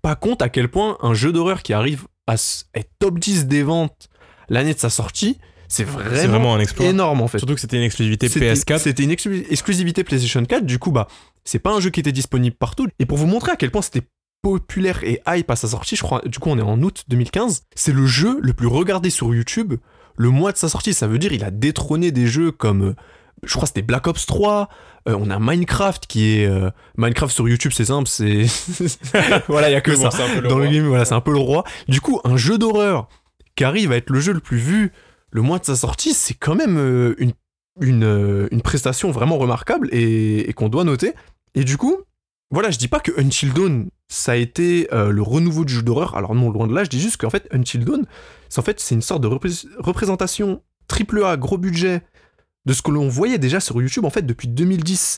pas 0.02 0.16
compte 0.16 0.42
à 0.42 0.48
quel 0.48 0.68
point 0.68 0.96
un 1.02 1.14
jeu 1.14 1.32
d'horreur 1.32 1.62
qui 1.62 1.72
arrive 1.72 2.06
à 2.26 2.34
être 2.34 2.90
top 2.98 3.18
10 3.18 3.46
des 3.46 3.62
ventes 3.62 4.08
l'année 4.48 4.74
de 4.74 4.78
sa 4.78 4.90
sortie, 4.90 5.38
c'est 5.68 5.84
vraiment, 5.84 6.16
C'est 6.16 6.26
vraiment 6.26 6.54
un 6.54 6.60
exploit. 6.60 6.86
énorme 6.86 7.20
en 7.20 7.28
fait. 7.28 7.38
Surtout 7.38 7.54
que 7.54 7.60
c'était 7.60 7.76
une 7.76 7.82
exclusivité 7.82 8.28
C'était- 8.28 8.54
PS4. 8.54 8.78
C'était 8.78 9.02
une 9.02 9.10
exclu- 9.10 9.44
exclusivité 9.50 10.04
PlayStation 10.04 10.42
4, 10.44 10.64
du 10.64 10.78
coup, 10.78 10.92
bah, 10.92 11.08
c'est 11.44 11.58
pas 11.58 11.72
un 11.72 11.80
jeu 11.80 11.90
qui 11.90 12.00
était 12.00 12.12
disponible 12.12 12.56
partout. 12.56 12.86
Et 12.98 13.06
pour 13.06 13.18
vous 13.18 13.26
montrer 13.26 13.52
à 13.52 13.56
quel 13.56 13.70
point 13.70 13.82
c'était 13.82 14.02
populaire 14.40 15.02
et 15.04 15.20
hype 15.26 15.50
à 15.50 15.56
sa 15.56 15.68
sortie, 15.68 15.96
je 15.96 16.02
crois, 16.02 16.22
du 16.24 16.38
coup, 16.38 16.48
on 16.48 16.58
est 16.58 16.62
en 16.62 16.80
août 16.82 17.04
2015, 17.08 17.64
c'est 17.74 17.92
le 17.92 18.06
jeu 18.06 18.38
le 18.40 18.52
plus 18.54 18.68
regardé 18.68 19.10
sur 19.10 19.34
YouTube 19.34 19.74
le 20.16 20.30
mois 20.30 20.52
de 20.52 20.56
sa 20.56 20.68
sortie. 20.68 20.94
Ça 20.94 21.06
veut 21.06 21.18
dire 21.18 21.32
il 21.32 21.44
a 21.44 21.50
détrôné 21.50 22.12
des 22.12 22.26
jeux 22.26 22.50
comme, 22.52 22.82
euh, 22.90 22.94
je 23.44 23.50
crois, 23.52 23.62
que 23.62 23.68
c'était 23.68 23.82
Black 23.82 24.06
Ops 24.06 24.26
3. 24.26 24.68
euh, 25.08 25.16
on 25.18 25.30
a 25.30 25.38
Minecraft 25.38 26.06
qui 26.06 26.38
est. 26.38 26.46
euh, 26.46 26.70
Minecraft 26.96 27.32
sur 27.34 27.48
YouTube, 27.48 27.72
c'est 27.74 27.84
simple, 27.86 28.08
c'est. 28.08 28.46
voilà, 29.48 29.70
il 29.70 29.72
y 29.72 29.76
a 29.76 29.80
que 29.80 29.90
bon, 29.96 30.10
ça 30.10 30.26
le 30.34 30.48
dans 30.48 30.58
le 30.58 30.68
game, 30.68 30.86
voilà, 30.86 31.04
c'est 31.04 31.14
un 31.14 31.20
peu 31.20 31.32
le 31.32 31.38
roi. 31.38 31.64
Du 31.88 32.00
coup, 32.00 32.20
un 32.24 32.36
jeu 32.36 32.58
d'horreur 32.58 33.08
qui 33.56 33.64
arrive 33.64 33.92
à 33.92 33.96
être 33.96 34.10
le 34.10 34.20
jeu 34.20 34.32
le 34.32 34.40
plus 34.40 34.58
vu 34.58 34.92
le 35.30 35.42
mois 35.42 35.58
de 35.58 35.64
sa 35.64 35.76
sortie, 35.76 36.14
c'est 36.14 36.34
quand 36.34 36.54
même 36.54 36.76
euh, 36.78 37.14
une, 37.18 37.32
une, 37.80 38.48
une 38.50 38.62
prestation 38.62 39.10
vraiment 39.10 39.36
remarquable 39.38 39.88
et, 39.92 40.48
et 40.48 40.52
qu'on 40.52 40.68
doit 40.68 40.84
noter. 40.84 41.12
Et 41.54 41.64
du 41.64 41.76
coup, 41.76 41.96
voilà, 42.50 42.70
je 42.70 42.78
dis 42.78 42.88
pas 42.88 43.00
que 43.00 43.12
Until 43.20 43.52
Dawn, 43.52 43.88
ça 44.08 44.32
a 44.32 44.36
été 44.36 44.88
euh, 44.94 45.10
le 45.10 45.20
renouveau 45.22 45.64
du 45.66 45.74
jeu 45.74 45.82
d'horreur. 45.82 46.16
Alors 46.16 46.34
non, 46.34 46.50
loin 46.50 46.66
de 46.66 46.74
là, 46.74 46.82
je 46.84 46.88
dis 46.88 47.00
juste 47.00 47.18
qu'en 47.18 47.28
fait, 47.30 47.46
Until 47.52 47.84
Dawn, 47.84 48.06
c'est 48.48 48.58
en 48.58 48.62
fait, 48.62 48.80
c'est 48.80 48.94
une 48.94 49.02
sorte 49.02 49.20
de 49.22 49.28
repré- 49.28 49.66
représentation 49.78 50.62
triple 50.86 51.22
A, 51.24 51.36
gros 51.36 51.58
budget, 51.58 52.00
de 52.68 52.72
ce 52.74 52.82
que 52.82 52.90
l'on 52.92 53.08
voyait 53.08 53.38
déjà 53.38 53.58
sur 53.58 53.80
YouTube, 53.80 54.04
en 54.04 54.10
fait, 54.10 54.22
depuis 54.22 54.46
2010. 54.46 55.16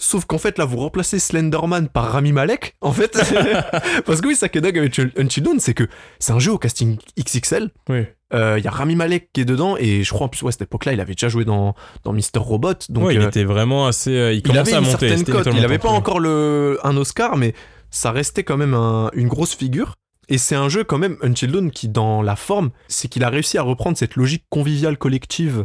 Sauf 0.00 0.26
qu'en 0.26 0.38
fait, 0.38 0.58
là, 0.58 0.64
vous 0.64 0.76
remplacez 0.76 1.18
Slenderman 1.18 1.88
par 1.88 2.12
Rami 2.12 2.32
Malek, 2.32 2.76
en 2.80 2.92
fait. 2.92 3.12
Parce 4.06 4.20
que 4.20 4.28
oui, 4.28 4.36
dingue 4.60 4.78
avec 4.78 4.98
Until 5.16 5.42
Dawn, 5.42 5.58
c'est 5.58 5.74
que 5.74 5.88
c'est 6.20 6.32
un 6.32 6.38
jeu 6.38 6.52
au 6.52 6.58
casting 6.58 6.98
XXL. 7.18 7.70
Oui. 7.88 8.04
Euh, 8.34 8.56
Il 8.58 8.64
y 8.64 8.68
a 8.68 8.70
Rami 8.70 8.94
Malek 8.94 9.30
qui 9.32 9.40
est 9.40 9.44
dedans, 9.44 9.76
et 9.76 10.04
je 10.04 10.10
crois 10.12 10.26
en 10.26 10.28
plus, 10.28 10.42
ouais, 10.42 10.48
à 10.50 10.52
cette 10.52 10.62
époque-là, 10.62 10.92
il 10.92 11.00
avait 11.00 11.14
déjà 11.14 11.28
joué 11.28 11.44
dans, 11.44 11.74
dans 12.04 12.12
Mister 12.12 12.38
Robot. 12.38 12.74
Donc, 12.90 13.06
ouais, 13.06 13.14
il 13.14 13.20
euh, 13.20 13.26
était 13.28 13.44
vraiment 13.44 13.86
assez. 13.86 14.10
euh, 14.16 14.32
il 14.32 14.38
il 14.38 14.42
commençait 14.42 14.74
à 14.74 14.80
monter. 14.80 15.14
Il 15.52 15.64
avait 15.64 15.78
pas 15.78 15.88
encore 15.90 16.20
le, 16.20 16.78
un 16.84 16.96
Oscar, 16.96 17.36
mais 17.36 17.54
ça 17.90 18.12
restait 18.12 18.44
quand 18.44 18.56
même 18.56 18.74
un- 18.74 19.10
une 19.14 19.28
grosse 19.28 19.54
figure. 19.56 19.94
Et 20.28 20.36
c'est 20.38 20.54
un 20.56 20.68
jeu 20.68 20.84
quand 20.84 20.98
même, 20.98 21.16
Until 21.22 21.50
Dawn, 21.50 21.70
qui 21.70 21.88
dans 21.88 22.20
la 22.22 22.36
forme, 22.36 22.70
c'est 22.86 23.08
qu'il 23.08 23.24
a 23.24 23.30
réussi 23.30 23.56
à 23.56 23.62
reprendre 23.62 23.96
cette 23.96 24.14
logique 24.14 24.44
conviviale 24.50 24.98
collective 24.98 25.64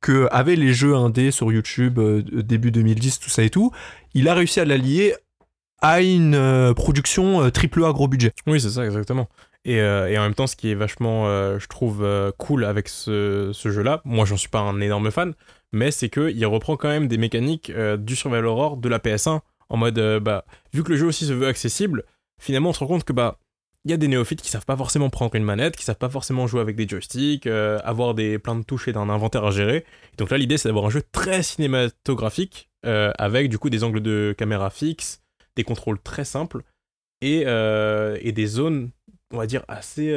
que 0.00 0.28
les 0.44 0.72
jeux 0.72 0.94
indés 0.94 1.30
sur 1.30 1.52
YouTube 1.52 1.98
euh, 1.98 2.22
début 2.22 2.70
2010, 2.70 3.18
tout 3.18 3.30
ça 3.30 3.42
et 3.42 3.50
tout. 3.50 3.72
Il 4.14 4.28
a 4.28 4.34
réussi 4.34 4.60
à 4.60 4.64
l'allier 4.64 5.14
à 5.80 6.00
une 6.00 6.34
euh, 6.34 6.74
production 6.74 7.42
euh, 7.42 7.50
triple 7.50 7.84
A 7.84 7.92
gros 7.92 8.08
budget. 8.08 8.32
Oui, 8.46 8.60
c'est 8.60 8.70
ça, 8.70 8.84
exactement. 8.84 9.28
Et, 9.64 9.76
et 9.76 10.18
en 10.18 10.22
même 10.22 10.34
temps, 10.34 10.46
ce 10.46 10.56
qui 10.56 10.70
est 10.70 10.74
vachement, 10.74 11.26
je 11.58 11.66
trouve, 11.66 12.06
cool 12.38 12.64
avec 12.64 12.88
ce, 12.88 13.50
ce 13.52 13.70
jeu-là, 13.70 14.00
moi 14.04 14.24
j'en 14.24 14.38
suis 14.38 14.48
pas 14.48 14.60
un 14.60 14.80
énorme 14.80 15.10
fan, 15.10 15.34
mais 15.72 15.90
c'est 15.90 16.08
qu'il 16.08 16.46
reprend 16.46 16.76
quand 16.76 16.88
même 16.88 17.06
des 17.06 17.18
mécaniques 17.18 17.70
du 17.98 18.16
Survival 18.16 18.46
Horror 18.46 18.76
de 18.78 18.88
la 18.88 18.98
PS1, 18.98 19.40
en 19.68 19.76
mode, 19.76 20.20
bah, 20.22 20.46
vu 20.72 20.84
que 20.84 20.92
le 20.92 20.96
jeu 20.96 21.06
aussi 21.06 21.26
se 21.26 21.34
veut 21.34 21.48
accessible, 21.48 22.04
finalement 22.40 22.70
on 22.70 22.72
se 22.72 22.78
rend 22.78 22.86
compte 22.86 23.04
que, 23.04 23.12
bah, 23.12 23.40
il 23.84 23.90
y 23.90 23.94
a 23.94 23.96
des 23.96 24.08
néophytes 24.08 24.42
qui 24.42 24.50
savent 24.50 24.66
pas 24.66 24.76
forcément 24.76 25.08
prendre 25.08 25.34
une 25.34 25.44
manette, 25.44 25.76
qui 25.76 25.84
savent 25.84 25.96
pas 25.98 26.10
forcément 26.10 26.46
jouer 26.46 26.60
avec 26.60 26.76
des 26.76 26.86
joysticks, 26.86 27.46
euh, 27.46 27.78
avoir 27.84 28.14
des 28.14 28.38
plein 28.38 28.56
de 28.56 28.62
touches 28.64 28.88
et 28.88 28.92
d'un 28.92 29.08
inventaire 29.08 29.44
à 29.44 29.50
gérer. 29.50 29.84
Donc 30.18 30.30
là, 30.30 30.36
l'idée, 30.38 30.58
c'est 30.58 30.68
d'avoir 30.68 30.84
un 30.86 30.90
jeu 30.90 31.02
très 31.12 31.42
cinématographique, 31.42 32.68
euh, 32.86 33.12
avec 33.18 33.48
du 33.48 33.58
coup 33.58 33.70
des 33.70 33.84
angles 33.84 34.00
de 34.00 34.34
caméra 34.36 34.70
fixes, 34.70 35.22
des 35.56 35.64
contrôles 35.64 36.00
très 36.00 36.24
simples, 36.24 36.62
et, 37.20 37.44
euh, 37.46 38.18
et 38.20 38.32
des 38.32 38.46
zones, 38.46 38.90
on 39.32 39.38
va 39.38 39.46
dire, 39.46 39.64
assez 39.68 40.12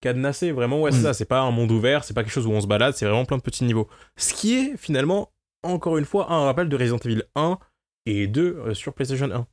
cadenassées. 0.00 0.52
Vraiment, 0.52 0.80
ouais, 0.80 0.90
c'est 0.92 0.98
Mm. 1.00 1.02
ça. 1.04 1.14
C'est 1.14 1.24
pas 1.24 1.40
un 1.40 1.50
monde 1.50 1.70
ouvert, 1.70 2.04
c'est 2.04 2.14
pas 2.14 2.22
quelque 2.22 2.32
chose 2.32 2.46
où 2.46 2.52
on 2.52 2.60
se 2.60 2.66
balade, 2.66 2.94
c'est 2.94 3.04
vraiment 3.06 3.24
plein 3.24 3.36
de 3.38 3.42
petits 3.42 3.64
niveaux. 3.64 3.88
Ce 4.16 4.32
qui 4.34 4.54
est 4.54 4.76
finalement, 4.76 5.30
encore 5.62 5.98
une 5.98 6.04
fois, 6.04 6.32
un 6.32 6.44
rappel 6.44 6.68
de 6.68 6.76
Resident 6.76 6.98
Evil 7.04 7.22
1 7.34 7.58
et 8.06 8.26
2 8.26 8.74
sur 8.74 8.94
PlayStation 8.94 9.30
1. 9.30 9.46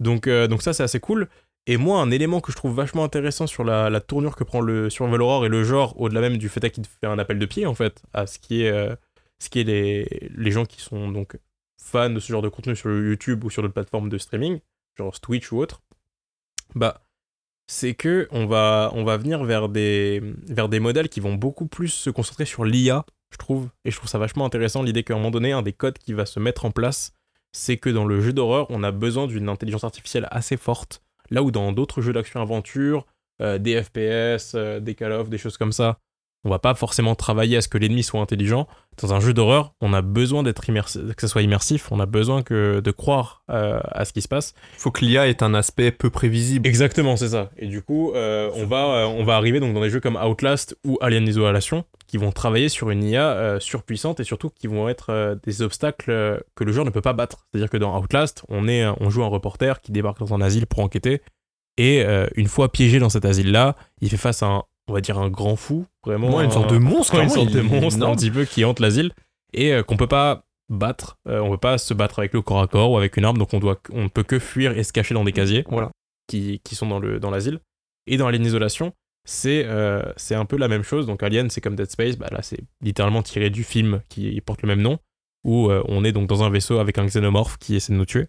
Donc, 0.00 0.28
donc 0.28 0.62
ça, 0.62 0.72
c'est 0.72 0.82
assez 0.82 1.00
cool. 1.00 1.28
Et 1.66 1.76
moi, 1.78 2.00
un 2.00 2.10
élément 2.10 2.40
que 2.40 2.52
je 2.52 2.56
trouve 2.56 2.74
vachement 2.74 3.04
intéressant 3.04 3.46
sur 3.46 3.64
la, 3.64 4.00
tournure 4.00 4.36
que 4.36 4.44
prend 4.44 4.60
le 4.60 4.90
Survival 4.90 5.22
Horror 5.22 5.46
et 5.46 5.48
le 5.48 5.64
genre, 5.64 5.98
au-delà 5.98 6.20
même 6.20 6.36
du 6.36 6.48
fait 6.48 6.70
qu'il 6.70 6.84
fait 6.84 7.06
un 7.06 7.18
appel 7.18 7.38
de 7.38 7.46
pied, 7.46 7.66
en 7.66 7.74
fait, 7.74 8.02
à 8.12 8.26
ce 8.26 8.38
qui 8.38 8.64
est, 8.64 8.70
euh, 8.70 8.94
ce 9.38 9.48
qui 9.48 9.60
est 9.60 9.64
les, 9.64 10.30
les 10.36 10.50
gens 10.50 10.66
qui 10.66 10.80
sont 10.80 11.10
donc 11.10 11.38
fans 11.80 12.10
de 12.10 12.20
ce 12.20 12.32
genre 12.32 12.42
de 12.42 12.48
contenu 12.48 12.76
sur 12.76 12.90
YouTube 12.90 13.44
ou 13.44 13.50
sur 13.50 13.62
d'autres 13.62 13.74
plateformes 13.74 14.10
de 14.10 14.18
streaming, 14.18 14.60
genre 14.96 15.18
Twitch 15.20 15.52
ou 15.52 15.58
autre, 15.58 15.82
bah, 16.74 17.02
c'est 17.66 17.94
que 17.94 18.28
on 18.30 18.46
va, 18.46 18.90
on 18.94 19.04
va 19.04 19.16
venir 19.16 19.44
vers 19.44 19.68
des, 19.68 20.22
vers 20.46 20.68
des 20.68 20.80
modèles 20.80 21.08
qui 21.08 21.20
vont 21.20 21.34
beaucoup 21.34 21.66
plus 21.66 21.88
se 21.88 22.10
concentrer 22.10 22.44
sur 22.44 22.64
l'IA, 22.64 23.04
je 23.30 23.38
trouve. 23.38 23.68
Et 23.84 23.90
je 23.90 23.96
trouve 23.96 24.08
ça 24.08 24.18
vachement 24.18 24.44
intéressant 24.44 24.82
l'idée 24.82 25.02
qu'à 25.02 25.14
un 25.14 25.16
moment 25.16 25.30
donné, 25.30 25.52
un 25.52 25.62
des 25.62 25.72
codes 25.72 25.98
qui 25.98 26.12
va 26.12 26.26
se 26.26 26.40
mettre 26.40 26.64
en 26.64 26.70
place, 26.70 27.14
c'est 27.52 27.76
que 27.78 27.90
dans 27.90 28.04
le 28.04 28.20
jeu 28.20 28.32
d'horreur, 28.32 28.66
on 28.70 28.82
a 28.82 28.90
besoin 28.90 29.26
d'une 29.26 29.48
intelligence 29.48 29.84
artificielle 29.84 30.28
assez 30.30 30.56
forte. 30.56 31.02
Là 31.30 31.42
où 31.42 31.50
dans 31.50 31.72
d'autres 31.72 32.00
jeux 32.02 32.12
d'action-aventure, 32.12 33.06
euh, 33.40 33.58
des 33.58 33.82
FPS, 33.82 34.54
euh, 34.54 34.80
des 34.80 34.94
Call 34.94 35.12
of, 35.12 35.28
des 35.28 35.38
choses 35.38 35.56
comme 35.56 35.72
ça, 35.72 35.98
on 36.44 36.50
va 36.50 36.58
pas 36.58 36.74
forcément 36.74 37.14
travailler 37.14 37.56
à 37.56 37.60
ce 37.62 37.68
que 37.68 37.78
l'ennemi 37.78 38.02
soit 38.02 38.20
intelligent. 38.20 38.66
Dans 39.00 39.14
un 39.14 39.20
jeu 39.20 39.32
d'horreur, 39.32 39.72
on 39.80 39.92
a 39.92 40.02
besoin 40.02 40.42
d'être 40.42 40.68
immersif, 40.68 41.14
que 41.14 41.20
ça 41.22 41.28
soit 41.28 41.42
immersif, 41.42 41.90
on 41.90 41.98
a 42.00 42.06
besoin 42.06 42.42
que, 42.42 42.80
de 42.80 42.90
croire 42.90 43.42
euh, 43.50 43.80
à 43.90 44.04
ce 44.04 44.12
qui 44.12 44.20
se 44.20 44.28
passe. 44.28 44.54
Il 44.74 44.80
faut 44.80 44.90
que 44.90 45.04
l'IA 45.04 45.26
ait 45.26 45.42
un 45.42 45.54
aspect 45.54 45.90
peu 45.90 46.10
prévisible. 46.10 46.66
Exactement, 46.68 47.16
c'est 47.16 47.30
ça. 47.30 47.50
Et 47.56 47.66
du 47.66 47.82
coup, 47.82 48.12
euh, 48.12 48.50
on, 48.54 48.66
va, 48.66 48.84
euh, 48.84 49.06
on 49.06 49.24
va 49.24 49.36
arriver 49.36 49.58
donc 49.58 49.74
dans 49.74 49.80
des 49.80 49.90
jeux 49.90 50.00
comme 50.00 50.16
Outlast 50.16 50.76
ou 50.84 50.98
Alien 51.00 51.26
Isolation 51.26 51.84
qui 52.06 52.18
vont 52.18 52.30
travailler 52.30 52.68
sur 52.68 52.90
une 52.90 53.02
IA 53.02 53.58
surpuissante 53.58 54.20
et 54.20 54.24
surtout 54.24 54.50
qui 54.50 54.66
vont 54.66 54.88
être 54.88 55.38
des 55.42 55.62
obstacles 55.62 56.44
que 56.54 56.62
le 56.62 56.70
joueur 56.70 56.84
ne 56.84 56.90
peut 56.90 57.00
pas 57.00 57.14
battre. 57.14 57.46
C'est-à-dire 57.50 57.70
que 57.70 57.78
dans 57.78 57.98
Outlast, 57.98 58.44
on, 58.48 58.68
est, 58.68 58.86
on 59.00 59.08
joue 59.08 59.24
un 59.24 59.28
reporter 59.28 59.80
qui 59.80 59.90
débarque 59.90 60.18
dans 60.18 60.34
un 60.34 60.40
asile 60.40 60.66
pour 60.66 60.80
enquêter 60.80 61.22
et 61.76 62.04
une 62.36 62.46
fois 62.46 62.70
piégé 62.70 63.00
dans 63.00 63.08
cet 63.08 63.24
asile-là, 63.24 63.74
il 64.00 64.10
fait 64.10 64.16
face 64.18 64.44
à 64.44 64.46
un, 64.46 64.62
on 64.88 64.92
va 64.92 65.00
dire 65.00 65.18
un 65.18 65.28
grand 65.30 65.56
fou, 65.56 65.86
vraiment. 66.04 66.30
Moi, 66.30 66.42
une 66.44 66.50
un- 66.50 66.52
sorte 66.52 66.70
de 66.72 66.78
monstre, 66.78 67.14
Ouais, 67.16 67.22
une 67.24 67.28
clairement, 67.30 67.44
sorte 67.50 67.54
de 67.56 67.60
il 67.74 67.80
monstre 67.80 68.06
un 68.06 68.14
petit 68.16 68.30
peu 68.30 68.44
qui 68.44 68.64
hante 68.64 68.80
l'asile 68.80 69.12
et 69.52 69.72
euh, 69.72 69.82
qu'on 69.82 69.96
peut 69.96 70.06
pas 70.06 70.44
battre. 70.68 71.16
Euh, 71.28 71.40
on 71.40 71.50
peut 71.50 71.58
pas 71.58 71.78
se 71.78 71.94
battre 71.94 72.18
avec 72.18 72.32
le 72.32 72.42
corps 72.42 72.60
à 72.60 72.66
corps 72.66 72.90
ou 72.92 72.96
avec 72.98 73.16
une 73.16 73.24
arme, 73.24 73.38
donc 73.38 73.52
on 73.54 73.58
doit, 73.60 73.78
on 73.92 74.04
ne 74.04 74.08
peut 74.08 74.22
que 74.22 74.38
fuir 74.38 74.76
et 74.76 74.82
se 74.84 74.92
cacher 74.92 75.14
dans 75.14 75.24
des 75.24 75.32
casiers 75.32 75.64
Voilà. 75.68 75.90
qui, 76.26 76.60
qui 76.64 76.74
sont 76.74 76.86
dans 76.86 76.98
le 76.98 77.20
dans 77.20 77.30
l'asile. 77.30 77.60
Et 78.06 78.16
dans 78.16 78.26
Alien 78.26 78.44
Isolation, 78.44 78.92
c'est 79.26 79.64
euh, 79.66 80.02
c'est 80.16 80.34
un 80.34 80.44
peu 80.44 80.56
la 80.56 80.68
même 80.68 80.82
chose. 80.82 81.06
Donc 81.06 81.22
Alien, 81.22 81.48
c'est 81.50 81.60
comme 81.60 81.76
Dead 81.76 81.90
Space. 81.90 82.16
Bah 82.16 82.28
là, 82.30 82.42
c'est 82.42 82.60
littéralement 82.82 83.22
tiré 83.22 83.48
du 83.50 83.64
film 83.64 84.00
qui 84.08 84.40
porte 84.42 84.62
le 84.62 84.68
même 84.68 84.82
nom, 84.82 84.98
où 85.44 85.70
euh, 85.70 85.82
on 85.88 86.04
est 86.04 86.12
donc 86.12 86.26
dans 86.28 86.42
un 86.42 86.50
vaisseau 86.50 86.78
avec 86.78 86.98
un 86.98 87.06
xénomorphe 87.06 87.56
qui 87.58 87.76
essaie 87.76 87.92
de 87.92 87.98
nous 87.98 88.04
tuer. 88.06 88.26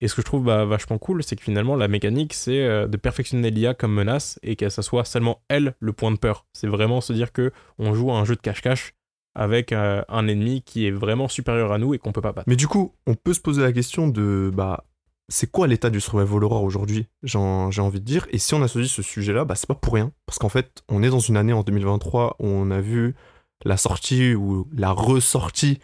Et 0.00 0.08
ce 0.08 0.14
que 0.14 0.22
je 0.22 0.26
trouve 0.26 0.44
bah, 0.44 0.64
vachement 0.64 0.98
cool, 0.98 1.22
c'est 1.22 1.36
que 1.36 1.42
finalement, 1.42 1.76
la 1.76 1.88
mécanique, 1.88 2.34
c'est 2.34 2.62
euh, 2.62 2.86
de 2.86 2.96
perfectionner 2.96 3.50
l'IA 3.50 3.74
comme 3.74 3.94
menace 3.94 4.38
et 4.42 4.56
que 4.56 4.68
ça 4.68 4.82
soit 4.82 5.04
seulement 5.04 5.42
elle 5.48 5.74
le 5.78 5.92
point 5.92 6.10
de 6.10 6.18
peur. 6.18 6.46
C'est 6.52 6.66
vraiment 6.66 7.00
se 7.00 7.12
dire 7.12 7.32
que 7.32 7.52
on 7.78 7.94
joue 7.94 8.10
à 8.10 8.14
un 8.14 8.24
jeu 8.24 8.36
de 8.36 8.40
cache-cache 8.40 8.94
avec 9.34 9.72
euh, 9.72 10.02
un 10.08 10.28
ennemi 10.28 10.62
qui 10.62 10.86
est 10.86 10.90
vraiment 10.90 11.28
supérieur 11.28 11.72
à 11.72 11.78
nous 11.78 11.94
et 11.94 11.98
qu'on 11.98 12.12
peut 12.12 12.20
pas 12.20 12.32
battre. 12.32 12.48
Mais 12.48 12.56
du 12.56 12.68
coup, 12.68 12.94
on 13.06 13.14
peut 13.14 13.34
se 13.34 13.40
poser 13.40 13.62
la 13.62 13.72
question 13.72 14.08
de 14.08 14.50
bah 14.54 14.84
c'est 15.28 15.50
quoi 15.50 15.66
l'état 15.66 15.90
du 15.90 16.00
survival 16.00 16.44
horror 16.44 16.62
aujourd'hui 16.62 17.06
J'ai 17.22 17.38
envie 17.38 18.00
de 18.00 18.04
dire. 18.04 18.26
Et 18.30 18.38
si 18.38 18.54
on 18.54 18.62
a 18.62 18.68
choisi 18.68 18.88
ce 18.88 19.02
sujet-là, 19.02 19.44
bah 19.44 19.54
c'est 19.54 19.66
pas 19.66 19.74
pour 19.74 19.94
rien. 19.94 20.12
Parce 20.26 20.38
qu'en 20.38 20.48
fait, 20.48 20.82
on 20.88 21.02
est 21.02 21.08
dans 21.08 21.18
une 21.18 21.36
année 21.36 21.52
en 21.52 21.62
2023 21.62 22.36
où 22.38 22.46
on 22.46 22.70
a 22.70 22.80
vu 22.80 23.14
la 23.64 23.76
sortie 23.76 24.34
ou 24.34 24.68
la 24.76 24.90
ressortie 24.90 25.78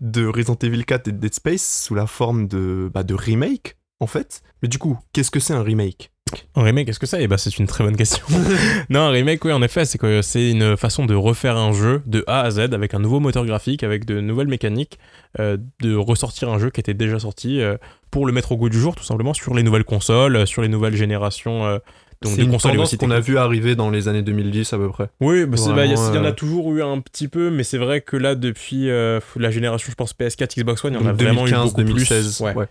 de 0.00 0.26
Resident 0.26 0.58
Evil 0.62 0.84
4 0.84 1.08
et 1.08 1.12
de 1.12 1.18
Dead 1.18 1.34
Space 1.34 1.84
sous 1.84 1.94
la 1.94 2.06
forme 2.06 2.48
de, 2.48 2.90
bah, 2.92 3.02
de 3.02 3.14
remake, 3.14 3.76
en 4.00 4.06
fait. 4.06 4.42
Mais 4.62 4.68
du 4.68 4.78
coup, 4.78 4.98
qu'est-ce 5.12 5.30
que 5.30 5.40
c'est 5.40 5.54
un 5.54 5.62
remake? 5.62 6.10
Un 6.56 6.62
remake, 6.62 6.88
est-ce 6.88 6.98
que 6.98 7.06
ça 7.06 7.20
Eh 7.20 7.28
ben, 7.28 7.36
c'est 7.36 7.56
une 7.58 7.68
très 7.68 7.84
bonne 7.84 7.96
question. 7.96 8.24
non, 8.90 9.00
un 9.00 9.10
remake, 9.10 9.44
oui, 9.44 9.52
en 9.52 9.62
effet, 9.62 9.84
c'est 9.84 10.22
c'est 10.22 10.50
une 10.50 10.76
façon 10.76 11.06
de 11.06 11.14
refaire 11.14 11.56
un 11.56 11.72
jeu 11.72 12.02
de 12.06 12.24
A 12.26 12.40
à 12.40 12.50
Z 12.50 12.58
avec 12.72 12.94
un 12.94 12.98
nouveau 12.98 13.20
moteur 13.20 13.46
graphique, 13.46 13.84
avec 13.84 14.04
de 14.04 14.20
nouvelles 14.20 14.48
mécaniques, 14.48 14.98
euh, 15.38 15.56
de 15.80 15.94
ressortir 15.94 16.48
un 16.48 16.58
jeu 16.58 16.70
qui 16.70 16.80
était 16.80 16.94
déjà 16.94 17.20
sorti 17.20 17.60
euh, 17.60 17.76
pour 18.10 18.26
le 18.26 18.32
mettre 18.32 18.52
au 18.52 18.56
goût 18.56 18.68
du 18.68 18.80
jour, 18.80 18.96
tout 18.96 19.04
simplement 19.04 19.34
sur 19.34 19.54
les 19.54 19.62
nouvelles 19.62 19.84
consoles, 19.84 20.34
euh, 20.34 20.46
sur 20.46 20.62
les 20.62 20.68
nouvelles 20.68 20.96
générations. 20.96 21.80
Donc 22.22 22.32
C'est 22.32 22.38
de 22.38 22.42
une 22.44 22.50
consoles 22.50 22.74
et 22.74 22.78
aussi 22.78 22.96
qu'on 22.98 23.10
a 23.10 23.20
vu 23.20 23.36
arriver 23.38 23.74
dans 23.76 23.90
les 23.90 24.08
années 24.08 24.22
2010 24.22 24.72
à 24.72 24.78
peu 24.78 24.88
près. 24.88 25.08
Oui, 25.20 25.44
bah, 25.46 25.56
c'est- 25.56 25.72
bah, 25.72 25.84
il 25.84 25.90
y, 25.90 25.94
il 25.94 25.98
en 25.98 26.24
a 26.24 26.28
euh, 26.28 26.32
toujours 26.32 26.72
eu 26.72 26.82
un 26.82 27.00
petit 27.00 27.28
peu, 27.28 27.50
mais 27.50 27.62
c'est 27.62 27.78
vrai 27.78 28.00
que 28.00 28.16
là, 28.16 28.34
depuis 28.34 28.88
euh, 28.90 29.20
la 29.36 29.50
génération, 29.50 29.88
je 29.90 29.94
pense, 29.94 30.14
PS4, 30.14 30.56
Xbox 30.58 30.84
One, 30.84 30.94
il 30.94 30.96
y 30.96 30.98
en 30.98 31.06
a 31.06 31.12
Donc 31.12 31.20
vraiment 31.20 31.46
eu 31.46 31.50
2015, 31.50 31.70
beaucoup 31.70 31.82
2016. 31.84 32.36
plus. 32.36 32.44
Ouais. 32.44 32.54
ouais. 32.54 32.66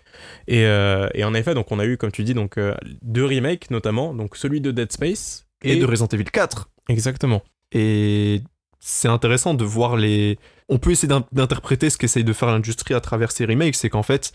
Et, 0.48 0.66
euh, 0.66 1.08
et 1.14 1.24
en 1.24 1.34
effet, 1.34 1.54
donc 1.54 1.72
on 1.72 1.80
a 1.80 1.86
eu, 1.86 1.98
comme 1.98 2.12
tu 2.12 2.24
dis, 2.24 2.34
donc 2.34 2.58
euh, 2.58 2.74
deux 3.02 3.26
remakes 3.26 3.70
notamment, 3.72 4.14
donc 4.14 4.36
celui 4.36 4.62
de 4.62 4.72
Dead 4.72 4.92
Space 4.92 5.46
Et, 5.64 5.76
de 5.78 5.86
Resident 5.86 6.08
Evil 6.14 6.26
4. 6.26 6.70
exactement. 6.90 7.42
Et 7.72 8.42
c'est 8.80 9.08
intéressant 9.08 9.54
de 9.54 9.64
voir 9.64 9.96
les. 9.98 10.38
On 10.70 10.78
peut 10.80 10.92
essayer 10.92 11.08
d'in- 11.08 11.26
d'interpréter 11.32 11.90
ce 11.90 11.98
qu'essaye 11.98 12.24
de 12.24 12.34
faire 12.34 12.48
l'industrie 12.50 12.94
à 12.94 13.00
travers 13.02 13.32
ces 13.32 13.46
remakes. 13.46 13.76
C'est 13.76 13.90
qu'en 13.90 14.04
fait, 14.04 14.32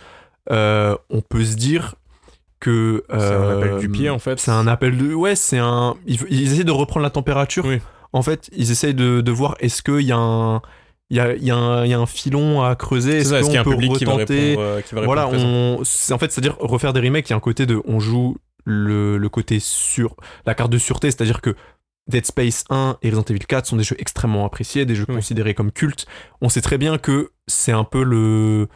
euh, 0.50 0.96
on 1.10 1.20
peut 1.20 1.44
se 1.44 1.54
dire 1.56 1.94
que. 2.60 3.02
C'est 3.08 3.14
un 3.16 3.20
euh, 3.20 3.58
appel 3.58 3.78
du 3.78 3.88
pied 3.88 4.10
en 4.10 4.18
fait. 4.18 4.38
C'est 4.38 4.50
un 4.50 4.66
appel 4.66 4.96
de. 4.96 5.14
Ouais, 5.14 5.34
c'est 5.34 5.58
un. 5.58 5.96
Ils, 6.06 6.20
ils 6.30 6.52
essaient 6.52 6.64
de 6.64 6.70
reprendre 6.70 7.02
la 7.02 7.10
température. 7.10 7.64
Oui. 7.64 7.78
En 8.12 8.22
fait, 8.22 8.48
ils 8.52 8.70
essayent 8.70 8.94
de, 8.94 9.20
de 9.20 9.32
voir 9.32 9.56
est-ce 9.60 9.82
qu'il 9.82 10.06
y 10.06 10.12
a 10.12 10.16
un. 10.18 10.62
Il 11.12 11.16
y 11.16 11.20
a, 11.20 11.34
y, 11.34 11.50
a 11.50 11.86
y 11.86 11.92
a 11.92 11.98
un 11.98 12.06
filon 12.06 12.62
à 12.62 12.76
creuser. 12.76 13.18
Est-ce 13.18 13.34
a 13.34 13.40
qu'on 13.42 13.58
un 13.58 13.64
peut 13.64 13.70
public 13.70 13.94
qui 13.94 14.04
va 14.04 14.12
retenter 14.12 14.50
répondre, 14.50 14.66
euh, 14.66 14.80
qui 14.80 14.94
va 14.94 15.04
voilà, 15.04 15.26
on, 15.28 15.80
en 15.80 16.18
fait, 16.18 16.30
c'est-à-dire 16.30 16.56
refaire 16.60 16.92
des 16.92 17.00
remakes, 17.00 17.28
il 17.28 17.32
y 17.32 17.34
a 17.34 17.36
un 17.36 17.40
côté 17.40 17.66
de, 17.66 17.82
on 17.84 17.98
joue 17.98 18.36
le, 18.64 19.18
le 19.18 19.28
côté 19.28 19.58
sur 19.58 20.14
la 20.46 20.54
carte 20.54 20.70
de 20.70 20.78
sûreté, 20.78 21.10
c'est-à-dire 21.10 21.40
que 21.40 21.56
Dead 22.06 22.24
Space 22.26 22.62
1 22.70 22.98
et 23.02 23.10
Resident 23.10 23.24
Evil 23.30 23.40
4 23.44 23.66
sont 23.66 23.76
des 23.76 23.82
jeux 23.82 23.96
extrêmement 23.98 24.46
appréciés, 24.46 24.86
des 24.86 24.94
jeux 24.94 25.04
Oui. 25.08 25.16
considérés 25.16 25.54
comme 25.54 25.72
cultes. 25.72 26.06
On 26.42 26.48
sait 26.48 26.60
très 26.60 26.78
bien 26.78 26.96
que 26.96 27.32
c'est 27.48 27.72
un 27.72 27.84
peu 27.84 28.04
le, 28.04 28.68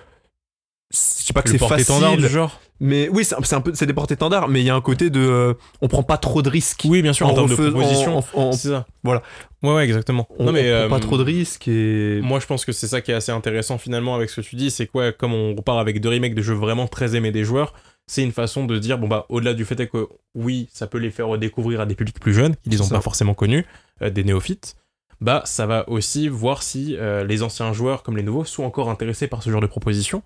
je 0.93 0.99
sais 0.99 1.33
pas 1.33 1.43
que 1.43 1.51
c'est 1.51 1.59
facile, 1.59 2.17
du 2.19 2.29
genre. 2.29 2.61
mais 2.81 3.09
oui, 3.09 3.25
c'est 3.25 3.35
un, 3.55 3.61
peu, 3.61 3.73
c'est 3.75 3.87
des 3.87 3.93
porte-étendards, 3.95 4.49
mais 4.49 4.61
il 4.61 4.67
y 4.67 4.71
a 4.71 4.75
un 4.75 4.81
côté 4.81 5.11
de, 5.11 5.21
euh, 5.21 5.55
on 5.81 5.89
prend 5.89 6.03
pas 6.03 6.19
trop 6.19 6.43
de 6.43 6.49
risques. 6.49 6.83
Oui, 6.85 7.03
bien 7.03 7.13
sûr, 7.13 7.27
en, 7.27 7.35
termes 7.35 7.49
de 7.49 7.55
proposition. 7.55 8.19
en- 8.19 8.39
en- 8.41 8.53
c'est 8.53 8.69
ça. 8.69 8.87
voilà. 9.03 9.23
Ouais, 9.63 9.75
ouais, 9.75 9.85
exactement. 9.85 10.29
on, 10.39 10.45
non, 10.45 10.53
mais 10.53 10.61
on 10.73 10.77
prend 10.77 10.85
euh, 10.85 10.89
pas 10.89 11.01
trop 11.01 11.19
de 11.19 11.23
risques 11.25 11.67
et 11.69 12.21
Moi, 12.23 12.39
je 12.41 12.47
pense 12.47 12.65
que 12.65 12.73
c'est 12.73 12.87
ça 12.87 13.01
qui 13.01 13.11
est 13.11 13.15
assez 13.15 13.33
intéressant 13.33 13.79
finalement 13.79 14.15
avec 14.15 14.31
ce 14.31 14.41
que 14.41 14.47
tu 14.47 14.57
dis, 14.57 14.71
c'est 14.71 14.87
quoi, 14.87 15.13
comme 15.13 15.33
on 15.35 15.55
repart 15.55 15.79
avec 15.81 16.01
deux 16.01 16.11
remakes 16.11 16.35
de 16.35 16.43
jeux 16.43 16.55
vraiment 16.55 16.87
très 16.87 17.17
aimés 17.17 17.33
des 17.33 17.45
joueurs, 17.45 17.73
c'est 18.07 18.23
une 18.23 18.33
façon 18.33 18.67
de 18.67 18.79
dire, 18.79 18.99
bon 18.99 19.09
bah, 19.09 19.25
au-delà 19.31 19.55
du 19.55 19.65
fait 19.65 19.87
que 19.87 20.07
oui, 20.35 20.69
ça 20.73 20.87
peut 20.87 20.99
les 20.99 21.11
faire 21.11 21.29
redécouvrir 21.29 21.81
à 21.81 21.87
des 21.87 21.95
publics 21.95 22.21
plus 22.21 22.35
jeunes, 22.35 22.55
qui 22.57 22.69
les 22.69 22.81
ont 22.83 22.85
ça. 22.85 22.97
pas 22.97 23.01
forcément 23.01 23.33
connus, 23.35 23.65
euh, 24.03 24.11
des 24.11 24.25
néophytes, 24.25 24.77
bah 25.23 25.41
ça 25.47 25.65
va 25.65 25.89
aussi 25.89 26.29
voir 26.29 26.63
si 26.63 26.97
euh, 26.99 27.25
les 27.25 27.43
anciens 27.43 27.73
joueurs 27.73 28.03
comme 28.03 28.17
les 28.19 28.23
nouveaux 28.23 28.45
sont 28.45 28.65
encore 28.65 28.91
intéressés 28.91 29.27
par 29.27 29.43
ce 29.43 29.49
genre 29.49 29.63
de 29.63 29.67
proposition. 29.67 30.23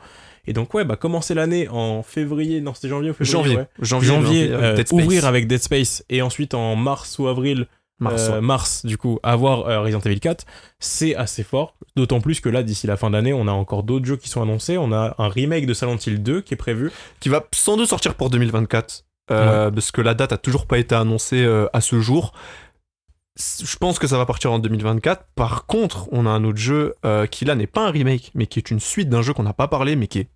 Et 0.48 0.52
donc 0.54 0.72
ouais, 0.74 0.84
bah 0.84 0.96
commencer 0.96 1.34
l'année 1.34 1.68
en 1.68 2.02
février, 2.02 2.60
non 2.60 2.72
c'était 2.74 2.88
janvier 2.88 3.10
ou 3.10 3.14
février 3.14 3.32
janvier, 3.32 3.56
ouais. 3.56 3.66
janvier, 3.80 4.08
Janvier, 4.08 4.48
euh, 4.50 4.74
Dead 4.74 4.88
Space. 4.88 5.04
ouvrir 5.04 5.26
avec 5.26 5.46
Dead 5.46 5.62
Space 5.62 6.04
et 6.08 6.22
ensuite 6.22 6.54
en 6.54 6.74
mars 6.74 7.18
ou 7.18 7.28
avril 7.28 7.66
Mars, 8.00 8.28
euh, 8.28 8.34
ouais. 8.36 8.40
mars, 8.40 8.86
du 8.86 8.96
coup, 8.96 9.18
avoir 9.24 9.66
euh, 9.66 9.80
Resident 9.80 9.98
Evil 9.98 10.20
4, 10.20 10.46
c'est 10.78 11.16
assez 11.16 11.42
fort. 11.42 11.74
D'autant 11.96 12.20
plus 12.20 12.40
que 12.40 12.48
là, 12.48 12.62
d'ici 12.62 12.86
la 12.86 12.96
fin 12.96 13.10
d'année, 13.10 13.32
on 13.32 13.48
a 13.48 13.50
encore 13.50 13.82
d'autres 13.82 14.06
jeux 14.06 14.16
qui 14.16 14.28
sont 14.28 14.40
annoncés. 14.40 14.78
On 14.78 14.92
a 14.92 15.16
un 15.18 15.28
remake 15.28 15.66
de 15.66 15.74
Silent 15.74 15.96
Hill 15.96 16.22
2 16.22 16.42
qui 16.42 16.54
est 16.54 16.56
prévu. 16.56 16.92
qui 17.18 17.28
va 17.28 17.44
sans 17.52 17.76
doute 17.76 17.88
sortir 17.88 18.14
pour 18.14 18.30
2024. 18.30 19.04
euh, 19.32 19.70
Parce 19.72 19.90
que 19.90 20.00
la 20.00 20.14
date 20.14 20.32
a 20.32 20.38
toujours 20.38 20.66
pas 20.66 20.78
été 20.78 20.94
annoncée 20.94 21.44
à 21.72 21.80
ce 21.80 22.00
jour. 22.00 22.32
Je 23.38 23.76
pense 23.76 24.00
que 24.00 24.08
ça 24.08 24.18
va 24.18 24.26
partir 24.26 24.50
en 24.52 24.58
2024. 24.58 25.26
Par 25.36 25.66
contre, 25.66 26.08
on 26.10 26.26
a 26.26 26.30
un 26.30 26.42
autre 26.42 26.58
jeu 26.58 26.94
euh, 27.04 27.26
qui 27.26 27.44
là 27.44 27.54
n'est 27.54 27.68
pas 27.68 27.86
un 27.86 27.90
remake, 27.90 28.32
mais 28.34 28.46
qui 28.46 28.58
est 28.58 28.70
une 28.70 28.80
suite 28.80 29.08
d'un 29.08 29.22
jeu 29.22 29.32
qu'on 29.32 29.44
n'a 29.44 29.52
pas 29.52 29.68
parlé, 29.68 29.94
mais 29.94 30.08
qui 30.08 30.18
est 30.20 30.28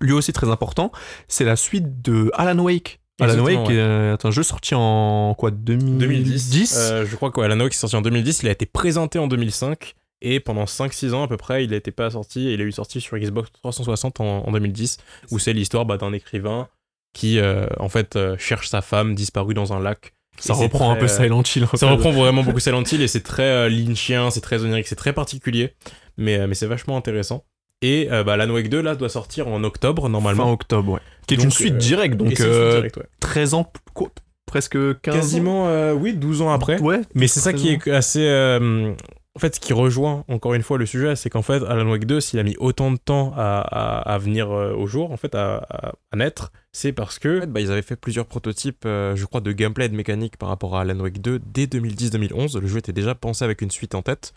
lui 0.00 0.12
aussi 0.12 0.32
très 0.32 0.48
important. 0.48 0.92
C'est 1.28 1.44
la 1.44 1.56
suite 1.56 2.02
de 2.02 2.30
Alan 2.34 2.58
Wake. 2.58 3.00
Alan 3.20 3.44
Wake 3.44 3.68
ouais. 3.68 3.74
est 3.74 4.24
un 4.24 4.30
jeu 4.30 4.42
sorti 4.42 4.74
en 4.74 5.34
quoi 5.38 5.50
2010, 5.50 5.98
2010. 5.98 6.76
Euh, 6.76 7.06
je 7.06 7.14
crois 7.16 7.30
qu'Alan 7.30 7.60
Wake 7.60 7.74
est 7.74 7.76
sorti 7.76 7.96
en 7.96 8.02
2010. 8.02 8.42
Il 8.42 8.48
a 8.48 8.52
été 8.52 8.66
présenté 8.66 9.18
en 9.18 9.26
2005. 9.28 9.94
Et 10.24 10.40
pendant 10.40 10.64
5-6 10.64 11.14
ans 11.14 11.24
à 11.24 11.28
peu 11.28 11.36
près, 11.36 11.64
il 11.64 11.70
n'était 11.70 11.90
pas 11.90 12.10
sorti. 12.10 12.48
Et 12.48 12.54
il 12.54 12.60
a 12.60 12.64
eu 12.64 12.72
sorti 12.72 13.00
sur 13.00 13.18
Xbox 13.18 13.50
360 13.52 14.20
en, 14.20 14.46
en 14.46 14.52
2010. 14.52 14.98
Où 15.30 15.38
c'est 15.38 15.52
l'histoire 15.52 15.84
bah, 15.84 15.98
d'un 15.98 16.12
écrivain 16.12 16.68
qui, 17.12 17.38
euh, 17.38 17.66
en 17.78 17.88
fait, 17.88 18.16
euh, 18.16 18.36
cherche 18.38 18.68
sa 18.68 18.80
femme 18.80 19.14
disparue 19.14 19.54
dans 19.54 19.72
un 19.72 19.80
lac. 19.80 20.14
Ça 20.38 20.54
reprend 20.54 20.90
un 20.90 20.96
peu 20.96 21.04
euh, 21.04 21.08
Silent 21.08 21.42
Hill. 21.42 21.66
Ça 21.74 21.90
reprend 21.90 22.10
vraiment 22.10 22.42
beaucoup 22.42 22.60
Silent 22.60 22.82
Hill 22.82 23.02
et 23.02 23.08
c'est 23.08 23.22
très 23.22 23.42
euh, 23.42 23.68
lynchien, 23.68 24.30
c'est 24.30 24.40
très 24.40 24.62
onirique, 24.64 24.86
c'est 24.86 24.96
très 24.96 25.12
particulier, 25.12 25.74
mais, 26.16 26.38
euh, 26.38 26.46
mais 26.46 26.54
c'est 26.54 26.66
vachement 26.66 26.96
intéressant. 26.96 27.44
Et 27.82 28.08
euh, 28.12 28.22
bah, 28.24 28.34
Alan 28.34 28.48
Wake 28.52 28.68
2 28.68 28.80
là 28.80 28.94
doit 28.94 29.08
sortir 29.08 29.48
en 29.48 29.62
octobre 29.64 30.02
Fin 30.04 30.08
normalement. 30.08 30.50
octobre, 30.52 30.92
ouais. 30.92 31.00
Qui 31.26 31.34
est 31.34 31.36
Donc, 31.36 31.44
une 31.46 31.50
suite 31.50 31.74
euh, 31.74 31.78
directe, 31.78 32.16
donc 32.16 32.40
euh, 32.40 32.76
directe, 32.76 32.96
ouais. 32.96 33.06
13 33.20 33.54
ans, 33.54 33.72
quoi, 33.94 34.08
presque 34.46 34.72
15 35.00 35.14
ans. 35.14 35.18
Quasiment, 35.18 35.68
euh, 35.68 35.92
oui, 35.92 36.14
12 36.14 36.42
ans 36.42 36.50
après. 36.52 36.80
Ouais. 36.80 37.00
Mais 37.14 37.26
c'est 37.26 37.40
ça 37.40 37.52
qui 37.52 37.68
est 37.70 37.88
assez, 37.88 38.24
euh, 38.26 38.92
en 39.34 39.38
fait, 39.38 39.54
ce 39.56 39.60
qui 39.60 39.72
rejoint 39.72 40.24
encore 40.28 40.54
une 40.54 40.62
fois 40.62 40.78
le 40.78 40.86
sujet, 40.86 41.16
c'est 41.16 41.30
qu'en 41.30 41.42
fait, 41.42 41.62
Alan 41.64 41.90
Wake 41.90 42.04
2, 42.04 42.20
s'il 42.20 42.38
a 42.38 42.42
mis 42.42 42.54
autant 42.58 42.90
de 42.92 42.98
temps 42.98 43.32
à, 43.36 43.60
à- 43.60 44.12
à 44.14 44.18
venir 44.18 44.50
euh, 44.50 44.74
au 44.74 44.86
jour, 44.86 45.10
en 45.10 45.16
fait, 45.16 45.34
à, 45.34 45.56
à- 45.70 45.92
à 46.12 46.16
naître, 46.16 46.52
c'est 46.72 46.92
parce 46.92 47.18
que 47.18 47.38
en 47.38 47.40
fait, 47.42 47.46
bah, 47.52 47.60
ils 47.60 47.70
avaient 47.72 47.82
fait 47.82 47.96
plusieurs 47.96 48.26
prototypes, 48.26 48.82
je 48.84 49.24
crois, 49.24 49.40
de 49.40 49.52
gameplay 49.52 49.86
et 49.86 49.88
de 49.88 49.96
mécanique 49.96 50.36
par 50.36 50.48
rapport 50.50 50.76
à 50.76 50.82
Alan 50.82 51.00
Wake 51.00 51.20
2 51.20 51.40
dès 51.44 51.66
2010-2011. 51.66 52.58
Le 52.60 52.66
jeu 52.66 52.78
était 52.78 52.92
déjà 52.92 53.14
pensé 53.14 53.44
avec 53.44 53.62
une 53.62 53.70
suite 53.70 53.94
en 53.94 54.02
tête. 54.02 54.32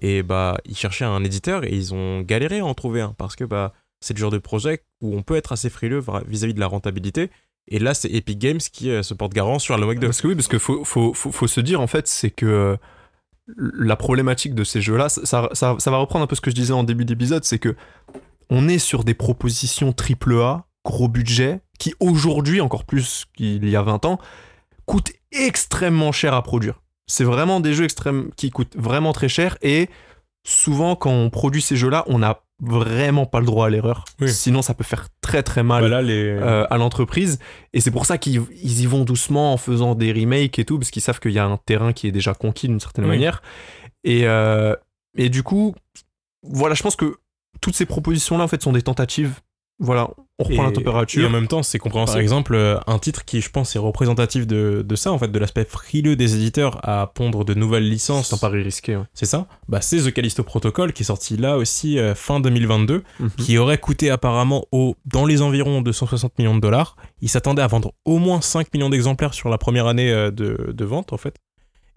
Et 0.00 0.22
bah, 0.22 0.58
ils 0.64 0.76
cherchaient 0.76 1.04
un 1.04 1.24
éditeur 1.24 1.64
et 1.64 1.74
ils 1.74 1.92
ont 1.94 2.20
galéré 2.20 2.60
à 2.60 2.64
en 2.64 2.74
trouver 2.74 3.00
un 3.00 3.14
parce 3.18 3.34
que 3.36 3.44
bah, 3.44 3.72
c'est 4.00 4.14
le 4.14 4.18
genre 4.20 4.30
de 4.30 4.38
projet 4.38 4.82
où 5.00 5.16
on 5.16 5.22
peut 5.22 5.36
être 5.36 5.52
assez 5.52 5.70
frileux 5.70 6.02
vis-à-vis 6.26 6.54
de 6.54 6.60
la 6.60 6.66
rentabilité. 6.68 7.30
Et 7.66 7.78
là, 7.78 7.94
c'est 7.94 8.08
Epic 8.10 8.38
Games 8.38 8.58
qui 8.58 8.90
euh, 8.90 9.02
se 9.02 9.12
porte 9.12 9.32
garant 9.34 9.58
sur 9.58 9.74
Alan 9.74 9.86
Wake 9.88 9.98
2. 9.98 10.06
Parce 10.06 10.20
que 10.22 10.28
oui, 10.28 10.34
parce 10.34 10.48
que 10.48 10.58
faut, 10.58 10.84
faut, 10.84 11.12
faut, 11.12 11.32
faut 11.32 11.46
se 11.48 11.60
dire 11.60 11.80
en 11.80 11.86
fait, 11.86 12.06
c'est 12.06 12.30
que 12.30 12.46
euh, 12.46 12.76
la 13.56 13.96
problématique 13.96 14.54
de 14.54 14.64
ces 14.64 14.80
jeux-là, 14.80 15.08
ça, 15.08 15.24
ça, 15.26 15.48
ça- 15.52 15.76
ça 15.78 15.90
va 15.90 15.96
reprendre 15.98 16.22
un 16.24 16.26
peu 16.26 16.36
ce 16.36 16.40
que 16.40 16.50
je 16.50 16.54
disais 16.54 16.72
en 16.72 16.84
début 16.84 17.04
d'épisode, 17.04 17.44
c'est 17.44 17.58
que 17.58 17.74
on 18.50 18.68
est 18.68 18.78
sur 18.78 19.04
des 19.04 19.14
propositions 19.14 19.92
AAA, 19.92 20.66
gros 20.84 21.08
budget, 21.08 21.60
qui 21.78 21.92
aujourd'hui, 22.00 22.60
encore 22.62 22.84
plus 22.84 23.26
qu'il 23.36 23.68
y 23.68 23.76
a 23.76 23.82
20 23.82 24.04
ans, 24.06 24.18
coûtent 24.86 25.12
extrêmement 25.32 26.12
cher 26.12 26.32
à 26.34 26.42
produire. 26.42 26.80
C'est 27.08 27.24
vraiment 27.24 27.58
des 27.58 27.72
jeux 27.74 27.84
extrêmes 27.84 28.30
qui 28.36 28.50
coûtent 28.50 28.76
vraiment 28.76 29.12
très 29.12 29.28
cher 29.28 29.58
et 29.62 29.88
souvent 30.44 30.94
quand 30.94 31.10
on 31.10 31.30
produit 31.30 31.60
ces 31.62 31.74
jeux-là, 31.76 32.04
on 32.06 32.20
n'a 32.20 32.40
vraiment 32.60 33.24
pas 33.26 33.40
le 33.40 33.46
droit 33.46 33.66
à 33.66 33.70
l'erreur. 33.70 34.04
Oui. 34.20 34.30
Sinon, 34.30 34.62
ça 34.62 34.74
peut 34.74 34.84
faire 34.84 35.08
très 35.20 35.42
très 35.42 35.62
mal 35.62 35.80
Voilà 35.82 36.02
les. 36.02 36.12
euh, 36.24 36.66
à 36.70 36.76
l'entreprise. 36.76 37.38
Et 37.72 37.80
c'est 37.80 37.90
pour 37.90 38.04
ça 38.06 38.18
qu'ils 38.18 38.42
ils 38.62 38.80
y 38.82 38.86
vont 38.86 39.04
doucement 39.04 39.52
en 39.52 39.56
faisant 39.56 39.94
des 39.94 40.12
remakes 40.12 40.58
et 40.58 40.64
tout, 40.64 40.78
parce 40.78 40.90
qu'ils 40.90 41.02
savent 41.02 41.20
qu'il 41.20 41.32
y 41.32 41.38
a 41.38 41.44
un 41.46 41.56
terrain 41.56 41.92
qui 41.92 42.06
est 42.08 42.12
déjà 42.12 42.34
conquis 42.34 42.66
d'une 42.68 42.80
certaine 42.80 43.04
Oui. 43.04 43.10
manière. 43.10 43.42
Et, 44.04 44.22
euh, 44.26 44.74
et 45.16 45.28
du 45.28 45.42
coup, 45.42 45.74
voilà, 46.42 46.74
je 46.74 46.82
pense 46.82 46.96
que 46.96 47.18
toutes 47.60 47.74
ces 47.76 47.86
propositions-là, 47.86 48.44
en 48.44 48.48
fait, 48.48 48.62
sont 48.62 48.72
des 48.72 48.82
tentatives. 48.82 49.34
Voilà, 49.80 50.10
on 50.40 50.44
reprend 50.44 50.62
la 50.64 50.68
Et- 50.70 50.72
Et 50.72 50.74
température. 50.74 51.28
en 51.28 51.30
même 51.30 51.46
temps, 51.46 51.62
c'est 51.62 51.78
compréhensible. 51.78 52.14
Par 52.16 52.20
exemple, 52.20 52.80
un 52.86 52.98
titre 52.98 53.24
qui, 53.24 53.40
je 53.40 53.48
pense, 53.50 53.76
est 53.76 53.78
représentatif 53.78 54.44
de, 54.46 54.82
de 54.86 54.96
ça, 54.96 55.12
en 55.12 55.18
fait, 55.18 55.28
de 55.30 55.38
l'aspect 55.38 55.64
frileux 55.64 56.16
des 56.16 56.34
éditeurs 56.34 56.80
à 56.82 57.06
pondre 57.14 57.44
de 57.44 57.54
nouvelles 57.54 57.88
licences. 57.88 58.28
C'est 58.30 58.34
un 58.34 58.38
pari 58.38 58.62
risqué. 58.62 58.96
ouais. 58.96 59.04
C'est 59.14 59.26
ça 59.26 59.46
Bah, 59.68 59.80
c'est 59.80 59.98
The 59.98 60.12
Callisto 60.12 60.42
Protocol 60.42 60.92
qui 60.92 61.02
est 61.02 61.06
sorti 61.06 61.36
là 61.36 61.56
aussi 61.56 61.96
euh, 61.98 62.16
fin 62.16 62.40
2022, 62.40 63.04
Mhm. 63.20 63.30
qui 63.38 63.56
aurait 63.56 63.78
coûté 63.78 64.10
apparemment 64.10 64.64
au, 64.72 64.96
dans 65.06 65.26
les 65.26 65.42
environs 65.42 65.80
de 65.80 65.92
160 65.92 66.36
millions 66.38 66.56
de 66.56 66.60
dollars. 66.60 66.96
Ils 67.20 67.28
s'attendaient 67.28 67.62
à 67.62 67.68
vendre 67.68 67.92
au 68.04 68.18
moins 68.18 68.40
5 68.40 68.74
millions 68.74 68.90
d'exemplaires 68.90 69.34
sur 69.34 69.48
la 69.50 69.58
première 69.58 69.86
année 69.86 70.10
euh, 70.10 70.32
de, 70.32 70.72
de 70.72 70.84
vente, 70.84 71.12
en 71.12 71.18
fait. 71.18 71.36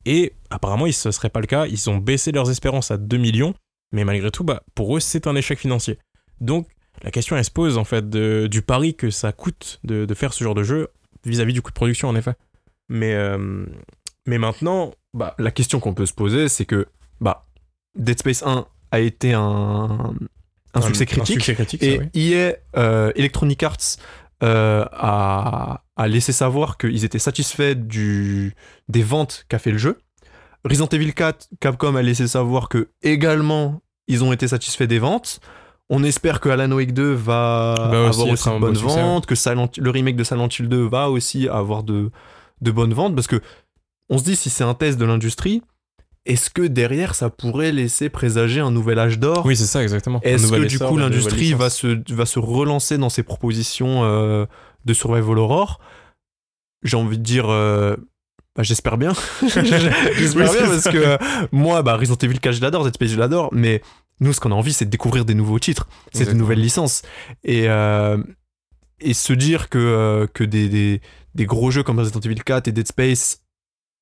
Et 0.06 0.34
apparemment, 0.52 0.86
il- 0.86 0.94
ce 0.94 1.10
serait 1.10 1.30
pas 1.30 1.39
le 1.41 1.48
cas. 1.48 1.65
Ils 1.65 1.89
ont 1.89 1.98
baissé 1.98 2.32
leurs 2.32 2.52
espérances 2.52 2.91
à 2.91 2.98
2 2.98 3.17
millions, 3.17 3.56
mais 3.91 4.04
malgré 4.04 4.30
tout, 4.30 4.44
bah, 4.44 4.62
pour 4.76 4.96
eux, 4.96 5.00
c'est 5.00 5.26
un 5.26 5.36
échec 5.36 5.58
financier. 5.60 5.98
Donc, 6.39 6.67
la 7.04 7.12
question, 7.12 7.36
elle 7.38 7.46
se 7.46 7.52
pose, 7.52 7.78
en 7.78 7.84
fait, 7.84 8.10
de- 8.10 8.48
du 8.50 8.62
pari 8.62 8.96
que 8.96 9.10
ça 9.10 9.32
coûte 9.32 9.80
de, 9.84 10.06
de 10.06 10.14
faire 10.14 10.34
ce 10.34 10.44
genre 10.44 10.56
de 10.56 10.64
jeu 10.64 10.90
vis-à-vis 11.26 11.54
du 11.54 11.62
coût 11.62 11.70
de 11.72 11.76
production, 11.76 12.10
en 12.10 12.16
effet. 12.16 12.34
Mais, 12.90 13.14
euh, 13.14 13.66
mais 14.28 14.38
maintenant, 14.38 14.94
bah, 15.14 15.36
La 15.38 15.52
question 15.52 15.80
qu'on 15.80 15.94
peut 15.94 16.06
se 16.06 16.14
poser, 16.14 16.50
c'est 16.50 16.66
que 16.66 16.88
bah, 17.20 17.46
Dead 17.98 18.20
Space 18.20 18.44
1 18.44 18.66
a 18.92 19.00
été 19.00 19.34
un, 19.34 20.14
un 20.74 20.82
succès 20.82 21.06
critique. 21.06 21.36
succès 21.36 21.54
critique, 21.56 21.82
ça, 21.84 21.88
Et 21.90 22.00
oui. 22.00 22.10
EA, 22.14 22.54
euh, 22.78 23.12
Electronic 23.16 23.64
Arts, 23.64 23.78
euh, 24.44 24.86
a, 24.92 25.84
a 25.96 26.08
laissé 26.08 26.32
savoir 26.34 26.78
qu'ils 26.78 27.06
étaient 27.06 27.20
satisfaits 27.20 27.76
du, 27.76 28.56
des 28.90 29.04
ventes 29.04 29.46
qu'a 29.50 29.60
fait 29.60 29.72
le 29.72 29.78
jeu. 29.78 30.00
Resident 30.66 30.88
Evil 30.88 31.14
4, 31.14 31.48
Capcom 31.60 31.96
a 31.96 32.02
laissé 32.02 32.28
savoir 32.28 32.68
que 32.70 32.90
également 33.02 33.82
ils 34.08 34.24
ont 34.24 34.34
été 34.34 34.48
satisfaits 34.48 34.84
des 34.86 35.00
ventes. 35.00 35.40
On 35.89 36.04
espère 36.04 36.39
que 36.39 36.48
Alan 36.50 36.72
Wake 36.72 36.94
2 36.94 37.12
va 37.13 37.74
aussi 38.10 38.20
avoir 38.22 38.28
aussi 38.34 38.50
de 38.50 38.60
bonnes 38.60 38.78
ventes, 38.78 39.26
que 39.26 39.36
Silent- 39.36 39.72
le 39.78 39.89
remake 39.89 40.15
de 40.15 40.24
Silent 40.24 40.48
Hill 40.48 40.70
2 40.70 40.88
va 40.88 41.10
aussi 41.10 41.50
avoir 41.50 41.84
de, 41.84 42.12
de 42.62 42.72
bonnes 42.72 42.94
ventes, 42.94 43.13
parce 43.15 43.28
que 43.28 43.41
on 44.10 44.17
se 44.17 44.24
dit 44.24 44.36
si 44.36 44.50
c'est 44.50 44.63
un 44.63 44.74
test 44.74 44.98
de 44.98 45.06
l'industrie, 45.06 45.62
est-ce 46.26 46.50
que 46.50 46.62
derrière 46.62 47.15
ça 47.15 47.30
pourrait 47.30 47.72
laisser 47.72 48.08
présager 48.10 48.60
un 48.62 48.72
nouvel 48.72 49.00
âge 49.00 49.20
d'or? 49.20 49.46
Oui, 49.46 49.56
c'est 49.58 49.65
ça, 49.65 49.82
exactement. 49.84 50.20
Est-ce 50.24 50.52
que 50.52 50.65
du 50.65 50.76
essor, 50.76 50.89
coup 50.91 50.98
l'industrie 50.98 51.54
va 51.54 51.70
se, 51.70 52.00
va 52.13 52.26
se 52.26 52.39
relancer 52.39 52.98
dans 52.98 53.10
ses 53.10 53.24
propositions 53.24 54.04
euh, 54.06 54.46
de 54.86 54.94
Survival 54.94 55.39
Horror? 55.39 55.80
J'ai 56.84 56.96
envie 56.98 57.17
de 57.17 57.24
dire, 57.24 57.50
euh, 57.50 57.96
bah, 58.56 58.63
j'espère 58.63 58.98
bien. 58.98 59.13
j'espère 59.41 59.63
Oui, 60.52 60.58
bien 60.58 60.67
parce 60.67 60.80
ça. 60.82 60.91
que 60.91 60.98
euh, 60.98 61.17
moi, 61.52 61.82
bah, 61.84 61.96
Resident 61.98 62.17
Evil 62.22 62.39
4, 62.39 62.54
je 62.56 62.62
l'adore, 62.62 62.88
Space, 62.88 63.10
je 63.10 63.17
l'adore, 63.20 63.50
mais 63.52 63.82
nous, 64.22 64.34
ce 64.34 64.40
qu'on 64.40 64.52
a 64.52 64.56
envie, 64.56 64.72
c'est 64.72 64.86
de 64.86 64.92
découvrir 64.92 65.26
des 65.26 65.34
nouveaux 65.34 65.60
titres, 65.60 65.88
c'est 66.14 66.26
de 66.26 66.34
nouvelles 66.34 66.62
licences. 66.62 67.02
Et, 67.44 67.68
euh, 67.68 68.18
et 69.00 69.14
se 69.14 69.34
dire 69.34 69.68
que, 69.68 69.80
euh, 69.80 70.28
que 70.28 70.44
des, 70.44 70.70
des, 70.70 71.02
des 71.34 71.46
gros 71.46 71.72
jeux 71.72 71.82
comme 71.84 72.00
Resident 72.00 72.20
Evil 72.20 72.36
4 72.36 72.68
et 72.68 72.72
Dead 72.72 72.88
Space 72.88 73.42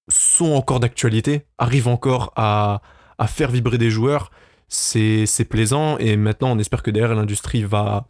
sont 0.09 0.51
encore 0.51 0.81
d'actualité, 0.81 1.45
arrivent 1.57 1.87
encore 1.87 2.33
à, 2.35 2.81
à 3.17 3.27
faire 3.27 3.49
vibrer 3.49 3.77
des 3.77 3.89
joueurs, 3.89 4.29
c'est 4.67 5.25
c'est 5.25 5.45
plaisant. 5.45 5.97
Et 5.97 6.17
maintenant, 6.17 6.51
on 6.51 6.59
espère 6.59 6.83
que 6.83 6.91
derrière, 6.91 7.15
l'industrie 7.15 7.63
va, 7.63 8.07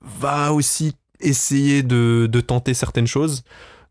va 0.00 0.52
aussi 0.52 0.94
essayer 1.20 1.82
de, 1.82 2.28
de 2.30 2.40
tenter 2.40 2.72
certaines 2.72 3.06
choses. 3.06 3.42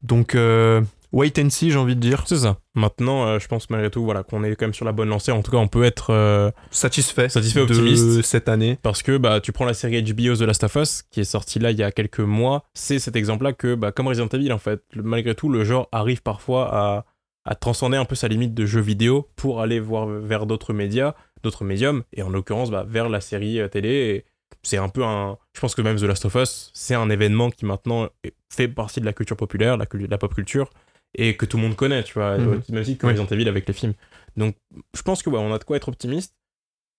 Donc, 0.03 0.35
euh, 0.35 0.81
wait 1.11 1.37
and 1.39 1.49
see, 1.49 1.71
j'ai 1.71 1.77
envie 1.77 1.95
de 1.95 1.99
dire. 2.01 2.23
C'est 2.27 2.37
ça. 2.37 2.57
Maintenant, 2.75 3.25
euh, 3.27 3.39
je 3.39 3.47
pense 3.47 3.69
malgré 3.69 3.89
tout 3.89 4.03
voilà, 4.03 4.23
qu'on 4.23 4.43
est 4.43 4.55
quand 4.55 4.65
même 4.65 4.73
sur 4.73 4.85
la 4.85 4.91
bonne 4.91 5.09
lancée. 5.09 5.31
En 5.31 5.41
tout 5.41 5.51
cas, 5.51 5.57
on 5.57 5.67
peut 5.67 5.83
être. 5.83 6.11
euh, 6.11 6.51
Satisfait, 6.71 7.29
Satisfait, 7.29 7.59
de 7.59 7.63
optimiste. 7.73 8.21
cette 8.23 8.49
année. 8.49 8.77
parce 8.81 9.01
que 9.03 9.17
bah, 9.17 9.39
tu 9.41 9.51
prends 9.51 9.65
la 9.65 9.73
série 9.73 10.01
HBO 10.03 10.35
The 10.35 10.41
Last 10.41 10.63
of 10.63 10.75
Us, 10.75 11.03
qui 11.11 11.21
est 11.21 11.23
sortie 11.25 11.59
là 11.59 11.71
il 11.71 11.77
y 11.77 11.83
a 11.83 11.91
quelques 11.91 12.19
mois. 12.19 12.63
C'est 12.73 12.99
cet 12.99 13.15
exemple-là 13.15 13.53
que, 13.53 13.75
bah, 13.75 13.91
comme 13.91 14.07
Resident 14.07 14.27
Evil, 14.29 14.51
en 14.51 14.57
fait, 14.57 14.81
le- 14.93 15.03
malgré 15.03 15.35
tout, 15.35 15.49
le 15.49 15.63
genre 15.63 15.87
arrive 15.91 16.21
parfois 16.21 16.69
à, 16.75 17.05
à 17.45 17.55
transcender 17.55 17.97
un 17.97 18.05
peu 18.05 18.15
sa 18.15 18.27
limite 18.27 18.53
de 18.53 18.65
jeu 18.65 18.81
vidéo 18.81 19.27
pour 19.35 19.61
aller 19.61 19.79
voir 19.79 20.07
vers 20.07 20.45
d'autres 20.45 20.73
médias, 20.73 21.13
d'autres 21.43 21.63
médiums, 21.63 22.03
et 22.13 22.23
en 22.23 22.29
l'occurrence, 22.29 22.71
bah, 22.71 22.85
vers 22.87 23.07
la 23.09 23.21
série 23.21 23.59
euh, 23.59 23.67
télé. 23.67 24.25
C'est 24.63 24.77
un 24.77 24.89
peu 24.89 25.03
un. 25.03 25.37
Je 25.53 25.59
pense 25.59 25.75
que 25.75 25.81
même 25.83 25.95
The 25.97 26.03
Last 26.03 26.25
of 26.25 26.33
Us, 26.35 26.71
c'est 26.73 26.95
un 26.95 27.09
événement 27.11 27.51
qui 27.51 27.65
maintenant 27.65 28.07
fait 28.51 28.67
partie 28.67 28.99
de 28.99 29.05
la 29.05 29.13
culture 29.13 29.37
populaire, 29.37 29.77
la, 29.77 29.85
la 30.09 30.17
pop 30.17 30.33
culture, 30.33 30.71
et 31.17 31.35
que 31.37 31.45
tout 31.45 31.57
le 31.57 31.63
monde 31.63 31.75
connaît, 31.75 32.03
tu 32.03 32.13
vois, 32.15 32.37
Mhm. 32.37 32.61
même 32.69 32.83
si 32.83 32.97
que 32.97 33.05
Oui. 33.07 33.13
Resident 33.13 33.27
Evil 33.35 33.47
avec 33.49 33.67
les 33.67 33.73
films. 33.73 33.93
Donc, 34.37 34.55
je 34.95 35.01
pense 35.01 35.23
que 35.23 35.29
ouais, 35.29 35.39
on 35.39 35.53
a 35.53 35.57
de 35.59 35.63
quoi 35.63 35.77
être 35.77 35.87
optimiste. 35.89 36.35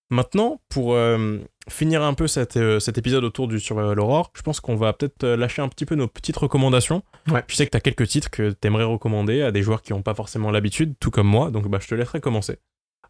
Maintenant, 0.09 0.61
pour 0.69 0.95
euh, 0.95 1.39
finir 1.69 2.03
un 2.05 2.15
peu 2.15 2.29
cet, 2.29 2.57
euh, 2.57 2.79
cet 2.79 2.97
épisode 2.97 3.25
autour 3.25 3.49
du 3.49 3.59
Survival 3.59 3.99
Horror, 3.99 4.31
je 4.37 4.43
pense 4.43 4.61
qu'on 4.61 4.77
va 4.77 4.93
peut-être 4.93 5.25
euh, 5.25 5.37
lâcher 5.37 5.63
un 5.63 5.69
petit 5.69 5.85
peu 5.85 5.97
nos 5.97 6.07
petites 6.07 6.37
recommandations. 6.37 7.03
Ouais. 7.29 7.43
Je 7.49 7.57
sais 7.57 7.67
que 7.67 7.73
tu 7.73 7.77
as 7.77 7.81
quelques 7.81 8.07
titres 8.07 8.31
que 8.31 8.51
tu 8.51 8.69
aimerais 8.69 8.85
recommander 8.85 9.43
à 9.43 9.51
des 9.51 9.63
joueurs 9.63 9.83
qui 9.83 9.93
n'ont 9.93 10.03
pas 10.03 10.15
forcément 10.15 10.53
l'habitude, 10.53 10.95
tout 11.01 11.11
comme 11.11 11.27
moi, 11.27 11.51
donc 11.51 11.67
bah, 11.69 11.79
je 11.83 11.89
te 11.89 11.95
laisserai 11.97 12.21
commencer. 12.21 12.59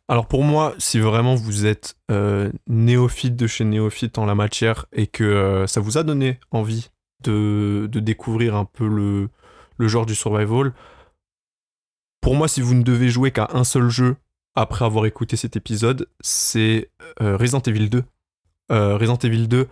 Alors 0.09 0.27
pour 0.27 0.43
moi, 0.43 0.75
si 0.79 0.99
vraiment 0.99 1.35
vous 1.35 1.67
êtes 1.67 1.97
euh, 2.11 2.51
néophyte 2.67 3.37
de 3.37 3.47
chez 3.47 3.65
néophyte 3.65 4.17
en 4.17 4.25
la 4.25 4.35
matière 4.35 4.87
et 4.93 5.07
que 5.07 5.25
euh, 5.25 5.67
ça 5.67 5.81
vous 5.81 5.99
a 5.99 6.03
donné 6.03 6.39
envie 6.51 6.89
de, 7.25 7.89
de 7.93 8.01
découvrir 8.01 8.55
un 8.57 8.65
peu 8.65 8.87
le, 8.89 9.29
le 9.77 9.89
genre 9.89 10.07
du 10.07 10.15
survival, 10.15 10.73
pour 12.27 12.35
moi, 12.35 12.49
si 12.49 12.61
vous 12.61 12.75
ne 12.75 12.83
devez 12.83 13.09
jouer 13.09 13.31
qu'à 13.31 13.51
un 13.53 13.63
seul 13.63 13.89
jeu 13.89 14.17
après 14.57 14.85
avoir 14.85 15.07
écouté 15.07 15.37
cet 15.37 15.55
épisode, 15.55 16.09
c'est 16.19 16.91
euh, 17.23 17.37
Resident 17.37 17.61
Evil 17.61 17.89
2. 17.89 18.03
Euh, 18.73 18.97
Resident 18.97 19.19
Evil 19.19 19.47
2. 19.47 19.69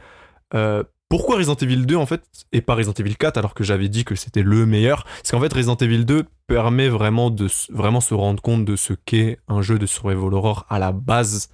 euh, 0.55 0.85
pourquoi 1.09 1.35
Resident 1.35 1.57
Evil 1.57 1.85
2 1.85 1.97
en 1.97 2.07
fait 2.07 2.23
et 2.53 2.61
pas 2.61 2.77
Resident 2.77 2.93
Evil 2.93 3.17
4 3.17 3.39
alors 3.39 3.55
que 3.55 3.65
j'avais 3.65 3.89
dit 3.89 4.05
que 4.05 4.15
c'était 4.15 4.45
le 4.45 4.67
meilleur? 4.67 5.05
C'est 5.25 5.33
qu'en 5.33 5.41
fait 5.41 5.53
Resident 5.53 5.75
Evil 5.75 6.05
2 6.05 6.27
permet 6.47 6.89
vraiment 6.89 7.31
de 7.31 7.49
se 7.49 8.15
rendre 8.15 8.41
compte 8.41 8.65
de 8.65 8.77
ce 8.77 8.93
qu'est 8.93 9.41
un 9.49 9.61
jeu 9.61 9.77
de 9.77 9.87
survival 9.87 10.33
horror 10.33 10.65
à 10.71 10.79
la 10.79 10.93
base. 10.93 11.51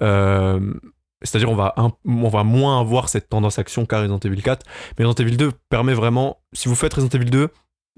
Euh, 0.00 0.72
c'est-à-dire 1.20 1.50
on 1.50 1.54
va 1.54 1.74
va 2.06 2.44
moins 2.44 2.80
avoir 2.80 3.10
cette 3.10 3.28
tendance 3.28 3.58
action 3.58 3.84
qu'à 3.84 3.98
Resident 3.98 4.20
Evil 4.20 4.40
4, 4.40 4.64
mais 4.98 5.04
Resident 5.04 5.26
Evil 5.26 5.36
2 5.36 5.52
permet 5.68 5.92
vraiment 5.92 6.38
si 6.54 6.70
vous 6.70 6.76
faites 6.76 6.94
Resident 6.94 7.18
Evil 7.18 7.30
2, 7.30 7.48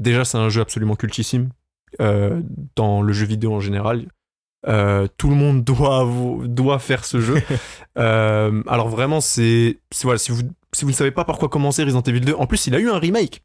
déjà 0.00 0.24
c'est 0.24 0.38
un 0.38 0.48
jeu 0.48 0.60
absolument 0.60 0.96
cultissime 0.96 1.50
euh, 2.00 2.40
dans 2.76 3.02
le 3.02 3.12
jeu 3.12 3.26
vidéo 3.26 3.54
en 3.54 3.60
général. 3.60 4.06
Euh, 4.66 5.08
tout 5.16 5.28
le 5.28 5.34
monde 5.34 5.64
doit, 5.64 6.78
faire 6.78 7.04
ce 7.04 7.20
jeu. 7.20 7.42
Euh, 7.98 8.62
alors 8.68 8.88
vraiment, 8.88 9.20
c'est 9.20 9.78
voilà, 10.02 10.16
si 10.16 10.32
vous 10.32 10.40
si 10.74 10.86
vous 10.86 10.92
ne 10.92 10.96
savez 10.96 11.10
pas 11.10 11.26
par 11.26 11.36
quoi 11.36 11.50
commencer 11.50 11.84
Resident 11.84 12.00
Evil 12.00 12.20
2, 12.20 12.32
en 12.32 12.46
plus 12.46 12.66
il 12.66 12.74
a 12.74 12.78
eu 12.78 12.88
un 12.88 12.98
remake 12.98 13.42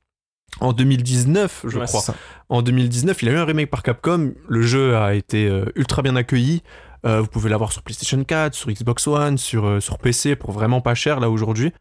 en 0.62 0.72
2019, 0.72 1.66
je 1.68 1.78
Ouais, 1.80 1.86
crois. 1.86 2.02
En 2.48 2.62
2019, 2.62 3.22
il 3.24 3.28
a 3.28 3.32
eu 3.34 3.36
un 3.36 3.44
remake 3.44 3.70
par 3.70 3.84
Capcom. 3.84 4.34
Le 4.48 4.62
jeu 4.62 4.96
a 4.96 5.16
été 5.16 5.52
ultra 5.76 6.02
bien 6.02 6.16
accueilli. 6.16 6.64
Vous 7.04 7.28
pouvez 7.28 7.50
l'avoir 7.50 7.74
sur 7.74 7.84
PlayStation 7.84 8.24
4, 8.24 8.54
sur 8.54 8.72
Xbox 8.72 9.06
One, 9.08 9.38
sur, 9.38 9.84
sur 9.84 9.98
PC 9.98 10.38
pour 10.38 10.54
vraiment 10.54 10.80
pas 10.80 10.96
cher 10.96 11.20
là 11.20 11.30
aujourd'hui. 11.30 11.74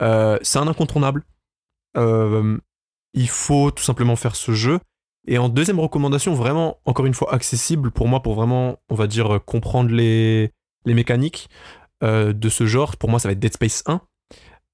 C'est 0.00 0.58
un 0.58 0.68
incontournable. 0.68 1.24
Il 1.96 3.28
faut 3.28 3.70
tout 3.70 3.82
simplement 3.82 4.16
faire 4.16 4.36
ce 4.36 4.52
jeu. 4.52 4.80
Et 5.30 5.38
en 5.38 5.48
deuxième 5.48 5.78
recommandation, 5.78 6.34
vraiment, 6.34 6.78
encore 6.84 7.06
une 7.06 7.14
fois, 7.14 7.32
accessible 7.32 7.92
pour 7.92 8.08
moi, 8.08 8.20
pour 8.20 8.34
vraiment, 8.34 8.78
on 8.88 8.96
va 8.96 9.06
dire, 9.06 9.38
comprendre 9.46 9.90
les, 9.90 10.50
les 10.84 10.94
mécaniques 10.94 11.48
euh, 12.02 12.32
de 12.32 12.48
ce 12.48 12.66
genre. 12.66 12.96
Pour 12.96 13.10
moi, 13.10 13.20
ça 13.20 13.28
va 13.28 13.32
être 13.32 13.38
Dead 13.38 13.52
Space 13.52 13.84
1. 13.86 14.00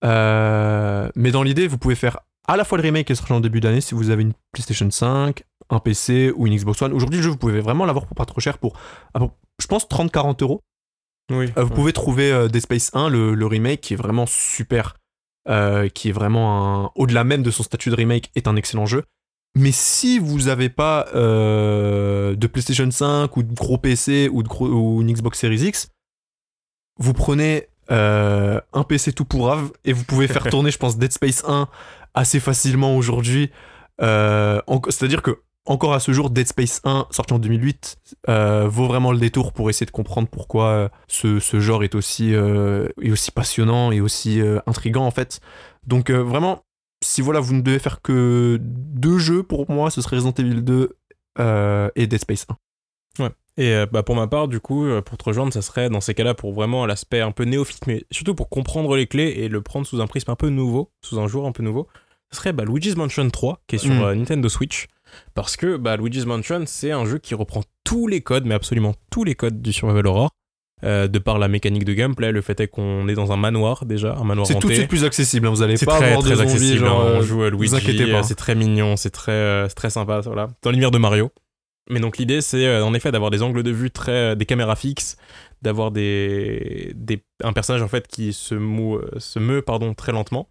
Euh, 0.04 1.11
mais 1.14 1.30
dans 1.30 1.42
l'idée, 1.42 1.66
vous 1.66 1.76
pouvez 1.76 1.94
faire 1.94 2.20
à 2.48 2.57
la 2.57 2.64
fois 2.64 2.78
le 2.78 2.82
remake 2.82 3.07
qui 3.07 3.14
sorti 3.14 3.34
en 3.34 3.40
début 3.40 3.61
d'année 3.61 3.82
si 3.82 3.94
vous 3.94 4.09
avez 4.09 4.22
une 4.22 4.32
PlayStation 4.52 4.90
5, 4.90 5.42
un 5.68 5.78
PC 5.78 6.32
ou 6.34 6.46
une 6.46 6.57
Xbox 6.57 6.80
One. 6.80 6.94
Aujourd'hui, 6.94 7.18
le 7.18 7.24
jeu, 7.24 7.30
vous 7.30 7.36
pouvez 7.36 7.61
vraiment 7.61 7.84
l'avoir 7.84 8.07
pour 8.07 8.14
pas 8.14 8.24
trop 8.24 8.40
cher, 8.40 8.57
pour, 8.57 8.78
je 9.14 9.66
pense, 9.66 9.86
30-40 9.86 10.42
euros. 10.42 10.62
Oui. 11.30 11.52
Euh, 11.59 11.64
vous 11.64 11.74
pouvez 11.74 11.92
trouver 11.92 12.48
Dead 12.48 12.62
Space 12.62 12.90
1, 12.94 13.11
le, 13.11 13.34
le, 13.34 13.46
remake, 13.46 13.82
qui 13.82 13.92
est 13.92 13.98
vraiment 13.98 14.24
super. 14.24 14.96
qui 15.44 16.09
est 16.09 16.12
vraiment 16.12 16.84
un... 16.86 16.90
au-delà 16.94 17.24
même 17.24 17.42
de 17.42 17.50
son 17.50 17.62
statut 17.62 17.90
de 17.90 17.96
remake, 17.96 18.30
est 18.36 18.48
un 18.48 18.57
excellent 18.57 18.86
jeu. 18.86 19.02
Mais 19.59 19.72
si 19.72 20.18
vous 20.18 20.42
n'avez 20.42 20.68
pas 20.68 21.07
euh, 21.14 22.36
de 22.36 22.46
PlayStation 22.46 22.90
5 22.90 23.34
ou 23.38 23.42
de 23.42 23.54
gros 23.54 23.78
PC 23.78 24.28
ou, 24.30 24.42
de 24.42 24.48
gros, 24.48 24.68
ou 24.68 25.00
une 25.00 25.11
Xbox 25.11 25.38
Series 25.38 25.68
X, 25.68 25.88
vous 26.98 27.14
prenez 27.14 27.68
euh, 27.90 28.61
un 28.74 28.82
PC 28.82 29.14
tout 29.14 29.24
pourrave 29.24 29.72
et 29.86 29.94
vous 29.94 30.04
pouvez 30.04 30.28
faire 30.28 30.44
tourner, 30.50 30.70
je 30.70 30.76
pense, 30.76 30.98
Dead 30.98 31.11
Space 31.11 31.42
1 31.48 31.68
assez 32.12 32.38
facilement 32.38 32.98
aujourd'hui. 32.98 33.50
Euh, 34.02 34.61
c'est-à-dire 34.90 35.22
que 35.22 35.40
encore 35.64 35.94
à 35.94 36.00
ce 36.00 36.12
jour, 36.12 36.28
Dead 36.28 36.46
Space 36.46 36.82
1, 36.84 37.07
sorti 37.11 37.32
en 37.32 37.38
2008, 37.38 37.96
vaut 38.28 38.86
vraiment 38.86 39.11
le 39.11 39.18
détour 39.18 39.54
pour 39.54 39.70
essayer 39.70 39.86
de 39.86 39.90
comprendre 39.90 40.28
pourquoi 40.28 40.90
ce, 41.09 41.40
ce 41.40 41.61
genre 41.61 41.82
est 41.82 41.94
aussi, 41.94 42.34
est 42.34 43.11
aussi 43.11 43.30
passionnant 43.30 43.90
et 43.90 44.02
aussi 44.02 44.40
intrigant 44.66 45.07
en 45.07 45.11
fait. 45.11 45.40
Donc 45.86 46.11
vraiment, 46.11 46.65
si 47.16 47.22
voilà, 47.22 47.40
vous 47.40 47.54
ne 47.54 47.62
devez 47.62 47.78
faire 47.78 48.02
que 48.02 48.58
deux 48.60 49.16
jeux, 49.16 49.42
pour 49.42 49.70
moi, 49.70 49.90
ce 49.90 50.02
serait 50.02 50.16
Resident 50.16 50.34
Evil 50.36 50.60
2 50.60 50.98
euh, 51.38 51.88
et 51.96 52.06
Dead 52.06 52.20
Space 52.20 52.44
1. 53.18 53.24
Ouais. 53.24 53.30
Et 53.56 53.72
euh, 53.72 53.86
bah, 53.90 54.02
pour 54.02 54.16
ma 54.16 54.26
part, 54.26 54.48
du 54.48 54.60
coup, 54.60 54.84
euh, 54.84 55.00
pour 55.00 55.16
te 55.16 55.24
rejoindre, 55.24 55.50
ça 55.50 55.62
serait 55.62 55.88
dans 55.88 56.02
ces 56.02 56.12
cas-là 56.12 56.34
pour 56.34 56.52
vraiment 56.52 56.84
l'aspect 56.84 57.22
un 57.22 57.30
peu 57.30 57.44
néophyte, 57.44 57.86
mais 57.86 58.04
surtout 58.10 58.34
pour 58.34 58.50
comprendre 58.50 58.94
les 58.96 59.06
clés 59.06 59.32
et 59.38 59.48
le 59.48 59.62
prendre 59.62 59.86
sous 59.86 60.02
un 60.02 60.06
prisme 60.06 60.30
un 60.30 60.36
peu 60.36 60.50
nouveau, 60.50 60.90
sous 61.00 61.18
un 61.18 61.26
jour 61.26 61.46
un 61.46 61.52
peu 61.52 61.62
nouveau. 61.62 61.88
Ce 62.32 62.36
serait 62.36 62.52
bah, 62.52 62.66
Luigi's 62.66 62.96
Mansion 62.96 63.30
3, 63.30 63.62
qui 63.66 63.76
est 63.76 63.78
sur 63.78 63.94
mm. 63.94 64.12
Nintendo 64.12 64.50
Switch. 64.50 64.86
Parce 65.32 65.56
que 65.56 65.78
bah, 65.78 65.96
Luigi's 65.96 66.26
Mansion, 66.26 66.64
c'est 66.66 66.90
un 66.90 67.06
jeu 67.06 67.16
qui 67.16 67.34
reprend 67.34 67.62
tous 67.82 68.08
les 68.08 68.20
codes, 68.20 68.44
mais 68.44 68.54
absolument 68.54 68.94
tous 69.10 69.24
les 69.24 69.34
codes 69.34 69.62
du 69.62 69.72
Survival 69.72 70.06
Horror. 70.06 70.30
Euh, 70.84 71.08
de 71.08 71.18
par 71.18 71.38
la 71.38 71.48
mécanique 71.48 71.84
de 71.84 71.94
gameplay, 71.94 72.32
le 72.32 72.42
fait 72.42 72.60
est 72.60 72.68
qu'on 72.68 73.08
est 73.08 73.14
dans 73.14 73.32
un 73.32 73.38
manoir 73.38 73.86
déjà, 73.86 74.14
un 74.14 74.24
manoir 74.24 74.46
C'est 74.46 74.58
tout 74.58 74.68
de 74.68 74.74
suite 74.74 74.88
plus 74.88 75.04
accessible, 75.04 75.46
hein, 75.46 75.50
vous 75.50 75.62
allez 75.62 75.78
pas 75.78 75.96
très, 75.96 76.08
avoir 76.10 76.22
très 76.22 76.38
accessible, 76.38 76.80
genre, 76.80 77.00
hein, 77.00 77.12
on 77.14 77.20
euh, 77.20 77.22
joue 77.22 77.42
à 77.44 77.50
Luigi, 77.50 78.10
pas. 78.12 78.22
c'est 78.22 78.34
très 78.34 78.54
mignon, 78.54 78.94
c'est 78.96 79.08
très, 79.08 79.32
euh, 79.32 79.68
très 79.68 79.88
sympa, 79.88 80.20
voilà. 80.20 80.48
Dans 80.60 80.70
l'univers 80.70 80.90
de 80.90 80.98
Mario. 80.98 81.30
Mais 81.88 82.00
donc 82.00 82.18
l'idée 82.18 82.40
c'est 82.40 82.80
en 82.80 82.92
effet 82.94 83.12
d'avoir 83.12 83.30
des 83.30 83.42
angles 83.42 83.62
de 83.62 83.70
vue 83.70 83.90
très, 83.90 84.36
des 84.36 84.44
caméras 84.44 84.76
fixes, 84.76 85.16
d'avoir 85.62 85.92
des, 85.92 86.92
des, 86.94 87.24
un 87.42 87.52
personnage 87.54 87.80
en 87.80 87.88
fait 87.88 88.06
qui 88.08 88.32
se, 88.32 88.54
mou, 88.56 89.00
se 89.18 89.38
meut 89.38 89.62
pardon 89.62 89.94
très 89.94 90.12
lentement. 90.12 90.50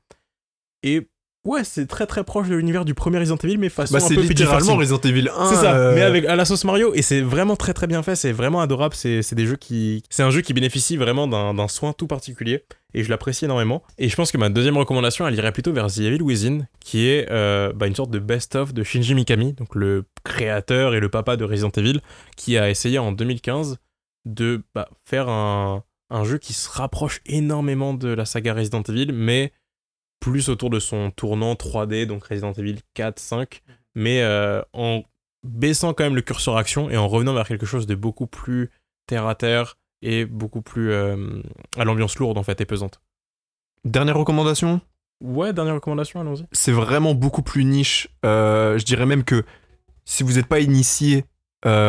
Et 0.82 1.10
Ouais, 1.46 1.64
c'est 1.64 1.86
très 1.86 2.08
très 2.08 2.24
proche 2.24 2.50
de 2.50 2.56
l'univers 2.56 2.86
du 2.86 2.96
premier 2.96 3.20
Resident 3.20 3.38
Evil, 3.38 3.60
mais 3.60 3.70
façon 3.70 3.94
bah, 3.94 4.04
un 4.04 4.16
peu 4.16 4.22
littéralement 4.22 4.76
Resident 4.76 5.00
Evil 5.02 5.30
1. 5.30 5.50
C'est 5.50 5.56
ça, 5.56 5.76
euh, 5.76 5.94
mais 5.94 6.02
avec 6.02 6.26
à 6.26 6.36
la 6.36 6.44
sauce 6.44 6.64
Mario, 6.64 6.94
et 6.96 7.04
c'est 7.04 7.22
vraiment 7.22 7.56
très 7.56 7.74
très 7.74 7.86
bien 7.86 8.02
fait, 8.02 8.16
c'est 8.16 8.32
vraiment 8.32 8.62
adorable, 8.62 8.96
c'est 8.96 9.34
des 9.34 9.46
jeux 9.46 9.56
qui... 9.56 10.02
C'est 10.10 10.24
un 10.24 10.32
jeu 10.32 10.42
qui 10.42 10.54
bénéficie 10.54 10.98
vraiment 10.98 11.28
d'un 11.28 11.68
soin 11.68 11.94
tout 11.94 12.08
particulier, 12.08 12.66
et 12.96 13.04
je 13.04 13.10
l'apprécie 13.12 13.46
énormément. 13.46 13.84
Et 14.00 14.10
je 14.10 14.16
pense 14.16 14.32
que 14.32 14.40
ma 14.40 14.50
deuxième 14.50 14.78
recommandation, 14.78 15.28
elle 15.28 15.36
irait 15.36 15.52
plutôt 15.52 15.72
vers 15.72 15.88
The 15.88 16.00
Evil 16.00 16.24
Within, 16.24 16.68
qui 16.80 17.08
est 17.08 17.28
euh, 17.30 17.72
bah, 17.74 17.86
une 17.86 17.96
sorte 17.96 18.10
de 18.10 18.20
best-of 18.20 18.74
de 18.74 18.84
Shinji 18.84 19.14
Mikami, 19.14 19.54
donc 19.54 19.76
le 19.76 20.06
créateur 20.24 20.96
et 20.96 21.00
le 21.00 21.10
papa 21.10 21.38
de 21.38 21.44
Resident 21.44 21.72
Evil, 21.78 22.00
qui 22.36 22.58
a 22.58 22.72
essayé 22.72 22.98
en 22.98 23.12
2015 23.12 23.78
de 24.26 24.64
bah, 24.74 24.90
faire 25.06 25.30
un, 25.30 25.84
un 26.10 26.24
jeu 26.24 26.40
qui 26.40 26.54
se 26.54 26.70
rapproche 26.70 27.22
énormément 27.28 27.94
de 27.94 28.08
la 28.08 28.26
saga 28.26 28.56
Resident 28.56 28.82
Evil, 28.82 29.12
mais 29.14 29.52
plus 30.32 30.50
autour 30.50 30.72
de 30.72 30.80
son 30.80 31.12
tournant 31.12 31.54
3D, 31.54 32.08
donc 32.08 32.26
Resident 32.26 32.52
Evil 32.54 32.80
4, 32.96 33.20
5, 33.20 33.62
mais 33.94 34.24
euh, 34.24 34.64
en 34.74 35.04
baissant 35.44 35.94
quand 35.94 36.04
même 36.04 36.16
le 36.16 36.24
curseur 36.24 36.58
action 36.58 36.90
et 36.90 36.98
en 36.98 37.08
revenant 37.08 37.36
vers 37.36 37.48
quelque 37.48 37.68
chose 37.68 37.86
de 37.86 37.94
beaucoup 37.94 38.26
plus 38.26 38.72
terre 39.06 39.28
à 39.28 39.36
terre 39.36 39.78
et 40.02 40.26
beaucoup 40.26 40.64
plus 40.64 40.92
euh, 40.92 41.44
à 41.78 41.86
l'ambiance 41.86 42.18
lourde 42.18 42.40
en 42.40 42.44
fait 42.44 42.60
et 42.60 42.66
pesante. 42.66 43.02
Dernière 43.84 44.18
recommandation? 44.18 44.82
Ouais, 45.24 45.54
dernière 45.54 45.76
recommandation, 45.76 46.22
allons-y. 46.22 46.48
C'est 46.52 46.72
vraiment 46.72 47.14
beaucoup 47.14 47.44
plus 47.44 47.64
niche. 47.64 48.08
Euh, 48.26 48.80
je 48.80 48.84
dirais 48.84 49.06
même 49.06 49.26
que 49.26 49.46
si 50.06 50.24
vous 50.24 50.34
n'êtes 50.34 50.48
pas 50.48 50.60
initié 50.60 51.26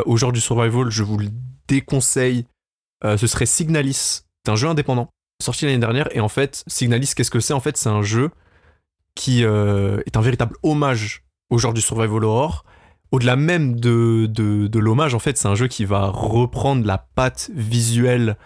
au 0.06 0.16
genre 0.16 0.32
du 0.32 0.40
survival, 0.40 0.90
je 0.90 1.02
vous 1.02 1.18
le 1.18 1.28
déconseille. 1.68 2.46
ce 3.02 3.26
serait 3.26 3.44
Signalis. 3.44 4.22
C'est 4.44 4.50
un 4.50 4.56
jeu 4.56 4.68
indépendant 4.68 5.10
sorti 5.40 5.66
l'année 5.66 5.78
dernière. 5.78 6.08
Et 6.14 6.20
en 6.20 6.28
fait, 6.28 6.64
Signalis, 6.66 7.12
qu'est-ce 7.16 7.30
que 7.30 7.40
c'est? 7.40 7.54
En 7.54 7.60
fait, 7.60 7.76
c'est 7.76 7.88
un 7.88 8.02
jeu 8.02 8.30
qui 9.14 9.44
euh, 9.44 10.00
est 10.06 10.16
un 10.16 10.20
véritable 10.20 10.56
hommage 10.62 11.24
au 11.50 11.58
genre 11.58 11.72
du 11.72 11.80
survival 11.80 12.24
horror. 12.24 12.64
Au-delà 13.12 13.36
même 13.36 13.78
de, 13.78 14.26
de, 14.26 14.78
l'hommage, 14.78 15.14
en 15.14 15.18
fait, 15.18 15.38
c'est 15.38 15.48
un 15.48 15.54
jeu 15.54 15.68
qui 15.68 15.84
va 15.84 16.06
reprendre 16.06 16.86
la 16.86 16.98
patte 16.98 17.50
visuelle 17.54 18.36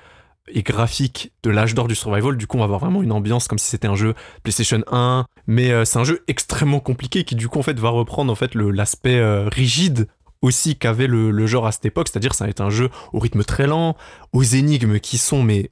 et 0.52 0.62
graphique 0.62 1.32
de 1.42 1.50
l'âge 1.50 1.74
d'or 1.74 1.88
du 1.88 1.94
survival. 1.94 2.36
Du 2.36 2.46
coup, 2.46 2.56
on 2.56 2.60
va 2.60 2.64
avoir 2.64 2.80
vraiment 2.80 3.02
une 3.02 3.12
ambiance 3.12 3.48
comme 3.48 3.58
si 3.58 3.66
c'était 3.66 3.88
un 3.88 3.94
jeu 3.94 4.14
PlayStation 4.42 4.82
1. 4.90 5.24
Mais 5.46 5.70
euh, 5.70 5.84
c'est 5.84 5.98
un 5.98 6.04
jeu 6.04 6.22
extrêmement 6.28 6.80
compliqué 6.80 7.24
qui, 7.24 7.34
du 7.34 7.48
coup, 7.48 7.58
en 7.58 7.62
fait, 7.62 7.78
va 7.78 7.88
reprendre 7.88 8.30
en 8.30 8.36
fait 8.36 8.54
l'aspect 8.54 9.18
euh, 9.18 9.48
rigide 9.48 10.08
aussi 10.42 10.76
qu'avait 10.76 11.06
le, 11.06 11.30
le, 11.30 11.46
genre 11.46 11.66
à 11.66 11.72
cette 11.72 11.86
époque. 11.86 12.08
C'est-à-dire, 12.08 12.34
ça 12.34 12.44
va 12.44 12.50
être 12.50 12.60
un 12.60 12.70
jeu 12.70 12.90
au 13.12 13.18
rythme 13.18 13.44
très 13.44 13.66
lent, 13.66 13.96
aux 14.32 14.42
énigmes 14.42 15.00
qui 15.00 15.18
sont 15.18 15.42
mais 15.42 15.70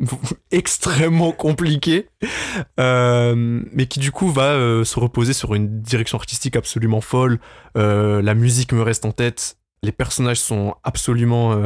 extrêmement 0.50 1.32
compliqué, 1.32 2.08
euh, 2.78 3.62
mais 3.72 3.86
qui 3.86 4.00
du 4.00 4.12
coup 4.12 4.30
va 4.30 4.52
euh, 4.52 4.84
se 4.84 4.98
reposer 4.98 5.32
sur 5.32 5.54
une 5.54 5.80
direction 5.82 6.18
artistique 6.18 6.56
absolument 6.56 7.00
folle. 7.00 7.38
Euh, 7.76 8.22
la 8.22 8.34
musique 8.34 8.72
me 8.72 8.82
reste 8.82 9.04
en 9.04 9.12
tête, 9.12 9.58
les 9.82 9.92
personnages 9.92 10.40
sont 10.40 10.74
absolument, 10.84 11.58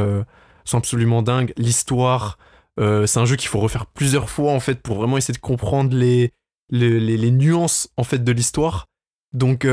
sont 0.65 0.79
absolument 0.79 1.23
dingues. 1.23 1.53
L'histoire, 1.57 2.39
c'est 2.79 3.19
un 3.19 3.25
jeu 3.25 3.35
qu'il 3.37 3.49
faut 3.49 3.59
refaire 3.59 3.87
plusieurs 3.87 4.31
fois 4.31 4.53
en 4.53 4.61
fait 4.61 4.81
pour 4.81 4.97
vraiment 4.97 5.17
essayer 5.17 5.35
de 5.35 5.41
comprendre 5.41 5.97
les, 5.97 6.31
les, 6.71 7.01
les, 7.01 7.31
nuances 7.33 7.89
en 7.97 8.05
fait 8.05 8.23
de 8.23 8.31
l'histoire. 8.31 8.87
Donc 9.33 9.67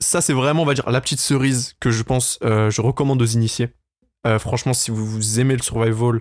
ça 0.00 0.20
c'est 0.20 0.32
vraiment 0.32 0.62
on 0.62 0.66
va 0.66 0.74
dire 0.74 0.88
la 0.88 1.00
petite 1.00 1.18
cerise 1.18 1.74
que 1.80 1.90
je 1.90 2.04
pense 2.04 2.38
je 2.40 2.80
recommande 2.80 3.20
aux 3.20 3.26
initiés. 3.26 3.70
franchement 4.38 4.72
si 4.72 4.92
vous 4.92 5.40
aimez 5.40 5.56
le 5.56 5.62
survival 5.62 6.20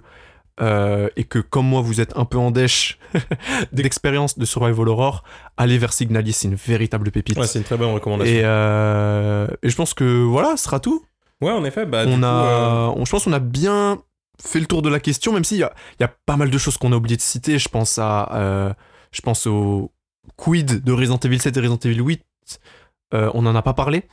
euh, 0.62 1.10
et 1.16 1.24
que 1.24 1.40
comme 1.40 1.68
moi 1.68 1.82
vous 1.82 2.00
êtes 2.00 2.16
un 2.16 2.26
peu 2.26 2.38
en 2.38 2.52
dèche 2.52 3.00
d'expérience 3.72 4.38
de 4.38 4.46
survival 4.46 4.88
horror, 4.88 5.24
allez 5.58 5.78
vers 5.78 5.94
Signalis, 5.94 6.34
c'est 6.34 6.48
une 6.48 6.56
véritable 6.56 7.10
pépite. 7.12 7.38
Ouais, 7.38 7.48
c'est 7.48 7.60
une 7.60 7.66
très 7.66 7.78
bonne 7.78 7.94
recommandation. 7.94 8.34
Et, 8.34 8.42
euh, 8.44 9.48
et, 9.64 9.70
je 9.70 9.76
pense 9.76 9.94
que 9.94 10.24
voilà, 10.24 10.56
ce 10.58 10.66
sera 10.66 10.80
tout. 10.80 11.06
Ouais, 11.42 11.52
en 11.52 11.66
effet. 11.66 11.86
Bah, 11.86 12.04
on 12.06 12.18
du 12.20 12.24
a, 12.24 12.28
coup, 12.28 12.28
euh, 12.28 13.02
on, 13.02 13.06
je 13.06 13.12
pense 13.12 13.24
qu'on 13.24 13.34
a 13.34 13.40
bien 13.40 14.02
fait 14.44 14.60
le 14.60 14.68
tour 14.68 14.82
de 14.82 14.90
la 14.90 15.00
question, 15.00 15.34
même 15.34 15.44
s'il 15.44 15.58
y 15.58 15.64
a, 15.64 15.74
y 16.00 16.04
a 16.04 16.12
pas 16.26 16.38
mal 16.38 16.50
de 16.50 16.58
choses 16.58 16.78
qu'on 16.78 16.92
a 16.92 16.96
oublié 16.96 17.18
de 17.18 17.22
citer. 17.22 17.58
Je 17.58 17.70
pense 17.70 17.98
à, 18.00 18.76
je 19.12 19.22
pense 19.22 19.48
au 19.48 19.92
quid 20.38 20.84
de 20.84 20.92
Resident 20.92 21.18
Evil 21.18 21.40
7 21.40 21.58
et 21.58 21.60
Resident 21.60 21.80
Evil 21.84 22.00
8. 22.02 22.24
on 23.12 23.42
n'en 23.42 23.56
a 23.56 23.62
pas 23.62 23.74
parlé. 23.74 24.04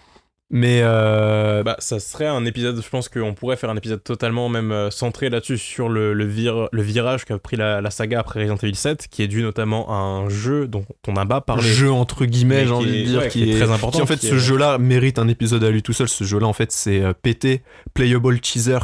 Mais 0.53 0.80
euh... 0.82 1.62
bah, 1.62 1.76
ça 1.78 2.01
serait 2.01 2.26
un 2.26 2.44
épisode, 2.44 2.82
je 2.82 2.88
pense 2.88 3.09
qu'on 3.09 3.34
pourrait 3.34 3.57
faire 3.57 3.70
un 3.70 3.76
épisode 3.76 4.03
totalement 4.03 4.48
même 4.48 4.72
euh, 4.72 4.90
centré 4.90 5.30
là-dessus 5.30 5.59
sur 5.59 5.88
le, 5.88 6.12
le, 6.12 6.24
le 6.72 6.82
virage 6.82 7.24
qu'a 7.24 7.38
pris 7.38 7.57
la, 7.57 7.80
la, 7.80 7.90
saga 7.90 8.18
après 8.18 8.40
Resident 8.40 8.57
Evil 8.57 8.74
7, 8.74 9.07
qui 9.09 9.22
est 9.22 9.28
dû 9.28 9.42
notamment 9.42 9.88
à 9.90 9.94
un 9.94 10.28
jeu 10.28 10.66
dont 10.66 10.84
on 11.07 11.12
n'a 11.12 11.24
pas 11.24 11.40
parlé. 11.40 11.62
Jeu 11.62 11.92
entre 11.92 12.24
guillemets, 12.24 12.66
j'ai 12.66 12.72
envie 12.72 13.03
de 13.03 13.07
dire, 13.07 13.20
ouais, 13.20 13.28
qui, 13.28 13.48
est, 13.48 13.61
très 13.61 13.70
important. 13.70 13.98
Qui 13.98 14.03
en 14.03 14.07
fait, 14.07 14.20
ce 14.20 14.38
jeu-là 14.38 14.78
mérite 14.78 15.20
un 15.20 15.28
épisode 15.28 15.62
à 15.62 15.70
lui 15.70 15.84
tout 15.84 15.92
seul. 15.92 16.09
Ce 16.09 16.24
jeu-là, 16.24 16.48
en 16.48 16.53
fait, 16.53 16.72
c'est 16.72 17.01
euh, 17.01 17.12
PT, 17.12 17.62
Playable 17.94 18.40
Teaser, 18.40 18.78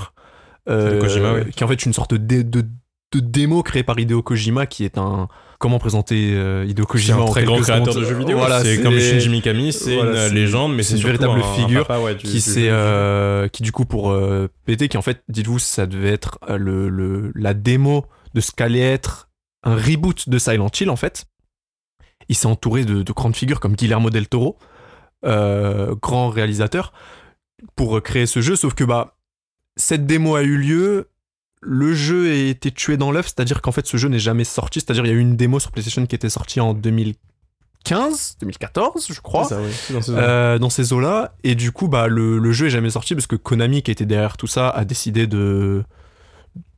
euh, 0.69 1.01
Kojima, 1.01 1.45
qui 1.47 1.61
est 1.61 1.65
en 1.65 1.69
fait 1.69 1.85
une 1.85 1.93
sorte 1.93 2.15
de, 2.15 2.43
de, 2.43 2.63
de 2.63 3.21
démo 3.21 3.65
créée 3.65 3.83
par 3.83 3.99
Hideo 3.99 4.23
Kojima, 4.23 4.67
qui 4.67 4.85
est 4.85 4.99
un 4.99 5.27
comment 5.59 5.79
présenter 5.79 6.33
euh, 6.35 6.65
Hideo 6.67 6.85
Kojima 6.85 7.23
un 7.23 7.27
très 7.27 7.45
grand 7.45 7.61
créateur 7.61 7.95
de 7.95 8.05
jeux 8.05 8.19
vidéo. 8.19 8.39
Voilà, 8.39 8.63
c'est 8.63 8.81
comme 8.83 8.99
Shinji 8.99 9.29
Mikami 9.29 9.73
c'est 9.73 9.97
une 9.97 10.35
légende 10.35 10.75
mais 10.75 10.83
c'est 10.83 10.97
une 10.97 11.03
véritable 11.03 11.41
un, 11.41 11.55
figure 11.55 11.81
un 11.81 11.85
papa, 11.85 12.01
ouais, 12.01 12.15
du, 12.15 12.27
qui 12.27 12.41
c'est 12.41 12.69
euh, 12.69 13.49
qui 13.49 13.63
du 13.63 13.73
coup 13.73 13.85
pour 13.85 14.11
euh, 14.11 14.49
PT 14.67 14.89
qui 14.89 14.97
en 14.97 15.03
fait 15.03 15.23
dites-vous 15.29 15.59
ça 15.59 15.87
devait 15.87 16.13
être 16.13 16.39
euh, 16.49 16.57
le, 16.57 16.89
le, 16.89 17.33
la 17.35 17.55
démo 17.55 18.07
de 18.35 18.41
ce 18.41 18.53
qu'allait 18.53 18.81
être 18.81 19.29
un 19.63 19.75
reboot 19.75 20.29
de 20.29 20.39
Silent 20.39 20.71
Hill 20.79 20.91
en 20.91 20.97
fait. 20.97 21.25
Il 22.29 22.35
s'est 22.35 22.47
entouré 22.47 22.85
de, 22.85 23.03
de, 23.03 23.13
grandes 23.13 23.37
figures 23.37 23.61
comme 23.61 23.77
Guillermo 23.77 24.11
del 24.11 24.29
Toro 24.29 24.59
euh, 25.25 25.95
grand 26.01 26.29
réalisateur 26.29 26.93
pour 27.75 28.03
créer 28.03 28.27
ce 28.27 28.41
jeu. 28.41 28.57
Sauf 28.57 28.75
que 28.75 28.85
bah 28.85 29.17
cette 29.77 30.07
démo 30.07 30.37
a 30.37 30.43
eu 30.43 30.57
lieu 30.57 31.09
le 31.63 31.95
jeu 31.95 32.31
a 32.31 32.35
été 32.35 32.71
tué 32.71 32.97
dans 32.97 33.11
l'œuf, 33.11 33.27
c'est-à-dire 33.27 33.63
qu'en 33.63 33.73
fait 33.73 33.87
ce 33.87 33.97
jeu 33.97 34.09
n'est 34.09 34.19
jamais 34.19 34.45
sorti, 34.45 34.81
c'est-à-dire 34.81 35.05
il 35.05 35.09
y 35.09 35.13
a 35.13 35.17
eu 35.17 35.21
une 35.21 35.37
démo 35.37 35.59
sur 35.59 35.73
PlayStation 35.73 36.05
qui 36.07 36.15
était 36.15 36.29
sortie 36.29 36.61
en 36.61 36.75
2015 36.75 37.17
2015, 37.87 38.37
2014, 38.41 39.07
je 39.13 39.21
crois. 39.21 39.45
C'est 39.45 39.55
ça, 39.55 39.61
oui, 39.61 39.71
c'est 39.73 39.93
dans 39.93 40.03
ces 40.03 40.13
zones. 40.13 40.21
Euh, 40.21 40.59
dans 40.59 40.71
ces 40.71 40.93
eaux-là. 40.93 41.35
Et 41.45 41.55
du 41.55 41.73
coup, 41.73 41.89
bah, 41.89 42.09
le, 42.09 42.39
le 42.39 42.53
jeu 42.53 42.67
est 42.67 42.71
jamais 42.71 42.91
sorti 42.91 43.15
parce 43.15 43.27
que 43.27 43.37
Konami, 43.37 43.83
qui 43.83 43.91
était 43.91 44.07
derrière 44.07 44.37
tout 44.37 44.47
ça, 44.47 44.69
a 44.71 44.85
décidé 44.85 45.27
de, 45.27 45.85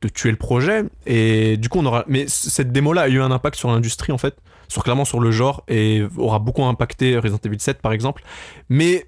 de 0.01 0.07
tuer 0.09 0.31
le 0.31 0.37
projet. 0.37 0.83
Et 1.05 1.57
du 1.57 1.69
coup, 1.69 1.79
on 1.79 1.85
aura. 1.85 2.05
Mais 2.07 2.25
cette 2.27 2.71
démo-là 2.71 3.03
a 3.03 3.09
eu 3.09 3.21
un 3.21 3.31
impact 3.31 3.57
sur 3.57 3.69
l'industrie, 3.69 4.11
en 4.11 4.17
fait, 4.17 4.35
sur 4.67 4.83
clairement 4.83 5.05
sur 5.05 5.19
le 5.19 5.31
genre, 5.31 5.63
et 5.67 6.03
aura 6.17 6.39
beaucoup 6.39 6.63
impacté 6.63 7.17
Resident 7.17 7.39
Evil 7.43 7.59
7, 7.59 7.81
par 7.81 7.91
exemple. 7.91 8.23
Mais 8.69 9.07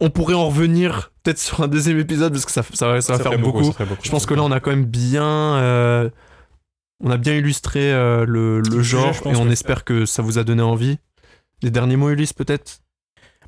on 0.00 0.10
pourrait 0.10 0.34
en 0.34 0.46
revenir 0.48 1.12
peut-être 1.22 1.38
sur 1.38 1.60
un 1.62 1.68
deuxième 1.68 1.98
épisode 1.98 2.32
parce 2.32 2.44
que 2.44 2.52
ça, 2.52 2.62
ça, 2.74 2.88
va- 2.88 3.00
ça 3.00 3.16
va 3.16 3.22
faire 3.22 3.38
beaucoup. 3.38 3.64
ça 3.64 3.72
ferait 3.72 3.86
beaucoup. 3.86 4.02
Je 4.04 4.10
pense 4.10 4.26
que 4.26 4.34
là, 4.34 4.42
on 4.42 4.50
a 4.52 4.60
quand 4.60 4.70
même 4.70 4.84
bien. 4.86 5.24
euh, 5.56 6.10
on 7.02 7.10
a 7.10 7.16
bien 7.16 7.34
illustré 7.34 7.92
euh, 7.92 8.24
le, 8.26 8.62
genre 8.82 9.12
je 9.12 9.28
et 9.30 9.36
on 9.36 9.50
espère 9.50 9.84
que 9.84 10.06
ça 10.06 10.22
vous 10.22 10.38
a 10.38 10.44
donné 10.44 10.62
envie. 10.62 10.98
Des 11.62 11.70
derniers 11.70 11.96
mots, 11.96 12.10
Ulysse, 12.10 12.32
peut-être? 12.32 12.80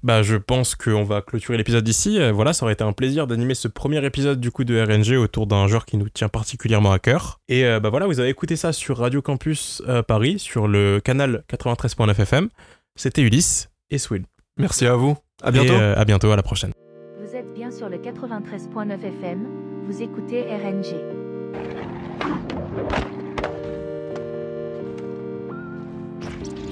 Bah, 0.02 0.22
je 0.22 0.36
pense 0.36 0.74
qu'on 0.74 1.04
va 1.04 1.22
clôturer 1.22 1.56
l'épisode 1.56 1.86
ici. 1.88 2.20
Euh, 2.20 2.30
voilà, 2.30 2.52
ça 2.52 2.64
aurait 2.64 2.74
été 2.74 2.84
un 2.84 2.92
plaisir 2.92 3.26
d'animer 3.26 3.54
ce 3.54 3.66
premier 3.66 4.04
épisode 4.04 4.40
du 4.40 4.50
coup 4.50 4.64
de 4.64 4.78
RNG 4.80 5.16
autour 5.16 5.46
d'un 5.46 5.66
genre 5.68 5.86
qui 5.86 5.96
nous 5.96 6.08
tient 6.10 6.28
particulièrement 6.28 6.92
à 6.92 6.98
cœur. 6.98 7.40
Et 7.48 7.64
euh, 7.64 7.80
bah 7.80 7.88
voilà, 7.90 8.06
vous 8.06 8.20
avez 8.20 8.28
écouté 8.28 8.56
ça 8.56 8.72
sur 8.72 8.98
Radio 8.98 9.22
Campus 9.22 9.82
euh, 9.88 10.02
Paris, 10.02 10.38
sur 10.38 10.68
le 10.68 11.00
canal 11.02 11.44
93.9 11.50 12.10
FM. 12.20 12.48
C'était 12.94 13.22
Ulysse 13.22 13.70
et 13.90 13.98
Swill. 13.98 14.24
Merci 14.58 14.86
à 14.86 14.96
vous. 14.96 15.16
À 15.42 15.50
bientôt. 15.50 15.72
Et, 15.72 15.80
euh, 15.80 15.94
à 15.96 16.04
bientôt, 16.04 16.30
à 16.30 16.36
la 16.36 16.42
prochaine. 16.42 16.72
Vous 17.20 17.34
êtes 17.36 17.52
bien 17.52 17.70
sur 17.70 17.88
le 17.88 17.98
93.9 17.98 19.04
FM, 19.04 19.46
vous 19.86 20.02
écoutez 20.02 20.42
RNG. 20.42 20.96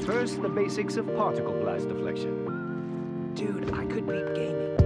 First, 0.07 0.43
the 0.43 0.49
basics 0.49 0.97
of 0.97 1.07
particle 1.17 1.55
blast 1.63 1.89
deflection. 1.89 2.33
Dude, 3.35 3.71
I 3.75 3.85
could 3.87 4.07
beat 4.07 4.35
gaming. 4.35 4.84